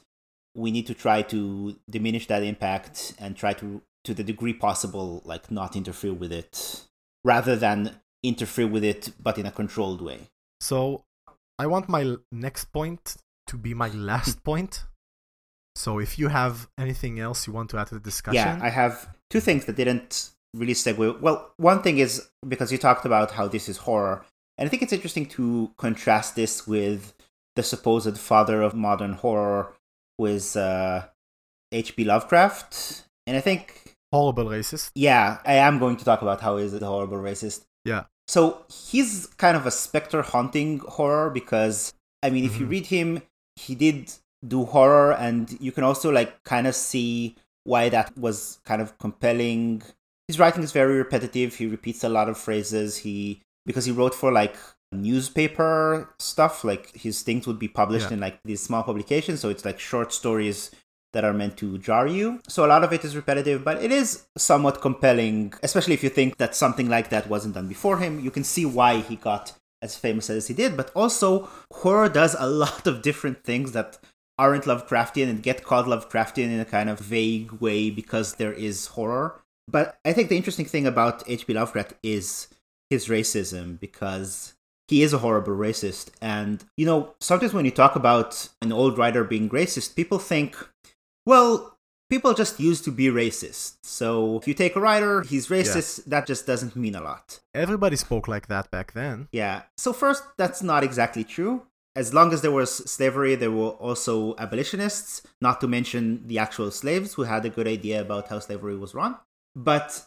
we 0.54 0.70
need 0.70 0.86
to 0.86 0.94
try 0.94 1.22
to 1.22 1.76
diminish 1.88 2.26
that 2.26 2.42
impact 2.42 3.14
and 3.18 3.36
try 3.36 3.52
to 3.54 3.82
to 4.04 4.14
the 4.14 4.24
degree 4.24 4.52
possible 4.52 5.22
like 5.24 5.50
not 5.50 5.76
interfere 5.76 6.12
with 6.12 6.32
it 6.32 6.84
rather 7.24 7.54
than 7.54 8.00
interfere 8.22 8.66
with 8.66 8.84
it 8.84 9.10
but 9.20 9.38
in 9.38 9.46
a 9.46 9.50
controlled 9.50 10.00
way. 10.00 10.20
So 10.60 11.04
i 11.58 11.66
want 11.66 11.88
my 11.88 12.16
next 12.30 12.66
point 12.72 13.16
to 13.46 13.56
be 13.56 13.74
my 13.74 13.88
last 13.88 14.38
hmm. 14.38 14.42
point. 14.42 14.84
So 15.74 15.98
if 15.98 16.18
you 16.18 16.28
have 16.28 16.68
anything 16.76 17.18
else 17.18 17.46
you 17.46 17.52
want 17.52 17.70
to 17.70 17.78
add 17.78 17.88
to 17.88 17.94
the 17.94 18.00
discussion? 18.00 18.36
Yeah 18.36 18.58
i 18.62 18.68
have 18.68 19.08
two 19.30 19.40
things 19.40 19.64
that 19.64 19.76
didn't 19.76 20.31
really 20.54 20.74
segue 20.74 21.20
well 21.20 21.52
one 21.56 21.82
thing 21.82 21.98
is 21.98 22.28
because 22.46 22.70
you 22.70 22.78
talked 22.78 23.06
about 23.06 23.30
how 23.30 23.48
this 23.48 23.68
is 23.68 23.78
horror 23.78 24.24
and 24.58 24.66
I 24.66 24.70
think 24.70 24.82
it's 24.82 24.92
interesting 24.92 25.26
to 25.26 25.72
contrast 25.76 26.36
this 26.36 26.66
with 26.66 27.14
the 27.56 27.62
supposed 27.62 28.18
father 28.18 28.62
of 28.62 28.74
modern 28.74 29.14
horror, 29.14 29.72
who 30.16 30.26
is 30.26 30.56
uh, 30.56 31.06
H.P. 31.72 32.04
Lovecraft. 32.04 33.04
And 33.26 33.36
I 33.36 33.40
think. 33.40 33.96
Horrible 34.12 34.44
racist. 34.44 34.90
Yeah, 34.94 35.38
I 35.44 35.54
am 35.54 35.78
going 35.78 35.96
to 35.96 36.04
talk 36.04 36.22
about 36.22 36.40
how 36.40 36.56
is 36.56 36.74
it 36.74 36.82
a 36.82 36.86
horrible 36.86 37.16
racist. 37.16 37.64
Yeah. 37.84 38.04
So 38.28 38.64
he's 38.68 39.26
kind 39.38 39.56
of 39.56 39.66
a 39.66 39.70
specter 39.70 40.22
haunting 40.22 40.78
horror 40.80 41.30
because, 41.30 41.92
I 42.22 42.30
mean, 42.30 42.44
if 42.44 42.52
mm-hmm. 42.52 42.60
you 42.60 42.66
read 42.66 42.86
him, 42.86 43.22
he 43.56 43.74
did 43.74 44.12
do 44.46 44.64
horror, 44.64 45.12
and 45.12 45.56
you 45.60 45.72
can 45.72 45.84
also, 45.84 46.10
like, 46.10 46.42
kind 46.44 46.66
of 46.66 46.74
see 46.74 47.36
why 47.64 47.88
that 47.88 48.16
was 48.16 48.60
kind 48.64 48.82
of 48.82 48.96
compelling. 48.98 49.82
His 50.28 50.38
writing 50.38 50.62
is 50.62 50.72
very 50.72 50.96
repetitive. 50.96 51.56
He 51.56 51.66
repeats 51.66 52.04
a 52.04 52.08
lot 52.08 52.28
of 52.28 52.38
phrases. 52.38 52.98
He 52.98 53.42
because 53.66 53.84
he 53.84 53.92
wrote 53.92 54.14
for 54.14 54.32
like 54.32 54.56
newspaper 54.92 56.14
stuff 56.18 56.64
like 56.64 56.94
his 56.94 57.22
things 57.22 57.46
would 57.46 57.58
be 57.58 57.68
published 57.68 58.08
yeah. 58.08 58.14
in 58.14 58.20
like 58.20 58.38
these 58.44 58.62
small 58.62 58.82
publications 58.82 59.40
so 59.40 59.48
it's 59.48 59.64
like 59.64 59.80
short 59.80 60.12
stories 60.12 60.70
that 61.12 61.24
are 61.24 61.32
meant 61.32 61.56
to 61.56 61.78
jar 61.78 62.06
you 62.06 62.40
so 62.46 62.64
a 62.64 62.68
lot 62.68 62.84
of 62.84 62.92
it 62.92 63.04
is 63.04 63.16
repetitive 63.16 63.64
but 63.64 63.82
it 63.82 63.90
is 63.90 64.26
somewhat 64.36 64.80
compelling 64.80 65.52
especially 65.62 65.94
if 65.94 66.02
you 66.02 66.10
think 66.10 66.36
that 66.36 66.54
something 66.54 66.88
like 66.88 67.08
that 67.08 67.28
wasn't 67.28 67.54
done 67.54 67.68
before 67.68 67.98
him 67.98 68.20
you 68.20 68.30
can 68.30 68.44
see 68.44 68.66
why 68.66 68.98
he 68.98 69.16
got 69.16 69.52
as 69.80 69.96
famous 69.96 70.28
as 70.28 70.48
he 70.48 70.54
did 70.54 70.76
but 70.76 70.90
also 70.94 71.48
horror 71.72 72.08
does 72.08 72.36
a 72.38 72.46
lot 72.64 72.86
of 72.86 73.02
different 73.02 73.42
things 73.44 73.72
that 73.72 73.98
aren't 74.38 74.64
lovecraftian 74.64 75.28
and 75.28 75.42
get 75.42 75.64
called 75.64 75.86
lovecraftian 75.86 76.50
in 76.50 76.60
a 76.60 76.64
kind 76.64 76.90
of 76.90 76.98
vague 76.98 77.50
way 77.52 77.90
because 77.90 78.34
there 78.34 78.52
is 78.52 78.88
horror 78.88 79.40
but 79.68 79.98
i 80.04 80.12
think 80.12 80.28
the 80.28 80.36
interesting 80.36 80.66
thing 80.66 80.86
about 80.86 81.24
hp 81.26 81.54
lovecraft 81.54 81.94
is 82.02 82.48
his 82.90 83.08
racism 83.08 83.80
because 83.80 84.54
he 84.92 85.02
is 85.02 85.14
a 85.14 85.18
horrible 85.18 85.54
racist. 85.54 86.10
And, 86.20 86.62
you 86.76 86.84
know, 86.84 87.14
sometimes 87.18 87.54
when 87.54 87.64
you 87.64 87.70
talk 87.70 87.96
about 87.96 88.50
an 88.60 88.72
old 88.72 88.98
writer 88.98 89.24
being 89.24 89.48
racist, 89.48 89.96
people 89.96 90.18
think, 90.18 90.54
well, 91.24 91.78
people 92.10 92.34
just 92.34 92.60
used 92.60 92.84
to 92.84 92.90
be 92.90 93.06
racist. 93.06 93.76
So 93.82 94.38
if 94.38 94.46
you 94.46 94.52
take 94.52 94.76
a 94.76 94.80
writer, 94.80 95.22
he's 95.22 95.48
racist, 95.48 96.00
yeah. 96.00 96.04
that 96.08 96.26
just 96.26 96.46
doesn't 96.46 96.76
mean 96.76 96.94
a 96.94 97.00
lot. 97.00 97.40
Everybody 97.54 97.96
spoke 97.96 98.28
like 98.28 98.48
that 98.48 98.70
back 98.70 98.92
then. 98.92 99.28
Yeah. 99.32 99.62
So, 99.78 99.94
first, 99.94 100.24
that's 100.36 100.62
not 100.62 100.84
exactly 100.84 101.24
true. 101.24 101.62
As 101.96 102.12
long 102.12 102.32
as 102.34 102.42
there 102.42 102.50
was 102.50 102.70
slavery, 102.90 103.34
there 103.34 103.50
were 103.50 103.70
also 103.70 104.34
abolitionists, 104.36 105.22
not 105.40 105.60
to 105.62 105.68
mention 105.68 106.26
the 106.26 106.38
actual 106.38 106.70
slaves 106.70 107.14
who 107.14 107.22
had 107.22 107.44
a 107.46 107.50
good 107.50 107.68
idea 107.68 108.00
about 108.00 108.28
how 108.28 108.38
slavery 108.40 108.76
was 108.76 108.94
run. 108.94 109.16
But 109.54 110.06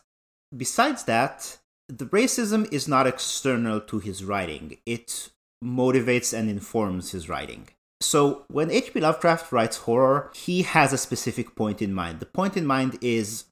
besides 0.56 1.04
that, 1.04 1.58
the 1.88 2.06
racism 2.08 2.72
is 2.72 2.88
not 2.88 3.08
external 3.08 3.80
to 3.82 4.00
his 4.00 4.24
writing, 4.24 4.78
it 4.86 5.30
motivates 5.64 6.38
and 6.38 6.50
informs 6.50 7.12
his 7.12 7.30
writing. 7.30 7.68
So, 8.02 8.44
when 8.50 8.72
H.P. 8.72 9.00
Lovecraft 9.00 9.52
writes 9.52 9.78
horror, 9.78 10.30
he 10.36 10.64
has 10.64 10.92
a 10.92 10.98
specific 10.98 11.56
point 11.56 11.82
in 11.82 11.94
mind. 11.94 12.20
The 12.20 12.26
point 12.26 12.58
in 12.58 12.66
mind 12.66 12.98
is 13.02 13.46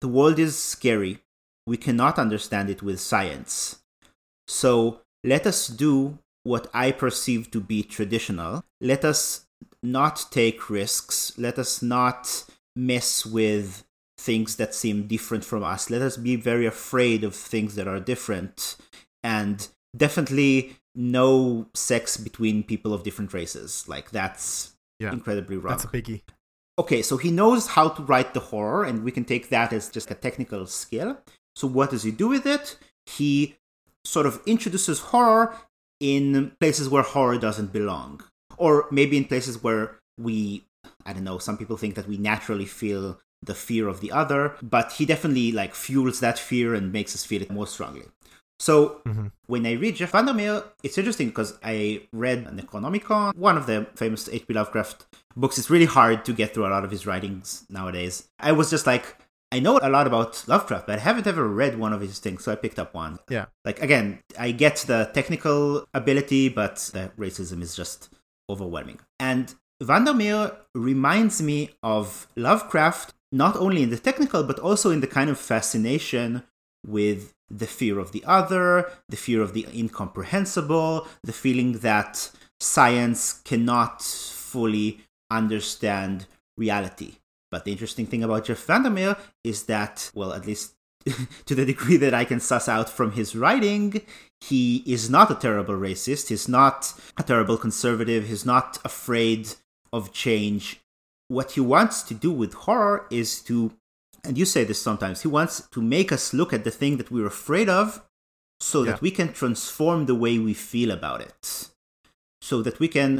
the 0.00 0.08
world 0.08 0.38
is 0.38 0.58
scary. 0.58 1.20
We 1.66 1.76
cannot 1.76 2.18
understand 2.18 2.68
it 2.68 2.82
with 2.82 3.00
science. 3.00 3.80
So, 4.46 5.00
let 5.24 5.46
us 5.46 5.68
do 5.68 6.18
what 6.44 6.68
I 6.74 6.92
perceive 6.92 7.50
to 7.52 7.60
be 7.60 7.82
traditional. 7.82 8.64
Let 8.80 9.04
us 9.04 9.46
not 9.82 10.26
take 10.30 10.68
risks. 10.68 11.32
Let 11.38 11.58
us 11.58 11.80
not 11.82 12.44
mess 12.76 13.24
with 13.24 13.84
things 14.22 14.56
that 14.56 14.74
seem 14.74 15.06
different 15.06 15.44
from 15.44 15.62
us. 15.64 15.90
Let 15.90 16.02
us 16.02 16.16
be 16.16 16.36
very 16.36 16.66
afraid 16.66 17.24
of 17.24 17.34
things 17.34 17.74
that 17.74 17.88
are 17.88 18.00
different. 18.00 18.76
And 19.22 19.66
definitely 19.96 20.76
no 20.94 21.66
sex 21.74 22.16
between 22.16 22.62
people 22.62 22.92
of 22.94 23.02
different 23.02 23.32
races. 23.32 23.84
Like 23.88 24.10
that's 24.10 24.72
Yeah. 25.00 25.12
incredibly 25.12 25.56
wrong. 25.56 25.72
That's 25.72 25.84
a 25.84 25.88
biggie. 25.88 26.22
Okay, 26.78 27.02
so 27.02 27.16
he 27.16 27.30
knows 27.30 27.66
how 27.76 27.88
to 27.90 28.02
write 28.02 28.32
the 28.32 28.40
horror, 28.40 28.84
and 28.84 29.04
we 29.04 29.12
can 29.12 29.24
take 29.24 29.50
that 29.50 29.72
as 29.72 29.90
just 29.90 30.10
a 30.10 30.14
technical 30.14 30.66
skill. 30.66 31.18
So, 31.54 31.66
what 31.68 31.90
does 31.90 32.02
he 32.02 32.10
do 32.10 32.28
with 32.28 32.46
it? 32.46 32.78
He 33.04 33.56
sort 34.06 34.26
of 34.26 34.40
introduces 34.46 34.98
horror 35.12 35.54
in 36.00 36.52
places 36.60 36.88
where 36.88 37.02
horror 37.02 37.38
doesn't 37.38 37.72
belong, 37.72 38.22
or 38.56 38.86
maybe 38.90 39.16
in 39.18 39.26
places 39.26 39.62
where 39.62 39.98
we, 40.18 40.64
I 41.04 41.12
don't 41.12 41.24
know, 41.24 41.38
some 41.38 41.58
people 41.58 41.76
think 41.76 41.94
that 41.94 42.08
we 42.08 42.16
naturally 42.16 42.64
feel 42.82 43.20
the 43.42 43.54
fear 43.54 43.88
of 43.88 44.00
the 44.00 44.12
other, 44.12 44.56
but 44.62 44.92
he 44.92 45.04
definitely 45.06 45.52
like 45.52 45.74
fuels 45.74 46.20
that 46.20 46.38
fear 46.38 46.74
and 46.74 46.92
makes 46.92 47.14
us 47.14 47.24
feel 47.24 47.42
it 47.42 47.50
more 47.50 47.66
strongly. 47.66 48.04
So 48.60 49.00
Mm-hmm. 49.04 49.26
when 49.46 49.66
I 49.66 49.72
read 49.72 49.96
Jeff 49.96 50.12
Vandermeer, 50.12 50.62
it's 50.84 50.96
interesting 50.96 51.28
because 51.28 51.58
I 51.64 52.06
read 52.12 52.46
Necronomicon, 52.46 53.34
one 53.36 53.56
of 53.56 53.66
the 53.66 53.88
famous 53.96 54.28
H.P. 54.28 54.54
Lovecraft 54.54 55.06
books. 55.36 55.58
It's 55.58 55.70
really 55.70 55.86
hard 55.86 56.24
to 56.26 56.32
get 56.32 56.54
through 56.54 56.66
a 56.66 56.70
lot 56.70 56.84
of 56.84 56.90
his 56.92 57.04
writings 57.06 57.66
nowadays. 57.68 58.28
I 58.38 58.52
was 58.52 58.70
just 58.70 58.86
like, 58.86 59.16
I 59.50 59.58
know 59.58 59.78
a 59.82 59.90
lot 59.90 60.06
about 60.06 60.44
Lovecraft, 60.46 60.86
but 60.86 60.98
I 60.98 61.02
haven't 61.02 61.26
ever 61.26 61.46
read 61.48 61.76
one 61.78 61.92
of 61.92 62.00
his 62.00 62.20
things, 62.20 62.44
so 62.44 62.52
I 62.52 62.54
picked 62.54 62.78
up 62.78 62.94
one. 62.94 63.18
Yeah. 63.28 63.46
Like 63.64 63.82
again, 63.82 64.20
I 64.38 64.52
get 64.52 64.76
the 64.86 65.10
technical 65.12 65.84
ability, 65.92 66.48
but 66.48 66.76
the 66.94 67.10
racism 67.18 67.60
is 67.62 67.74
just 67.74 68.08
overwhelming. 68.48 69.00
And 69.18 69.52
Vandermeer 69.82 70.52
reminds 70.74 71.42
me 71.42 71.70
of 71.82 72.28
Lovecraft, 72.36 73.12
not 73.32 73.56
only 73.56 73.82
in 73.82 73.90
the 73.90 73.98
technical, 73.98 74.44
but 74.44 74.58
also 74.58 74.90
in 74.90 75.00
the 75.00 75.06
kind 75.06 75.30
of 75.30 75.38
fascination 75.38 76.42
with 76.86 77.32
the 77.48 77.66
fear 77.66 77.98
of 77.98 78.12
the 78.12 78.24
other, 78.24 78.90
the 79.08 79.16
fear 79.16 79.40
of 79.42 79.54
the 79.54 79.66
incomprehensible, 79.74 81.06
the 81.22 81.32
feeling 81.32 81.78
that 81.78 82.30
science 82.60 83.40
cannot 83.44 84.02
fully 84.02 85.00
understand 85.30 86.26
reality. 86.56 87.16
But 87.50 87.64
the 87.64 87.72
interesting 87.72 88.06
thing 88.06 88.22
about 88.22 88.46
Jeff 88.46 88.64
Vandermeer 88.64 89.16
is 89.44 89.64
that, 89.64 90.10
well, 90.14 90.32
at 90.32 90.46
least 90.46 90.74
to 91.46 91.54
the 91.54 91.66
degree 91.66 91.96
that 91.96 92.14
I 92.14 92.24
can 92.24 92.40
suss 92.40 92.68
out 92.68 92.88
from 92.88 93.12
his 93.12 93.34
writing, 93.34 94.02
he 94.40 94.82
is 94.86 95.10
not 95.10 95.30
a 95.30 95.34
terrible 95.34 95.74
racist. 95.74 96.28
He's 96.28 96.48
not 96.48 96.94
a 97.16 97.22
terrible 97.22 97.58
conservative. 97.58 98.26
He's 98.26 98.46
not 98.46 98.78
afraid 98.84 99.54
of 99.92 100.12
change. 100.12 100.81
What 101.36 101.52
he 101.56 101.60
wants 101.74 101.96
to 102.08 102.14
do 102.26 102.30
with 102.40 102.52
horror 102.66 102.98
is 103.10 103.40
to, 103.48 103.54
and 104.24 104.36
you 104.40 104.44
say 104.54 104.62
this 104.64 104.80
sometimes, 104.88 105.22
he 105.22 105.28
wants 105.38 105.54
to 105.74 105.80
make 105.96 106.10
us 106.16 106.24
look 106.38 106.52
at 106.52 106.64
the 106.64 106.70
thing 106.80 106.98
that 106.98 107.10
we're 107.10 107.26
afraid 107.36 107.68
of 107.80 107.86
so 108.60 108.76
Yeah. 108.82 108.92
that 108.92 109.00
we 109.06 109.10
can 109.18 109.32
transform 109.40 110.00
the 110.06 110.14
way 110.24 110.34
we 110.38 110.54
feel 110.54 110.90
about 110.98 111.20
it. 111.28 111.42
So 112.50 112.56
that 112.66 112.78
we 112.82 112.88
can 112.98 113.10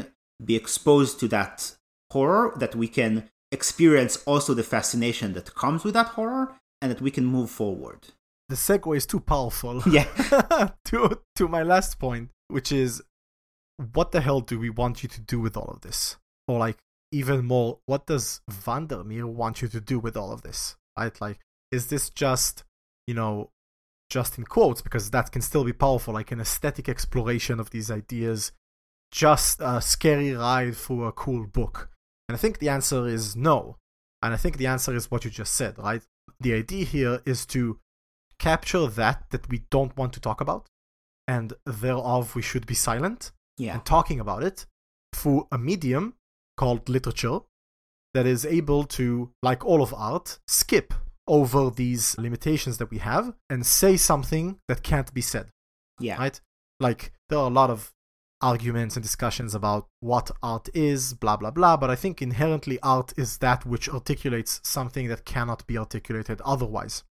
be 0.49 0.55
exposed 0.55 1.19
to 1.21 1.27
that 1.29 1.75
horror, 2.11 2.45
that 2.63 2.75
we 2.75 2.87
can 2.99 3.11
experience 3.51 4.13
also 4.31 4.53
the 4.53 4.63
fascination 4.75 5.33
that 5.33 5.55
comes 5.63 5.83
with 5.83 5.93
that 5.95 6.09
horror, 6.17 6.45
and 6.81 6.87
that 6.91 7.01
we 7.01 7.11
can 7.17 7.25
move 7.37 7.49
forward. 7.61 7.99
The 8.49 8.55
segue 8.67 8.95
is 8.97 9.05
too 9.13 9.21
powerful. 9.33 9.75
Yeah. 9.97 10.07
to 10.89 10.97
to 11.39 11.47
my 11.47 11.63
last 11.63 11.91
point, 12.05 12.29
which 12.55 12.71
is 12.71 13.01
what 13.97 14.11
the 14.11 14.21
hell 14.27 14.41
do 14.51 14.55
we 14.65 14.69
want 14.81 14.95
you 15.03 15.09
to 15.15 15.21
do 15.33 15.37
with 15.45 15.55
all 15.57 15.69
of 15.75 15.81
this? 15.81 16.17
Or 16.47 16.59
like 16.67 16.77
even 17.13 17.45
more, 17.45 17.79
what 17.85 18.07
does 18.07 18.41
Vandermeer 18.49 19.27
want 19.27 19.61
you 19.61 19.67
to 19.69 19.79
do 19.79 19.99
with 19.99 20.17
all 20.17 20.31
of 20.31 20.41
this? 20.41 20.75
Right? 20.97 21.19
Like, 21.21 21.39
is 21.71 21.87
this 21.87 22.09
just, 22.09 22.63
you 23.07 23.13
know, 23.13 23.51
just 24.09 24.37
in 24.37 24.43
quotes, 24.45 24.81
because 24.81 25.11
that 25.11 25.31
can 25.31 25.41
still 25.41 25.63
be 25.63 25.73
powerful, 25.73 26.13
like 26.13 26.31
an 26.31 26.41
aesthetic 26.41 26.89
exploration 26.89 27.59
of 27.59 27.69
these 27.69 27.89
ideas, 27.89 28.51
just 29.11 29.59
a 29.61 29.81
scary 29.81 30.33
ride 30.33 30.75
through 30.75 31.05
a 31.05 31.11
cool 31.11 31.45
book? 31.47 31.89
And 32.27 32.35
I 32.35 32.39
think 32.39 32.59
the 32.59 32.69
answer 32.69 33.07
is 33.07 33.35
no. 33.35 33.77
And 34.21 34.33
I 34.33 34.37
think 34.37 34.57
the 34.57 34.67
answer 34.67 34.95
is 34.95 35.11
what 35.11 35.25
you 35.25 35.31
just 35.31 35.53
said, 35.53 35.77
right? 35.77 36.01
The 36.39 36.53
idea 36.53 36.85
here 36.85 37.21
is 37.25 37.45
to 37.47 37.79
capture 38.39 38.87
that 38.87 39.29
that 39.31 39.49
we 39.49 39.63
don't 39.69 39.95
want 39.95 40.13
to 40.13 40.19
talk 40.19 40.41
about, 40.41 40.67
and 41.27 41.53
thereof 41.65 42.35
we 42.35 42.41
should 42.41 42.65
be 42.65 42.73
silent 42.75 43.31
Yeah. 43.57 43.73
and 43.73 43.85
talking 43.85 44.19
about 44.19 44.43
it 44.43 44.65
through 45.13 45.47
a 45.51 45.57
medium 45.57 46.15
called 46.57 46.89
literature 46.89 47.39
that 48.13 48.25
is 48.25 48.45
able 48.45 48.83
to, 48.83 49.31
like 49.41 49.65
all 49.65 49.81
of 49.81 49.93
art, 49.93 50.39
skip 50.47 50.93
over 51.27 51.69
these 51.69 52.17
limitations 52.17 52.77
that 52.77 52.91
we 52.91 52.97
have 52.99 53.33
and 53.49 53.65
say 53.65 53.97
something 53.97 54.59
that 54.67 54.83
can't 54.83 55.13
be 55.13 55.21
said, 55.21 55.47
Yeah. 55.99 56.17
right? 56.17 56.39
Like, 56.79 57.13
there 57.29 57.39
are 57.39 57.47
a 57.47 57.53
lot 57.53 57.69
of 57.69 57.91
arguments 58.41 58.97
and 58.97 59.03
discussions 59.03 59.55
about 59.55 59.87
what 60.01 60.29
art 60.43 60.67
is, 60.73 61.13
blah, 61.13 61.37
blah, 61.37 61.49
blah, 61.51 61.77
but 61.77 61.89
I 61.89 61.95
think 61.95 62.21
inherently 62.21 62.77
art 62.83 63.13
is 63.17 63.37
that 63.37 63.65
which 63.65 63.87
articulates 63.87 64.59
something 64.63 65.07
that 65.07 65.23
cannot 65.23 65.65
be 65.65 65.77
articulated 65.77 66.41
otherwise. 66.41 67.03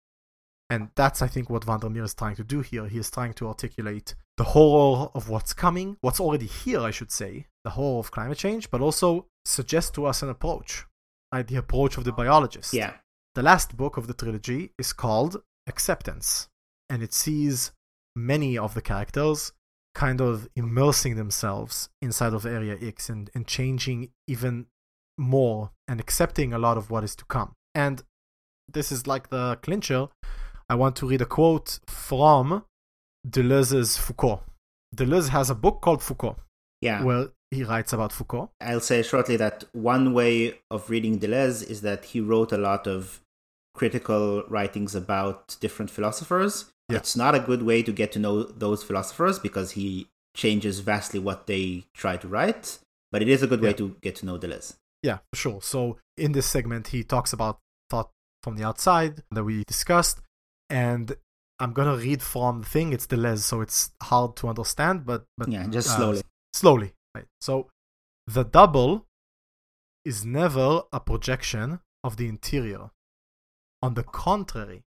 And 0.69 0.89
that's, 0.95 1.21
I 1.21 1.27
think, 1.27 1.49
what 1.49 1.63
Vandermeer 1.63 2.03
is 2.03 2.13
trying 2.13 2.35
to 2.35 2.43
do 2.43 2.61
here. 2.61 2.87
He 2.87 2.97
is 2.97 3.09
trying 3.09 3.33
to 3.35 3.47
articulate 3.47 4.15
the 4.37 4.43
horror 4.43 5.09
of 5.13 5.29
what's 5.29 5.53
coming, 5.53 5.97
what's 6.01 6.19
already 6.19 6.47
here, 6.47 6.81
I 6.81 6.91
should 6.91 7.11
say, 7.11 7.47
the 7.63 7.71
whole 7.71 7.99
of 7.99 8.11
climate 8.11 8.37
change, 8.37 8.69
but 8.71 8.81
also 8.81 9.27
suggest 9.45 9.93
to 9.95 10.05
us 10.05 10.21
an 10.21 10.29
approach, 10.29 10.85
like 11.31 11.47
The 11.47 11.57
approach 11.57 11.97
of 11.97 12.03
the 12.03 12.11
biologist. 12.11 12.73
Yeah. 12.73 12.93
The 13.35 13.43
last 13.43 13.77
book 13.77 13.97
of 13.97 14.07
the 14.07 14.13
trilogy 14.13 14.71
is 14.77 14.93
called 14.93 15.41
Acceptance, 15.67 16.49
and 16.89 17.01
it 17.01 17.13
sees 17.13 17.71
many 18.15 18.57
of 18.57 18.73
the 18.73 18.81
characters 18.81 19.53
kind 19.93 20.21
of 20.21 20.49
immersing 20.55 21.15
themselves 21.15 21.89
inside 22.01 22.33
of 22.33 22.45
Area 22.45 22.77
X 22.81 23.09
and, 23.09 23.29
and 23.35 23.45
changing 23.47 24.09
even 24.27 24.65
more 25.17 25.71
and 25.87 25.99
accepting 25.99 26.53
a 26.53 26.57
lot 26.59 26.77
of 26.77 26.89
what 26.89 27.03
is 27.03 27.15
to 27.15 27.25
come. 27.25 27.53
And 27.75 28.01
this 28.71 28.91
is 28.91 29.05
like 29.05 29.29
the 29.29 29.57
clincher. 29.61 30.07
I 30.69 30.75
want 30.75 30.95
to 30.97 31.07
read 31.07 31.21
a 31.21 31.25
quote 31.25 31.79
from 31.87 32.63
Deleuze's 33.29 33.97
Foucault. 33.97 34.43
Deleuze 34.95 35.29
has 35.29 35.49
a 35.49 35.55
book 35.55 35.81
called 35.81 36.01
Foucault, 36.01 36.37
Yeah. 36.81 37.03
where 37.03 37.27
he 37.51 37.63
writes 37.65 37.91
about 37.93 38.13
Foucault. 38.13 38.49
I'll 38.61 38.79
say 38.79 39.03
shortly 39.03 39.35
that 39.35 39.65
one 39.73 40.13
way 40.13 40.59
of 40.71 40.89
reading 40.89 41.19
Deleuze 41.19 41.69
is 41.69 41.81
that 41.81 42.05
he 42.05 42.21
wrote 42.21 42.51
a 42.51 42.57
lot 42.57 42.87
of 42.87 43.21
critical 43.73 44.43
writings 44.47 44.95
about 44.95 45.57
different 45.59 45.91
philosophers. 45.91 46.71
Yeah. 46.89 46.97
It's 46.97 47.15
not 47.15 47.35
a 47.35 47.39
good 47.39 47.63
way 47.63 47.83
to 47.83 47.91
get 47.91 48.11
to 48.13 48.19
know 48.19 48.43
those 48.43 48.83
philosophers 48.83 49.37
because 49.37 49.71
he 49.71 50.07
changes 50.35 50.79
vastly 50.79 51.19
what 51.19 51.47
they 51.47 51.83
try 51.93 52.17
to 52.17 52.27
write, 52.27 52.79
but 53.11 53.21
it 53.21 53.27
is 53.27 53.43
a 53.43 53.47
good 53.47 53.61
way 53.61 53.73
to 53.73 53.95
get 54.01 54.15
to 54.17 54.25
know 54.25 54.37
Deleuze. 54.37 54.75
Yeah, 55.03 55.19
for 55.31 55.37
sure. 55.37 55.61
So 55.61 55.97
in 56.17 56.31
this 56.31 56.45
segment, 56.45 56.87
he 56.87 57.03
talks 57.03 57.33
about 57.33 57.59
thought 57.89 58.11
from 58.43 58.55
the 58.55 58.63
outside 58.63 59.23
that 59.31 59.43
we 59.43 59.63
discussed, 59.65 60.21
and 60.69 61.15
I'm 61.59 61.73
gonna 61.73 61.97
read 61.97 62.21
from 62.21 62.61
the 62.61 62.67
thing. 62.67 62.93
It's 62.93 63.07
Deleuze, 63.07 63.39
so 63.39 63.61
it's 63.61 63.91
hard 64.01 64.35
to 64.37 64.47
understand, 64.47 65.05
but 65.05 65.25
but 65.37 65.49
Yeah, 65.49 65.67
just 65.67 65.99
uh, 65.99 66.21
slowly. 66.53 66.93
Right. 67.15 67.25
So 67.39 67.69
the 68.27 68.43
double 68.43 69.05
is 70.05 70.25
never 70.25 70.83
a 70.91 70.99
projection 70.99 71.79
of 72.03 72.17
the 72.17 72.27
interior. 72.27 72.91
On 73.81 73.93
the 73.93 74.03
contrary, 74.03 74.83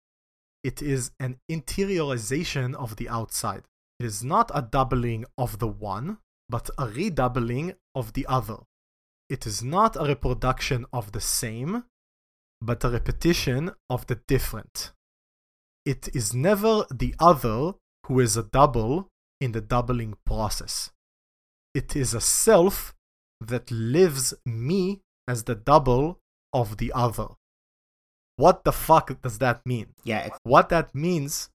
it 0.64 0.82
is 0.82 1.12
an 1.20 1.40
interiorization 1.50 2.76
of 2.76 2.98
the 2.98 3.08
outside. 3.08 3.64
It 4.00 4.06
is 4.06 4.24
not 4.24 4.52
a 4.54 4.62
doubling 4.62 5.26
of 5.38 5.60
the 5.60 5.68
one, 5.68 6.18
but 6.50 6.70
a 6.78 6.88
redoubling 6.88 7.76
of 7.96 8.14
the 8.14 8.26
other. 8.28 8.58
It 9.30 9.46
is 9.46 9.64
not 9.64 9.96
a 9.96 10.06
reproduction 10.06 10.86
of 10.92 11.12
the 11.12 11.22
same, 11.22 11.84
but 12.62 12.84
a 12.84 12.90
repetition 12.90 13.72
of 13.90 14.08
the 14.08 14.16
different. 14.28 14.92
It 15.86 16.10
is 16.14 16.34
never 16.34 16.86
the 16.92 17.16
other 17.20 17.74
who 18.08 18.20
is 18.20 18.36
a 18.36 18.44
double 18.44 19.08
in 19.40 19.52
the 19.52 19.62
doubling 19.62 20.16
process. 20.26 20.92
It 21.74 21.96
is 21.96 22.14
a 22.14 22.22
self 22.22 22.96
that 23.42 23.70
lives 23.72 24.34
me 24.46 25.02
as 25.28 25.44
the 25.44 25.56
double 25.56 26.20
of 26.54 26.78
the 26.78 26.92
other. 26.94 27.28
What 28.38 28.64
the 28.64 28.72
fuck 28.72 29.22
does 29.22 29.40
that 29.40 29.66
mean? 29.66 29.88
Yeah, 30.04 30.30
What 30.44 30.70
that 30.70 30.96
means 30.96 31.50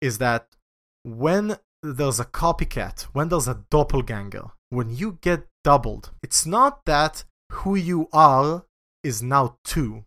is 0.00 0.18
that 0.18 0.56
when 1.02 1.56
there's 1.82 2.20
a 2.20 2.24
copycat, 2.26 3.02
when 3.14 3.28
there's 3.28 3.48
a 3.48 3.64
doppelganger, 3.70 4.50
when 4.68 4.90
you 4.90 5.18
get 5.22 5.46
doubled, 5.64 6.10
it's 6.22 6.46
not 6.46 6.84
that 6.84 7.24
who 7.52 7.74
you 7.74 8.08
are 8.12 8.66
is 9.02 9.22
now 9.22 9.56
two, 9.64 10.04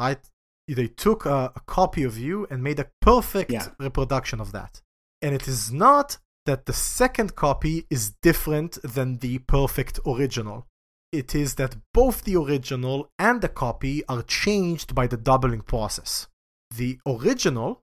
right? 0.00 0.18
They 0.66 0.88
took 0.88 1.26
a, 1.26 1.52
a 1.54 1.60
copy 1.66 2.04
of 2.04 2.16
you 2.16 2.46
and 2.50 2.62
made 2.62 2.80
a 2.80 2.88
perfect 3.02 3.50
Yeah. 3.52 3.68
reproduction 3.78 4.40
of 4.40 4.52
that. 4.52 4.80
And 5.20 5.34
it 5.34 5.46
is 5.46 5.70
not 5.70 6.18
that 6.46 6.66
the 6.66 6.72
second 6.72 7.36
copy 7.36 7.86
is 7.90 8.12
different 8.22 8.80
than 8.82 9.18
the 9.18 9.38
perfect 9.38 10.00
original. 10.06 10.66
It 11.12 11.34
is 11.34 11.56
that 11.56 11.76
both 11.92 12.24
the 12.24 12.36
original 12.36 13.10
and 13.18 13.40
the 13.40 13.48
copy 13.48 14.04
are 14.06 14.22
changed 14.22 14.94
by 14.94 15.06
the 15.06 15.16
doubling 15.16 15.60
process. 15.62 16.28
The 16.76 16.98
original, 17.06 17.82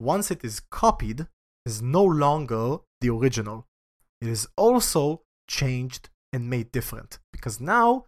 once 0.00 0.30
it 0.30 0.44
is 0.44 0.60
copied, 0.70 1.28
is 1.64 1.80
no 1.80 2.04
longer 2.04 2.78
the 3.00 3.10
original. 3.10 3.66
It 4.20 4.28
is 4.28 4.48
also 4.56 5.22
changed 5.48 6.08
and 6.32 6.50
made 6.50 6.72
different 6.72 7.18
because 7.32 7.60
now 7.60 8.04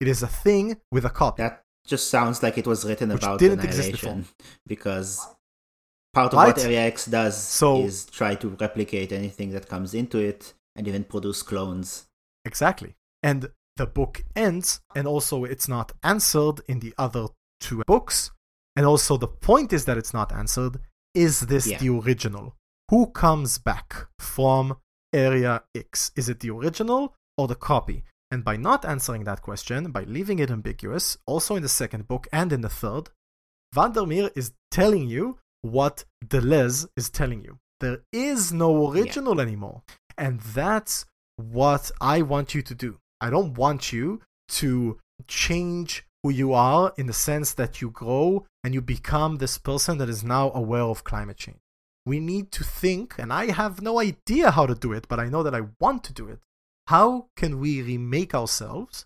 It 0.00 0.06
is 0.06 0.22
a 0.22 0.28
thing 0.28 0.76
with 0.92 1.04
a 1.04 1.10
copy. 1.10 1.42
That 1.42 1.64
just 1.86 2.08
sounds 2.08 2.42
like 2.42 2.56
it 2.56 2.66
was 2.66 2.84
written 2.84 3.08
Which 3.08 3.22
about 3.22 3.40
didn't 3.40 3.64
exist 3.64 3.88
annihilation 3.88 4.26
because 4.66 5.26
part 6.12 6.32
of 6.32 6.38
Right? 6.38 6.56
what 6.56 6.64
Area 6.64 6.80
X 6.80 7.06
does 7.06 7.36
So- 7.42 7.82
is 7.82 8.06
try 8.06 8.34
to 8.36 8.48
replicate 8.60 9.12
anything 9.12 9.50
that 9.50 9.68
comes 9.68 9.94
into 9.94 10.18
it 10.18 10.54
and 10.76 10.86
even 10.88 11.04
produce 11.04 11.42
clones. 11.42 12.06
Exactly. 12.44 12.94
And 13.22 13.50
the 13.76 13.86
book 13.86 14.24
ends, 14.34 14.80
and 14.94 15.06
also 15.06 15.44
it's 15.44 15.68
not 15.68 15.92
answered 16.02 16.60
in 16.68 16.80
the 16.80 16.94
other 16.98 17.28
two 17.60 17.82
books. 17.86 18.30
And 18.76 18.86
also, 18.86 19.16
the 19.16 19.26
point 19.28 19.72
is 19.72 19.84
that 19.86 19.98
it's 19.98 20.14
not 20.14 20.32
answered. 20.32 20.80
Is 21.14 21.40
this 21.40 21.66
Yeah. 21.66 21.78
the 21.78 21.88
original? 21.90 22.54
Who 22.90 23.06
comes 23.10 23.58
back 23.58 24.06
from 24.20 24.78
Area 25.12 25.64
X? 25.74 26.12
Is 26.16 26.28
it 26.28 26.40
the 26.40 26.50
original 26.50 27.14
or 27.36 27.48
the 27.48 27.56
copy? 27.56 28.04
And 28.30 28.44
by 28.44 28.56
not 28.56 28.84
answering 28.84 29.24
that 29.24 29.42
question, 29.42 29.90
by 29.90 30.04
leaving 30.04 30.38
it 30.38 30.50
ambiguous, 30.50 31.16
also 31.26 31.56
in 31.56 31.62
the 31.62 31.68
second 31.68 32.06
book 32.06 32.28
and 32.32 32.52
in 32.52 32.60
the 32.60 32.68
third, 32.68 33.10
Vandermeer 33.74 34.30
is 34.36 34.52
telling 34.70 35.08
you 35.08 35.38
what 35.62 36.04
Deleuze 36.24 36.86
is 36.96 37.10
telling 37.10 37.44
you. 37.44 37.58
There 37.80 38.02
is 38.12 38.52
no 38.52 38.90
original 38.90 39.40
anymore. 39.40 39.82
And 40.16 40.40
that's 40.40 41.06
what 41.36 41.90
I 42.00 42.22
want 42.22 42.54
you 42.54 42.62
to 42.62 42.74
do. 42.74 42.98
I 43.20 43.30
don't 43.30 43.54
want 43.54 43.92
you 43.92 44.20
to 44.48 44.98
change 45.26 46.04
who 46.22 46.30
you 46.30 46.52
are 46.52 46.92
in 46.96 47.06
the 47.06 47.12
sense 47.12 47.52
that 47.54 47.80
you 47.80 47.90
grow 47.90 48.46
and 48.64 48.74
you 48.74 48.80
become 48.80 49.36
this 49.36 49.58
person 49.58 49.98
that 49.98 50.08
is 50.08 50.24
now 50.24 50.50
aware 50.52 50.82
of 50.82 51.04
climate 51.04 51.36
change. 51.36 51.60
We 52.04 52.20
need 52.20 52.50
to 52.52 52.64
think, 52.64 53.14
and 53.18 53.32
I 53.32 53.52
have 53.52 53.82
no 53.82 54.00
idea 54.00 54.50
how 54.50 54.66
to 54.66 54.74
do 54.74 54.92
it, 54.92 55.06
but 55.08 55.20
I 55.20 55.28
know 55.28 55.42
that 55.42 55.54
I 55.54 55.68
want 55.78 56.04
to 56.04 56.12
do 56.12 56.28
it. 56.28 56.40
How 56.86 57.26
can 57.36 57.60
we 57.60 57.82
remake 57.82 58.34
ourselves? 58.34 59.04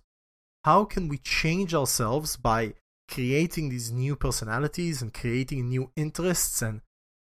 How 0.65 0.85
can 0.85 1.09
we 1.09 1.19
change 1.19 1.75
ourselves 1.75 2.37
by 2.37 2.75
creating 3.13 3.69
these 3.69 3.93
new 3.93 4.17
personalities 4.17 5.03
and 5.03 5.13
creating 5.13 5.69
new 5.69 5.91
interests 5.97 6.63
and 6.63 6.81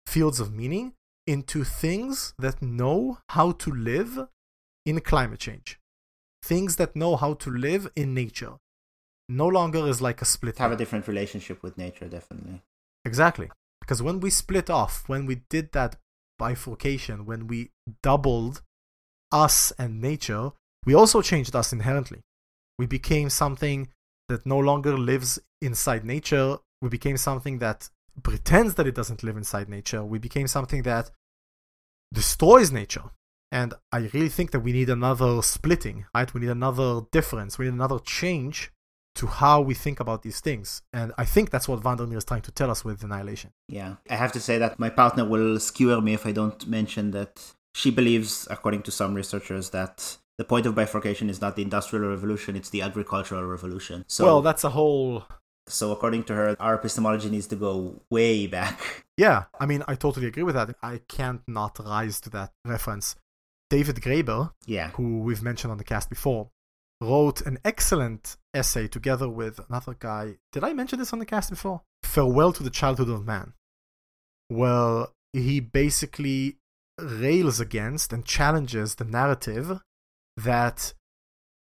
fields 0.07 0.41
of 0.41 0.53
meaning 0.53 0.95
into 1.27 1.65
things 1.65 2.35
that 2.39 2.63
know 2.63 3.19
how 3.31 3.53
to 3.53 3.71
live 3.71 4.27
in 4.87 5.01
climate 5.01 5.41
change? 5.41 5.79
Things 6.43 6.77
that 6.77 6.97
know 6.97 7.17
how 7.17 7.35
to 7.35 7.51
live 7.51 7.91
in 7.95 8.15
nature. 8.15 8.55
No 9.29 9.47
longer 9.47 9.87
is 9.87 10.01
like 10.01 10.21
a 10.23 10.25
split. 10.25 10.59
Have 10.59 10.73
a 10.73 10.77
different 10.77 11.09
relationship 11.09 11.63
with 11.63 11.79
nature, 11.79 12.07
definitely. 12.07 12.63
Exactly. 13.05 13.51
Because 13.81 14.03
when 14.03 14.21
we 14.21 14.31
split 14.31 14.71
off, 14.71 15.05
when 15.07 15.27
we 15.27 15.43
did 15.51 15.73
that 15.73 15.97
bifurcation, 16.39 17.27
when 17.27 17.47
we 17.47 17.71
doubled 18.03 18.63
us 19.33 19.73
and 19.79 20.01
nature, 20.01 20.53
we 20.87 20.95
also 20.95 21.21
changed 21.23 21.55
us 21.55 21.73
inherently. 21.73 22.21
We 22.79 22.87
became 22.87 23.31
something 23.31 23.89
that 24.29 24.47
no 24.47 24.59
longer 24.59 24.97
lives 24.97 25.39
inside 25.65 26.05
nature. 26.05 26.59
We 26.83 26.89
became 26.89 27.17
something 27.17 27.59
that 27.59 27.89
pretends 28.23 28.75
that 28.75 28.87
it 28.87 28.95
doesn't 28.95 29.23
live 29.23 29.37
inside 29.37 29.69
nature. 29.69 30.05
We 30.05 30.19
became 30.19 30.47
something 30.47 30.83
that 30.83 31.11
destroys 32.13 32.71
nature. 32.71 33.11
And 33.51 33.75
I 33.93 34.11
really 34.13 34.29
think 34.29 34.51
that 34.51 34.61
we 34.61 34.73
need 34.73 34.91
another 34.91 35.41
splitting, 35.43 36.07
right? 36.15 36.33
We 36.33 36.41
need 36.41 36.51
another 36.51 37.03
difference. 37.13 37.59
We 37.59 37.67
need 37.67 37.75
another 37.75 37.99
change 37.99 38.73
to 39.17 39.27
how 39.29 39.61
we 39.61 39.75
think 39.75 40.01
about 40.01 40.23
these 40.23 40.41
things. 40.41 40.83
And 40.93 41.13
I 41.17 41.25
think 41.25 41.51
that's 41.51 41.69
what 41.69 41.81
Vandermeer 41.81 42.19
is 42.19 42.25
trying 42.25 42.43
to 42.43 42.51
tell 42.51 42.71
us 42.71 42.85
with 42.85 43.03
Annihilation. 43.05 43.51
Yeah. 43.69 43.97
I 44.11 44.17
have 44.17 44.33
to 44.33 44.41
say 44.41 44.59
that 44.59 44.79
my 44.79 44.91
partner 44.91 45.25
will 45.25 45.61
skewer 45.61 46.01
me 46.01 46.15
if 46.15 46.27
I 46.27 46.33
don't 46.33 46.67
mention 46.67 47.13
that 47.13 47.55
she 47.75 47.91
believes, 47.91 48.49
according 48.51 48.83
to 48.83 48.91
some 48.91 49.15
researchers, 49.15 49.71
that 49.71 50.17
the 50.37 50.45
point 50.45 50.67
of 50.67 50.75
bifurcation 50.75 51.31
is 51.31 51.41
not 51.41 51.55
the 51.55 51.63
industrial 51.63 52.09
revolution, 52.09 52.57
it's 52.57 52.71
the 52.71 52.83
agricultural 52.83 53.45
revolution. 53.45 54.05
So, 54.09 54.25
well, 54.25 54.43
that's 54.43 54.65
a 54.65 54.71
whole. 54.71 55.25
So 55.67 55.93
according 55.93 56.25
to 56.25 56.35
her, 56.35 56.57
our 56.61 56.75
epistemology 56.75 57.31
needs 57.31 57.47
to 57.49 57.57
go 57.57 58.01
way 58.11 58.47
back. 58.47 58.81
Yeah, 59.17 59.45
I 59.61 59.67
mean, 59.67 59.85
I 59.87 59.95
totally 59.95 60.27
agree 60.27 60.43
with 60.43 60.57
that. 60.57 60.75
I 60.83 61.01
can't 61.09 61.41
not 61.47 61.79
rise 61.79 62.21
to 62.23 62.31
that 62.31 62.51
reference. 62.65 63.15
David 63.71 63.97
Graeber, 63.97 64.53
Yeah. 64.67 64.89
who 64.91 65.21
we've 65.21 65.41
mentioned 65.43 65.71
on 65.71 65.79
the 65.79 65.85
cast 65.85 66.11
before, 66.11 66.49
wrote 67.01 67.41
an 67.43 67.59
excellent 67.65 68.37
essay 68.53 68.89
together 68.89 69.29
with 69.29 69.61
another 69.69 69.95
guy. 69.97 70.39
Did 70.51 70.65
I 70.65 70.73
mention 70.73 70.99
this 70.99 71.13
on 71.13 71.21
the 71.21 71.27
cast 71.27 71.49
before? 71.51 71.83
Farewell 72.03 72.53
to 72.55 72.63
the 72.65 72.71
Childhood 72.71 73.09
of 73.09 73.25
Man, 73.25 73.53
Well, 74.51 75.13
he 75.33 75.61
basically 75.61 76.57
rails 77.01 77.61
against 77.61 78.13
and 78.13 78.25
challenges 78.25 78.97
the 78.97 79.05
narrative 79.05 79.81
that 80.37 80.93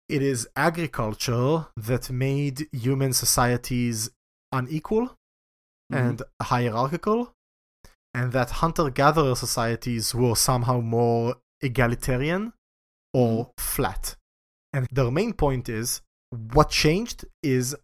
it 0.09 0.23
is 0.23 0.49
agriculture 0.57 1.67
that 1.77 2.11
made 2.11 2.69
human 2.73 3.13
societies 3.13 4.11
unequal 4.53 5.17
mm-hmm. 5.93 5.95
and 5.95 6.23
hierarchical, 6.41 7.33
and 8.15 8.33
that 8.33 8.51
hunter 8.51 8.91
gatherer 8.91 9.35
societies 9.35 10.15
were 10.15 10.37
somehow 10.37 10.81
more 10.81 11.37
egalitarian 11.61 12.53
or 13.13 13.47
mm-hmm. 13.47 13.51
flat. 13.59 14.17
And 14.73 14.87
their 14.93 15.11
main 15.11 15.33
point 15.33 15.69
is 15.69 16.03
what 16.31 16.71
changed 16.71 17.25
is 17.43 17.75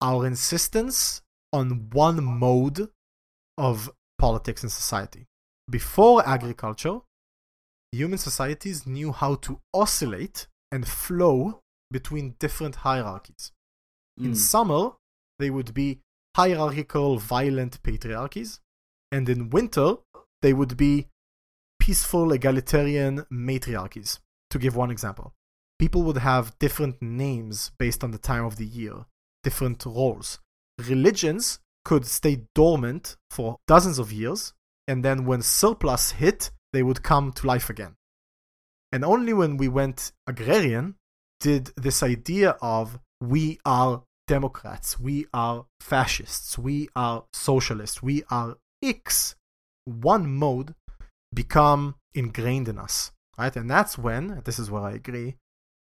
our 0.00 0.26
insistence 0.26 1.22
on 1.52 1.90
one 1.92 2.22
mode 2.22 2.88
of 3.56 3.90
politics 4.18 4.62
and 4.62 4.72
society. 4.72 5.26
Before 5.70 6.26
agriculture, 6.26 7.00
human 7.92 8.18
societies 8.18 8.86
knew 8.86 9.12
how 9.12 9.34
to 9.36 9.60
oscillate 9.74 10.46
and 10.70 10.86
flow 10.86 11.60
between 11.90 12.36
different 12.38 12.76
hierarchies. 12.76 13.52
In 14.18 14.32
Mm. 14.32 14.36
summer, 14.36 14.96
they 15.38 15.50
would 15.50 15.72
be 15.72 16.00
hierarchical, 16.36 17.18
violent 17.18 17.82
patriarchies, 17.82 18.60
and 19.10 19.28
in 19.28 19.50
winter, 19.50 19.96
they 20.42 20.52
would 20.52 20.76
be 20.76 21.08
peaceful, 21.80 22.32
egalitarian 22.32 23.24
matriarchies. 23.30 24.18
To 24.50 24.58
give 24.58 24.76
one 24.76 24.90
example, 24.90 25.34
people 25.78 26.02
would 26.02 26.18
have 26.18 26.58
different 26.58 27.00
names 27.00 27.70
based 27.78 28.02
on 28.04 28.10
the 28.10 28.18
time 28.18 28.44
of 28.44 28.56
the 28.56 28.66
year, 28.66 29.06
different 29.42 29.84
roles. 29.86 30.40
Religions 30.78 31.60
could 31.84 32.06
stay 32.06 32.46
dormant 32.54 33.16
for 33.30 33.56
dozens 33.66 33.98
of 33.98 34.12
years, 34.12 34.52
and 34.86 35.04
then 35.04 35.24
when 35.24 35.42
surplus 35.42 36.12
hit, 36.12 36.50
they 36.72 36.82
would 36.82 37.02
come 37.02 37.32
to 37.32 37.46
life 37.46 37.70
again. 37.70 37.94
And 38.92 39.04
only 39.04 39.32
when 39.32 39.56
we 39.56 39.68
went 39.68 40.12
agrarian 40.26 40.94
did 41.40 41.70
this 41.76 42.02
idea 42.02 42.56
of 42.62 42.98
we 43.20 43.58
are 43.64 44.02
Democrats, 44.26 44.98
we 45.00 45.26
are 45.32 45.66
fascists, 45.80 46.58
we 46.58 46.88
are 46.96 47.24
socialists, 47.32 48.02
we 48.02 48.22
are 48.30 48.56
X, 48.82 49.34
one 49.84 50.30
mode 50.30 50.74
become 51.34 51.94
ingrained 52.14 52.68
in 52.68 52.78
us, 52.78 53.12
right? 53.38 53.54
And 53.56 53.70
that's 53.70 53.96
when, 53.98 54.42
this 54.44 54.58
is 54.58 54.70
where 54.70 54.82
I 54.82 54.92
agree, 54.92 55.36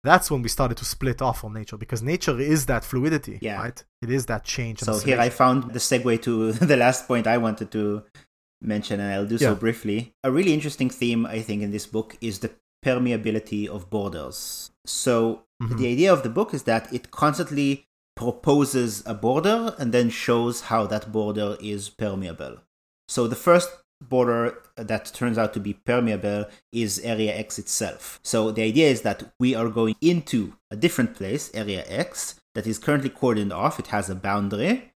that's 0.03 0.31
when 0.31 0.41
we 0.41 0.49
started 0.49 0.77
to 0.77 0.85
split 0.85 1.21
off 1.21 1.41
from 1.41 1.53
nature 1.53 1.75
because 1.77 2.01
nature 2.01 2.39
is 2.39 2.65
that 2.67 2.85
fluidity, 2.85 3.39
Yeah. 3.41 3.59
right? 3.61 3.83
It 4.01 4.09
is 4.09 4.27
that 4.27 4.43
change. 4.45 4.79
So 4.79 4.97
here 4.99 5.19
I 5.19 5.29
found 5.29 5.71
the 5.73 5.79
segue 5.79 6.21
to 6.23 6.51
the 6.71 6.77
last 6.77 7.07
point 7.07 7.27
I 7.27 7.37
wanted 7.37 7.71
to 7.71 8.03
mention, 8.61 8.99
and 8.99 9.13
I'll 9.13 9.25
do 9.25 9.37
so 9.37 9.55
briefly. 9.55 10.13
A 10.23 10.31
really 10.31 10.53
interesting 10.53 10.89
theme, 10.89 11.25
I 11.25 11.41
think, 11.41 11.61
in 11.61 11.71
this 11.71 11.85
book 11.85 12.17
is 12.21 12.39
the 12.39 12.51
permeability 12.83 13.67
of 13.67 13.89
borders. 13.89 14.71
So 14.85 15.43
Mhm. 15.61 15.77
the 15.77 15.87
idea 15.87 16.11
of 16.13 16.23
the 16.23 16.29
book 16.29 16.53
is 16.53 16.63
that 16.63 16.91
it 16.93 17.11
constantly 17.11 17.85
proposes 18.15 19.03
a 19.05 19.13
border 19.13 19.75
and 19.77 19.93
then 19.93 20.09
shows 20.09 20.61
how 20.61 20.85
that 20.87 21.11
border 21.11 21.57
is 21.61 21.89
permeable. 21.89 22.57
So 23.07 23.27
the 23.27 23.35
first 23.35 23.69
border 24.01 24.57
that 24.75 25.11
turns 25.13 25.37
out 25.37 25.53
to 25.53 25.59
be 25.59 25.73
permeable 25.73 26.45
is 26.71 26.99
area 26.99 27.35
X 27.35 27.59
itself. 27.59 28.19
So 28.23 28.51
the 28.51 28.63
idea 28.63 28.89
is 28.89 29.01
that 29.01 29.33
we 29.39 29.55
are 29.55 29.69
going 29.69 29.95
into 30.01 30.53
a 30.71 30.75
different 30.75 31.15
place, 31.15 31.51
area 31.53 31.83
X, 31.87 32.35
that 32.55 32.65
is 32.65 32.79
currently 32.79 33.09
cordoned 33.09 33.53
off. 33.53 33.79
It 33.79 33.87
has 33.87 34.09
a 34.09 34.15
boundary. 34.15 34.93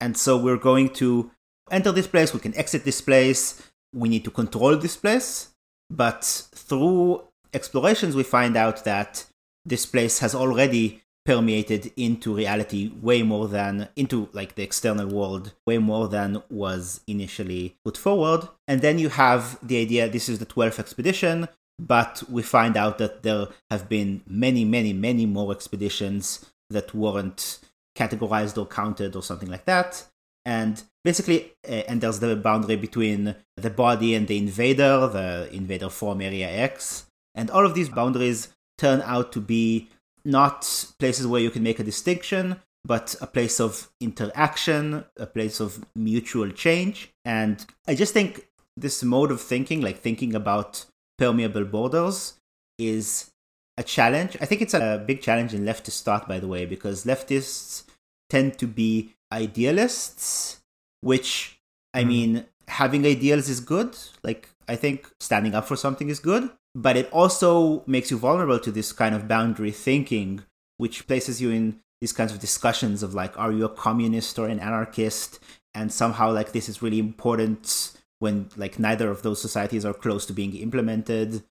And 0.00 0.16
so 0.16 0.36
we're 0.36 0.56
going 0.56 0.90
to 0.94 1.30
enter 1.70 1.92
this 1.92 2.06
place, 2.06 2.32
we 2.32 2.40
can 2.40 2.56
exit 2.56 2.84
this 2.84 3.00
place, 3.00 3.62
we 3.94 4.08
need 4.08 4.24
to 4.24 4.30
control 4.30 4.76
this 4.76 4.96
place. 4.96 5.48
But 5.90 6.24
through 6.54 7.24
explorations, 7.52 8.14
we 8.14 8.22
find 8.22 8.56
out 8.56 8.84
that 8.84 9.24
this 9.64 9.86
place 9.86 10.18
has 10.20 10.34
already 10.34 11.02
permeated 11.28 11.92
into 11.94 12.34
reality 12.34 12.90
way 13.02 13.22
more 13.22 13.48
than 13.48 13.86
into 13.96 14.30
like 14.32 14.54
the 14.54 14.62
external 14.62 15.06
world 15.06 15.52
way 15.66 15.76
more 15.76 16.08
than 16.08 16.42
was 16.48 17.02
initially 17.06 17.76
put 17.84 17.98
forward. 17.98 18.48
And 18.66 18.80
then 18.80 18.98
you 18.98 19.10
have 19.10 19.58
the 19.62 19.78
idea 19.78 20.08
this 20.08 20.30
is 20.30 20.38
the 20.38 20.46
12th 20.46 20.78
expedition 20.78 21.48
but 21.78 22.22
we 22.30 22.42
find 22.42 22.78
out 22.78 22.96
that 22.96 23.22
there 23.24 23.46
have 23.70 23.90
been 23.90 24.22
many 24.26 24.64
many 24.64 24.94
many 24.94 25.26
more 25.26 25.52
expeditions 25.52 26.46
that 26.70 26.94
weren't 26.94 27.58
categorized 27.94 28.56
or 28.56 28.64
counted 28.64 29.14
or 29.14 29.22
something 29.22 29.50
like 29.50 29.66
that 29.66 30.07
and 30.54 30.74
basically 31.04 31.38
uh, 31.68 31.82
and 31.88 32.00
there's 32.00 32.20
the 32.20 32.34
boundary 32.48 32.76
between 32.76 33.20
the 33.56 33.70
body 33.84 34.10
and 34.16 34.24
the 34.28 34.38
invader 34.44 34.92
the 35.18 35.48
invader 35.52 35.90
form 36.00 36.20
area 36.20 36.48
x 36.48 37.06
and 37.34 37.50
all 37.50 37.64
of 37.68 37.74
these 37.74 37.90
boundaries 38.00 38.40
turn 38.78 39.02
out 39.02 39.32
to 39.32 39.40
be 39.40 39.88
not 40.24 40.92
places 40.98 41.26
where 41.26 41.40
you 41.40 41.50
can 41.50 41.62
make 41.62 41.80
a 41.80 41.84
distinction, 41.84 42.56
but 42.84 43.16
a 43.20 43.26
place 43.26 43.60
of 43.60 43.90
interaction, 44.00 45.04
a 45.16 45.26
place 45.26 45.60
of 45.60 45.84
mutual 45.94 46.50
change. 46.50 47.12
And 47.24 47.64
I 47.86 47.94
just 47.94 48.14
think 48.14 48.48
this 48.76 49.02
mode 49.02 49.30
of 49.30 49.40
thinking, 49.40 49.80
like 49.80 49.98
thinking 49.98 50.34
about 50.34 50.84
permeable 51.18 51.64
borders, 51.64 52.38
is 52.78 53.30
a 53.76 53.82
challenge. 53.82 54.36
I 54.40 54.44
think 54.44 54.62
it's 54.62 54.74
a 54.74 55.02
big 55.04 55.20
challenge 55.22 55.54
in 55.54 55.64
leftist 55.64 56.02
thought, 56.02 56.28
by 56.28 56.38
the 56.38 56.48
way, 56.48 56.66
because 56.66 57.04
leftists 57.04 57.84
tend 58.30 58.58
to 58.58 58.66
be 58.66 59.14
idealists, 59.32 60.60
which, 61.00 61.60
I 61.94 62.04
mm. 62.04 62.08
mean, 62.08 62.46
having 62.68 63.06
ideals 63.06 63.48
is 63.48 63.60
good. 63.60 63.96
Like, 64.22 64.48
I 64.68 64.76
think 64.76 65.10
standing 65.20 65.54
up 65.54 65.66
for 65.66 65.76
something 65.76 66.08
is 66.08 66.20
good, 66.20 66.50
but 66.74 66.96
it 66.96 67.10
also 67.12 67.82
makes 67.86 68.10
you 68.10 68.18
vulnerable 68.18 68.58
to 68.60 68.70
this 68.70 68.92
kind 68.92 69.14
of 69.14 69.28
boundary 69.28 69.72
thinking, 69.72 70.42
which 70.76 71.06
places 71.06 71.40
you 71.40 71.50
in 71.50 71.80
these 72.00 72.12
kinds 72.12 72.32
of 72.32 72.38
discussions 72.38 73.02
of 73.02 73.14
like, 73.14 73.36
are 73.38 73.52
you 73.52 73.64
a 73.64 73.68
communist 73.68 74.38
or 74.38 74.46
an 74.46 74.60
anarchist? 74.60 75.40
And 75.74 75.92
somehow, 75.92 76.32
like, 76.32 76.52
this 76.52 76.68
is 76.68 76.82
really 76.82 76.98
important 76.98 77.98
when 78.18 78.48
like 78.56 78.78
neither 78.78 79.10
of 79.10 79.22
those 79.22 79.40
societies 79.40 79.84
are 79.84 79.94
close 79.94 80.26
to 80.26 80.32
being 80.32 80.56
implemented 80.56 81.42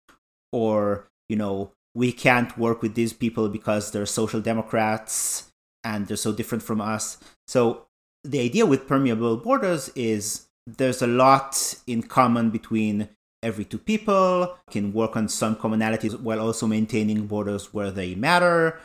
or 0.51 1.07
you 1.30 1.36
know 1.36 1.71
we 1.95 2.11
can't 2.11 2.57
work 2.57 2.82
with 2.82 2.95
these 2.95 3.13
people 3.13 3.49
because 3.49 3.91
they're 3.91 4.05
social 4.05 4.41
democrats 4.41 5.51
and 5.84 6.07
they're 6.07 6.17
so 6.17 6.32
different 6.32 6.63
from 6.63 6.82
us 6.82 7.17
so 7.48 7.86
the 8.24 8.39
idea 8.39 8.66
with 8.66 8.88
permeable 8.88 9.38
borders 9.38 9.89
is 9.95 10.48
there's 10.66 11.02
a 11.02 11.08
lot 11.08 11.76
in 11.88 12.04
common 12.04 12.50
between 12.50 13.10
every 13.43 13.64
two 13.64 13.78
people 13.78 14.58
can 14.70 14.91
work 14.91 15.16
on 15.16 15.30
some 15.30 15.56
commonalities 15.56 16.20
while 16.20 16.39
also 16.39 16.68
maintaining 16.68 17.28
borders 17.28 17.74
where 17.74 17.91
they 17.91 18.16
matter 18.16 18.80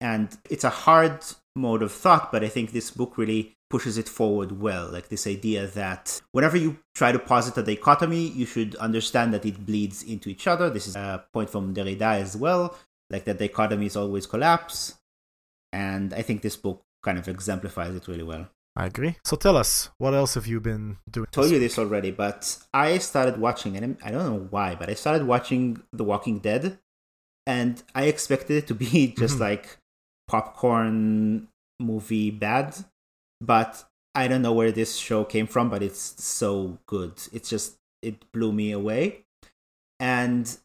and 0.00 0.38
it's 0.48 0.64
a 0.64 0.70
hard 0.70 1.22
mode 1.56 1.82
of 1.82 1.92
thought 1.92 2.30
but 2.32 2.44
i 2.44 2.48
think 2.48 2.72
this 2.72 2.90
book 2.90 3.18
really 3.18 3.56
pushes 3.70 3.96
it 3.96 4.08
forward 4.08 4.60
well. 4.60 4.90
Like 4.90 5.08
this 5.08 5.26
idea 5.26 5.68
that 5.68 6.20
whenever 6.32 6.56
you 6.56 6.78
try 6.94 7.12
to 7.12 7.18
posit 7.18 7.56
a 7.56 7.62
dichotomy, 7.62 8.28
you 8.28 8.44
should 8.44 8.74
understand 8.76 9.32
that 9.32 9.46
it 9.46 9.64
bleeds 9.64 10.02
into 10.02 10.28
each 10.28 10.46
other. 10.46 10.68
This 10.68 10.88
is 10.88 10.96
a 10.96 11.24
point 11.32 11.48
from 11.48 11.72
Derrida 11.72 12.20
as 12.20 12.36
well. 12.36 12.76
Like 13.08 13.24
that 13.24 13.38
dichotomies 13.38 13.96
always 13.96 14.26
collapse. 14.26 14.98
And 15.72 16.12
I 16.12 16.22
think 16.22 16.42
this 16.42 16.56
book 16.56 16.82
kind 17.02 17.18
of 17.18 17.28
exemplifies 17.28 17.94
it 17.94 18.08
really 18.08 18.22
well. 18.22 18.48
I 18.76 18.86
agree. 18.86 19.16
So 19.24 19.36
tell 19.36 19.56
us, 19.56 19.90
what 19.98 20.14
else 20.14 20.34
have 20.34 20.46
you 20.46 20.60
been 20.60 20.98
doing? 21.10 21.26
I 21.30 21.34
told 21.34 21.50
you 21.50 21.58
this 21.58 21.78
already, 21.78 22.12
but 22.12 22.56
I 22.72 22.98
started 22.98 23.38
watching, 23.38 23.76
and 23.76 23.96
I 24.02 24.10
don't 24.10 24.24
know 24.24 24.46
why, 24.50 24.74
but 24.74 24.88
I 24.88 24.94
started 24.94 25.26
watching 25.26 25.82
The 25.92 26.04
Walking 26.04 26.38
Dead, 26.38 26.78
and 27.46 27.82
I 27.94 28.04
expected 28.04 28.56
it 28.56 28.66
to 28.68 28.74
be 28.74 29.14
just 29.18 29.34
mm-hmm. 29.34 29.42
like 29.42 29.78
popcorn 30.28 31.48
movie 31.80 32.30
bad, 32.30 32.76
but 33.40 33.84
I 34.14 34.28
don't 34.28 34.42
know 34.42 34.52
where 34.52 34.72
this 34.72 34.96
show 34.96 35.24
came 35.24 35.46
from, 35.46 35.68
but 35.70 35.82
it's 35.82 36.22
so 36.22 36.78
good. 36.86 37.14
It's 37.32 37.48
just 37.48 37.76
it 38.02 38.30
blew 38.32 38.52
me 38.52 38.72
away. 38.72 39.24
And 39.98 40.56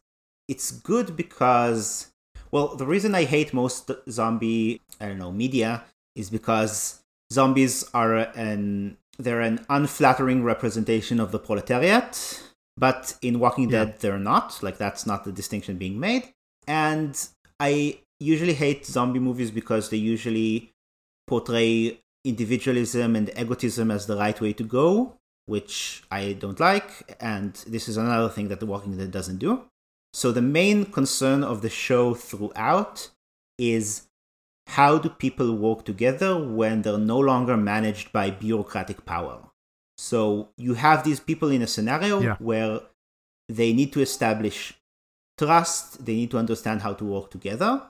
it's 0.48 0.70
good 0.70 1.16
because 1.16 2.12
well, 2.50 2.76
the 2.76 2.86
reason 2.86 3.14
I 3.14 3.24
hate 3.24 3.52
most 3.52 3.90
zombie, 4.08 4.80
I 5.00 5.08
don't 5.08 5.18
know, 5.18 5.32
media 5.32 5.84
is 6.16 6.30
because 6.30 7.02
zombies 7.32 7.88
are 7.94 8.16
an 8.16 8.96
they're 9.18 9.40
an 9.40 9.64
unflattering 9.70 10.42
representation 10.42 11.20
of 11.20 11.32
the 11.32 11.38
proletariat, 11.38 12.42
but 12.76 13.14
in 13.22 13.38
Walking 13.38 13.70
yeah. 13.70 13.84
Dead 13.84 14.00
they're 14.00 14.18
not. 14.18 14.62
Like 14.62 14.78
that's 14.78 15.06
not 15.06 15.24
the 15.24 15.32
distinction 15.32 15.76
being 15.76 16.00
made. 16.00 16.32
And 16.66 17.16
I 17.60 18.00
usually 18.18 18.54
hate 18.54 18.86
zombie 18.86 19.20
movies 19.20 19.50
because 19.50 19.90
they 19.90 19.96
usually 19.98 20.72
portray 21.26 22.00
individualism 22.24 23.14
and 23.14 23.30
egotism 23.38 23.90
as 23.90 24.06
the 24.06 24.16
right 24.16 24.40
way 24.40 24.52
to 24.54 24.64
go, 24.64 25.16
which 25.46 26.02
I 26.10 26.32
don't 26.32 26.58
like, 26.58 27.16
and 27.20 27.54
this 27.66 27.88
is 27.88 27.96
another 27.96 28.28
thing 28.28 28.48
that 28.48 28.58
The 28.60 28.66
Walking 28.66 28.96
Dead 28.96 29.10
doesn't 29.10 29.38
do. 29.38 29.64
So 30.12 30.32
the 30.32 30.42
main 30.42 30.86
concern 30.86 31.44
of 31.44 31.62
the 31.62 31.68
show 31.68 32.14
throughout 32.14 33.10
is 33.58 34.08
how 34.66 34.98
do 34.98 35.08
people 35.08 35.54
work 35.54 35.84
together 35.84 36.36
when 36.36 36.82
they're 36.82 36.98
no 36.98 37.18
longer 37.18 37.56
managed 37.56 38.12
by 38.12 38.30
bureaucratic 38.30 39.04
power? 39.04 39.40
So 39.96 40.50
you 40.56 40.74
have 40.74 41.04
these 41.04 41.20
people 41.20 41.50
in 41.50 41.62
a 41.62 41.66
scenario 41.66 42.20
yeah. 42.20 42.36
where 42.38 42.80
they 43.48 43.72
need 43.72 43.92
to 43.92 44.00
establish 44.00 44.74
trust, 45.38 46.04
they 46.04 46.14
need 46.14 46.30
to 46.32 46.38
understand 46.38 46.82
how 46.82 46.94
to 46.94 47.04
work 47.04 47.30
together. 47.30 47.82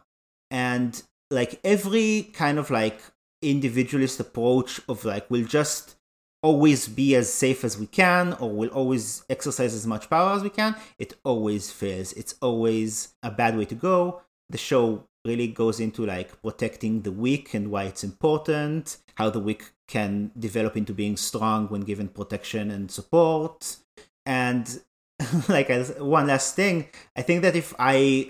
And 0.50 1.02
like 1.30 1.60
every 1.64 2.30
kind 2.32 2.58
of 2.58 2.70
like 2.70 3.00
individualist 3.42 4.20
approach 4.20 4.80
of 4.88 5.04
like 5.04 5.30
we'll 5.30 5.46
just 5.46 5.96
always 6.42 6.88
be 6.88 7.14
as 7.14 7.32
safe 7.32 7.64
as 7.64 7.78
we 7.78 7.86
can 7.86 8.32
or 8.34 8.50
we'll 8.50 8.68
always 8.70 9.24
exercise 9.28 9.74
as 9.74 9.86
much 9.86 10.08
power 10.08 10.34
as 10.34 10.42
we 10.42 10.50
can 10.50 10.74
it 10.98 11.14
always 11.24 11.70
fails 11.70 12.12
it's 12.12 12.34
always 12.40 13.14
a 13.22 13.30
bad 13.30 13.56
way 13.56 13.64
to 13.64 13.74
go 13.74 14.22
the 14.48 14.58
show 14.58 15.06
really 15.26 15.48
goes 15.48 15.80
into 15.80 16.06
like 16.06 16.40
protecting 16.42 17.02
the 17.02 17.12
weak 17.12 17.54
and 17.54 17.70
why 17.70 17.84
it's 17.84 18.04
important 18.04 18.98
how 19.16 19.30
the 19.30 19.40
weak 19.40 19.72
can 19.88 20.30
develop 20.38 20.76
into 20.76 20.92
being 20.92 21.16
strong 21.16 21.66
when 21.68 21.80
given 21.80 22.08
protection 22.08 22.70
and 22.70 22.90
support. 22.90 23.76
And 24.24 24.80
like 25.48 25.70
as 25.70 25.94
one 25.98 26.26
last 26.26 26.54
thing 26.54 26.86
i 27.16 27.22
think 27.22 27.40
that 27.40 27.56
if 27.56 27.74
i 27.78 28.28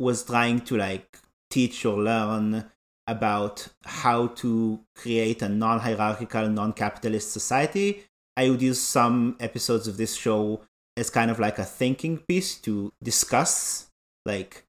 was 0.00 0.24
trying 0.24 0.60
to 0.60 0.76
like 0.76 1.18
teach 1.50 1.84
or 1.86 1.98
learn 2.02 2.68
about 3.06 3.68
how 3.84 4.26
to 4.28 4.80
create 4.94 5.42
a 5.42 5.48
non 5.48 5.78
hierarchical, 5.80 6.48
non 6.48 6.72
capitalist 6.72 7.32
society, 7.32 8.04
I 8.36 8.50
would 8.50 8.62
use 8.62 8.80
some 8.80 9.36
episodes 9.40 9.86
of 9.88 9.96
this 9.96 10.14
show 10.16 10.62
as 10.96 11.10
kind 11.10 11.30
of 11.30 11.38
like 11.38 11.58
a 11.58 11.64
thinking 11.64 12.18
piece 12.18 12.58
to 12.62 12.92
discuss, 13.02 13.90
like, 14.24 14.65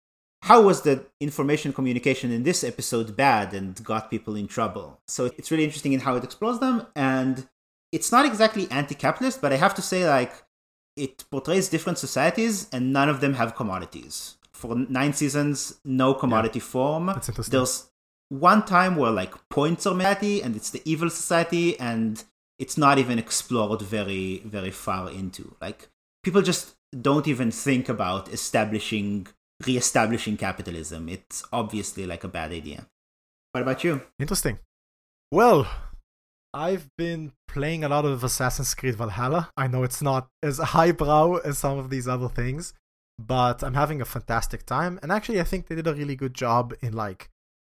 how 0.43 0.61
was 0.61 0.83
the 0.83 1.07
information 1.21 1.73
communication 1.73 2.33
in 2.33 2.43
this 2.43 2.65
episode 2.65 3.17
bad 3.17 3.55
and 3.55 3.83
got 3.85 4.11
people 4.11 4.35
in 4.35 4.49
trouble? 4.49 5.01
So 5.07 5.27
it's 5.39 5.51
really 5.51 5.65
interesting 5.65 5.93
in 5.93 6.01
how 6.01 6.17
it 6.17 6.25
explores 6.25 6.59
them. 6.59 6.87
And 6.97 7.47
it's 7.93 8.11
not 8.11 8.27
exactly 8.27 8.69
anti 8.71 8.97
capitalist, 8.97 9.41
but 9.41 9.53
I 9.53 9.57
have 9.57 9.75
to 9.77 9.83
say, 9.83 10.09
like, 10.09 10.33
it 10.97 11.25
portrays 11.31 11.69
different 11.69 11.99
societies 11.99 12.69
and 12.73 12.93
none 12.93 13.09
of 13.09 13.21
them 13.21 13.35
have 13.35 13.55
commodities. 13.55 14.37
For 14.53 14.75
nine 14.75 15.13
seasons, 15.13 15.81
no 15.85 16.13
commodity 16.13 16.59
yeah, 16.59 16.65
form. 16.65 17.07
That's 17.07 17.29
interesting. 17.29 17.59
There's 17.59 17.91
one 18.29 18.65
time 18.65 18.97
where 18.97 19.11
like 19.11 19.35
points 19.51 19.87
are 19.87 19.95
made 19.95 20.41
and 20.43 20.57
it's 20.57 20.71
the 20.71 20.81
evil 20.85 21.11
society 21.11 21.79
and 21.79 22.25
it's 22.59 22.79
not 22.79 22.99
even 22.99 23.19
explored 23.19 23.83
very 23.83 24.41
very 24.47 24.71
far 24.71 25.11
into 25.11 25.55
like 25.61 25.91
people 26.23 26.41
just 26.41 26.75
don't 26.99 27.29
even 27.29 27.51
think 27.51 27.91
about 27.91 28.33
establishing 28.33 29.27
re-establishing 29.67 30.37
capitalism 30.37 31.09
it's 31.09 31.45
obviously 31.53 32.07
like 32.07 32.25
a 32.25 32.29
bad 32.29 32.53
idea 32.53 32.87
what 33.53 33.63
about 33.63 33.85
you 33.85 34.01
interesting 34.19 34.59
well 35.31 35.67
I've 36.55 36.91
been 36.99 37.33
playing 37.49 37.83
a 37.83 37.89
lot 37.89 38.05
of 38.05 38.23
Assassin's 38.23 38.75
Creed 38.75 38.97
Valhalla. 38.97 39.51
I 39.57 39.69
know 39.69 39.85
it's 39.85 40.03
not 40.03 40.29
as 40.43 40.59
highbrow 40.77 41.37
as 41.37 41.59
some 41.59 41.79
of 41.79 41.89
these 41.89 42.07
other 42.07 42.29
things, 42.29 42.75
but 43.19 43.63
I'm 43.63 43.75
having 43.75 44.01
a 44.01 44.07
fantastic 44.07 44.67
time. 44.67 44.99
And 45.03 45.11
actually, 45.11 45.41
I 45.41 45.45
think 45.45 45.67
they 45.67 45.75
did 45.75 45.87
a 45.87 45.95
really 45.95 46.17
good 46.17 46.35
job 46.35 46.75
in 46.83 46.93
like, 46.93 47.31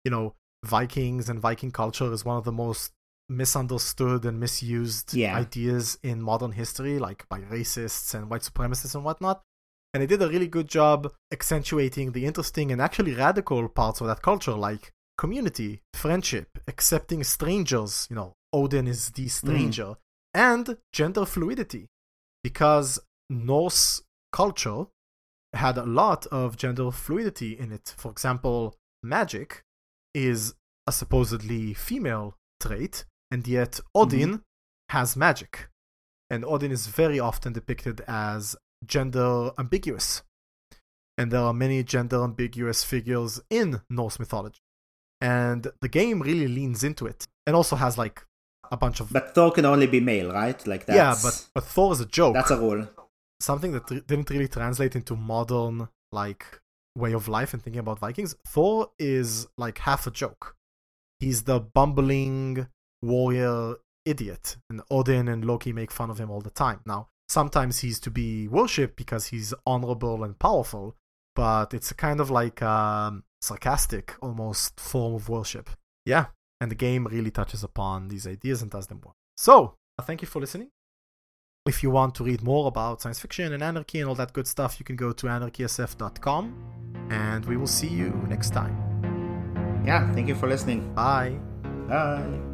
you 0.04 0.10
know, 0.10 0.34
Vikings 0.64 1.28
and 1.28 1.40
Viking 1.40 1.70
culture 1.70 2.12
is 2.12 2.24
one 2.24 2.36
of 2.36 2.44
the 2.44 2.52
most 2.52 2.92
misunderstood 3.28 4.24
and 4.24 4.38
misused 4.38 5.14
yeah. 5.14 5.36
ideas 5.36 5.98
in 6.02 6.22
modern 6.22 6.52
history, 6.52 6.98
like 6.98 7.26
by 7.28 7.40
racists 7.40 8.14
and 8.14 8.28
white 8.30 8.42
supremacists 8.42 8.94
and 8.94 9.04
whatnot. 9.04 9.42
And 9.96 10.02
they 10.02 10.06
did 10.06 10.20
a 10.20 10.28
really 10.28 10.46
good 10.46 10.68
job 10.68 11.10
accentuating 11.32 12.12
the 12.12 12.26
interesting 12.26 12.70
and 12.70 12.82
actually 12.82 13.14
radical 13.14 13.66
parts 13.66 14.02
of 14.02 14.06
that 14.08 14.20
culture, 14.20 14.52
like 14.52 14.92
community, 15.16 15.80
friendship, 15.94 16.58
accepting 16.68 17.24
strangers. 17.24 18.06
You 18.10 18.16
know, 18.16 18.34
Odin 18.52 18.88
is 18.88 19.08
the 19.12 19.26
stranger, 19.28 19.84
mm. 19.84 19.96
and 20.34 20.76
gender 20.92 21.24
fluidity, 21.24 21.86
because 22.44 22.98
Norse 23.30 24.02
culture 24.32 24.84
had 25.54 25.78
a 25.78 25.86
lot 25.86 26.26
of 26.26 26.58
gender 26.58 26.90
fluidity 26.90 27.58
in 27.58 27.72
it. 27.72 27.94
For 27.96 28.10
example, 28.10 28.76
magic 29.02 29.62
is 30.12 30.56
a 30.86 30.92
supposedly 30.92 31.72
female 31.72 32.36
trait, 32.60 33.06
and 33.30 33.48
yet 33.48 33.80
Odin 33.94 34.28
mm-hmm. 34.28 34.90
has 34.90 35.16
magic. 35.16 35.70
And 36.28 36.44
Odin 36.44 36.70
is 36.70 36.86
very 36.86 37.18
often 37.18 37.54
depicted 37.54 38.02
as 38.06 38.56
gender 38.86 39.50
ambiguous. 39.58 40.22
And 41.18 41.30
there 41.30 41.40
are 41.40 41.54
many 41.54 41.82
gender 41.82 42.22
ambiguous 42.22 42.84
figures 42.84 43.40
in 43.48 43.80
Norse 43.88 44.18
mythology. 44.18 44.60
And 45.20 45.66
the 45.80 45.88
game 45.88 46.20
really 46.20 46.48
leans 46.48 46.84
into 46.84 47.06
it. 47.06 47.26
And 47.46 47.56
also 47.56 47.76
has 47.76 47.96
like 47.96 48.26
a 48.70 48.76
bunch 48.76 49.00
of. 49.00 49.12
But 49.12 49.34
Thor 49.34 49.50
can 49.52 49.64
only 49.64 49.86
be 49.86 50.00
male, 50.00 50.32
right? 50.32 50.66
Like 50.66 50.86
that. 50.86 50.96
Yeah, 50.96 51.14
but, 51.22 51.46
but 51.54 51.64
Thor 51.64 51.92
is 51.92 52.00
a 52.00 52.06
joke. 52.06 52.34
That's 52.34 52.50
a 52.50 52.58
rule. 52.58 52.88
Something 53.40 53.72
that 53.72 53.86
didn't 53.86 54.30
really 54.30 54.48
translate 54.48 54.96
into 54.96 55.14
modern, 55.14 55.88
like, 56.10 56.60
way 56.96 57.12
of 57.12 57.28
life 57.28 57.52
and 57.52 57.62
thinking 57.62 57.80
about 57.80 57.98
Vikings, 57.98 58.34
Thor 58.46 58.90
is 58.98 59.46
like 59.58 59.78
half 59.78 60.06
a 60.06 60.10
joke. 60.10 60.56
He's 61.20 61.42
the 61.42 61.60
bumbling 61.60 62.68
warrior 63.02 63.76
idiot, 64.06 64.56
and 64.70 64.80
Odin 64.90 65.28
and 65.28 65.44
Loki 65.44 65.72
make 65.72 65.90
fun 65.90 66.10
of 66.10 66.18
him 66.18 66.30
all 66.30 66.40
the 66.40 66.50
time. 66.50 66.80
Now, 66.86 67.08
sometimes 67.28 67.80
he's 67.80 68.00
to 68.00 68.10
be 68.10 68.48
worshipped 68.48 68.96
because 68.96 69.26
he's 69.26 69.54
honorable 69.66 70.24
and 70.24 70.38
powerful, 70.38 70.96
but 71.34 71.74
it's 71.74 71.90
a 71.90 71.94
kind 71.94 72.20
of 72.20 72.30
like 72.30 72.62
um, 72.62 73.24
sarcastic, 73.40 74.14
almost 74.20 74.78
form 74.80 75.14
of 75.14 75.28
worship. 75.28 75.70
Yeah, 76.04 76.26
and 76.60 76.70
the 76.70 76.76
game 76.76 77.06
really 77.06 77.30
touches 77.30 77.62
upon 77.62 78.08
these 78.08 78.26
ideas 78.26 78.62
and 78.62 78.70
does 78.70 78.86
them 78.86 79.00
well. 79.04 79.14
So, 79.36 79.74
uh, 79.98 80.02
thank 80.02 80.22
you 80.22 80.28
for 80.28 80.40
listening. 80.40 80.70
If 81.66 81.82
you 81.82 81.90
want 81.90 82.14
to 82.16 82.24
read 82.24 82.42
more 82.42 82.68
about 82.68 83.02
science 83.02 83.18
fiction 83.18 83.52
and 83.52 83.62
anarchy 83.62 83.98
and 83.98 84.08
all 84.08 84.14
that 84.14 84.32
good 84.32 84.46
stuff, 84.46 84.78
you 84.78 84.84
can 84.84 84.94
go 84.94 85.12
to 85.12 85.26
anarchysf.com 85.26 86.54
and 87.10 87.44
we 87.44 87.56
will 87.56 87.66
see 87.66 87.88
you 87.88 88.10
next 88.28 88.50
time. 88.50 88.74
Yeah, 89.84 90.12
thank 90.12 90.28
you 90.28 90.34
for 90.34 90.48
listening. 90.48 90.94
Bye. 90.94 91.38
Bye. 91.88 92.45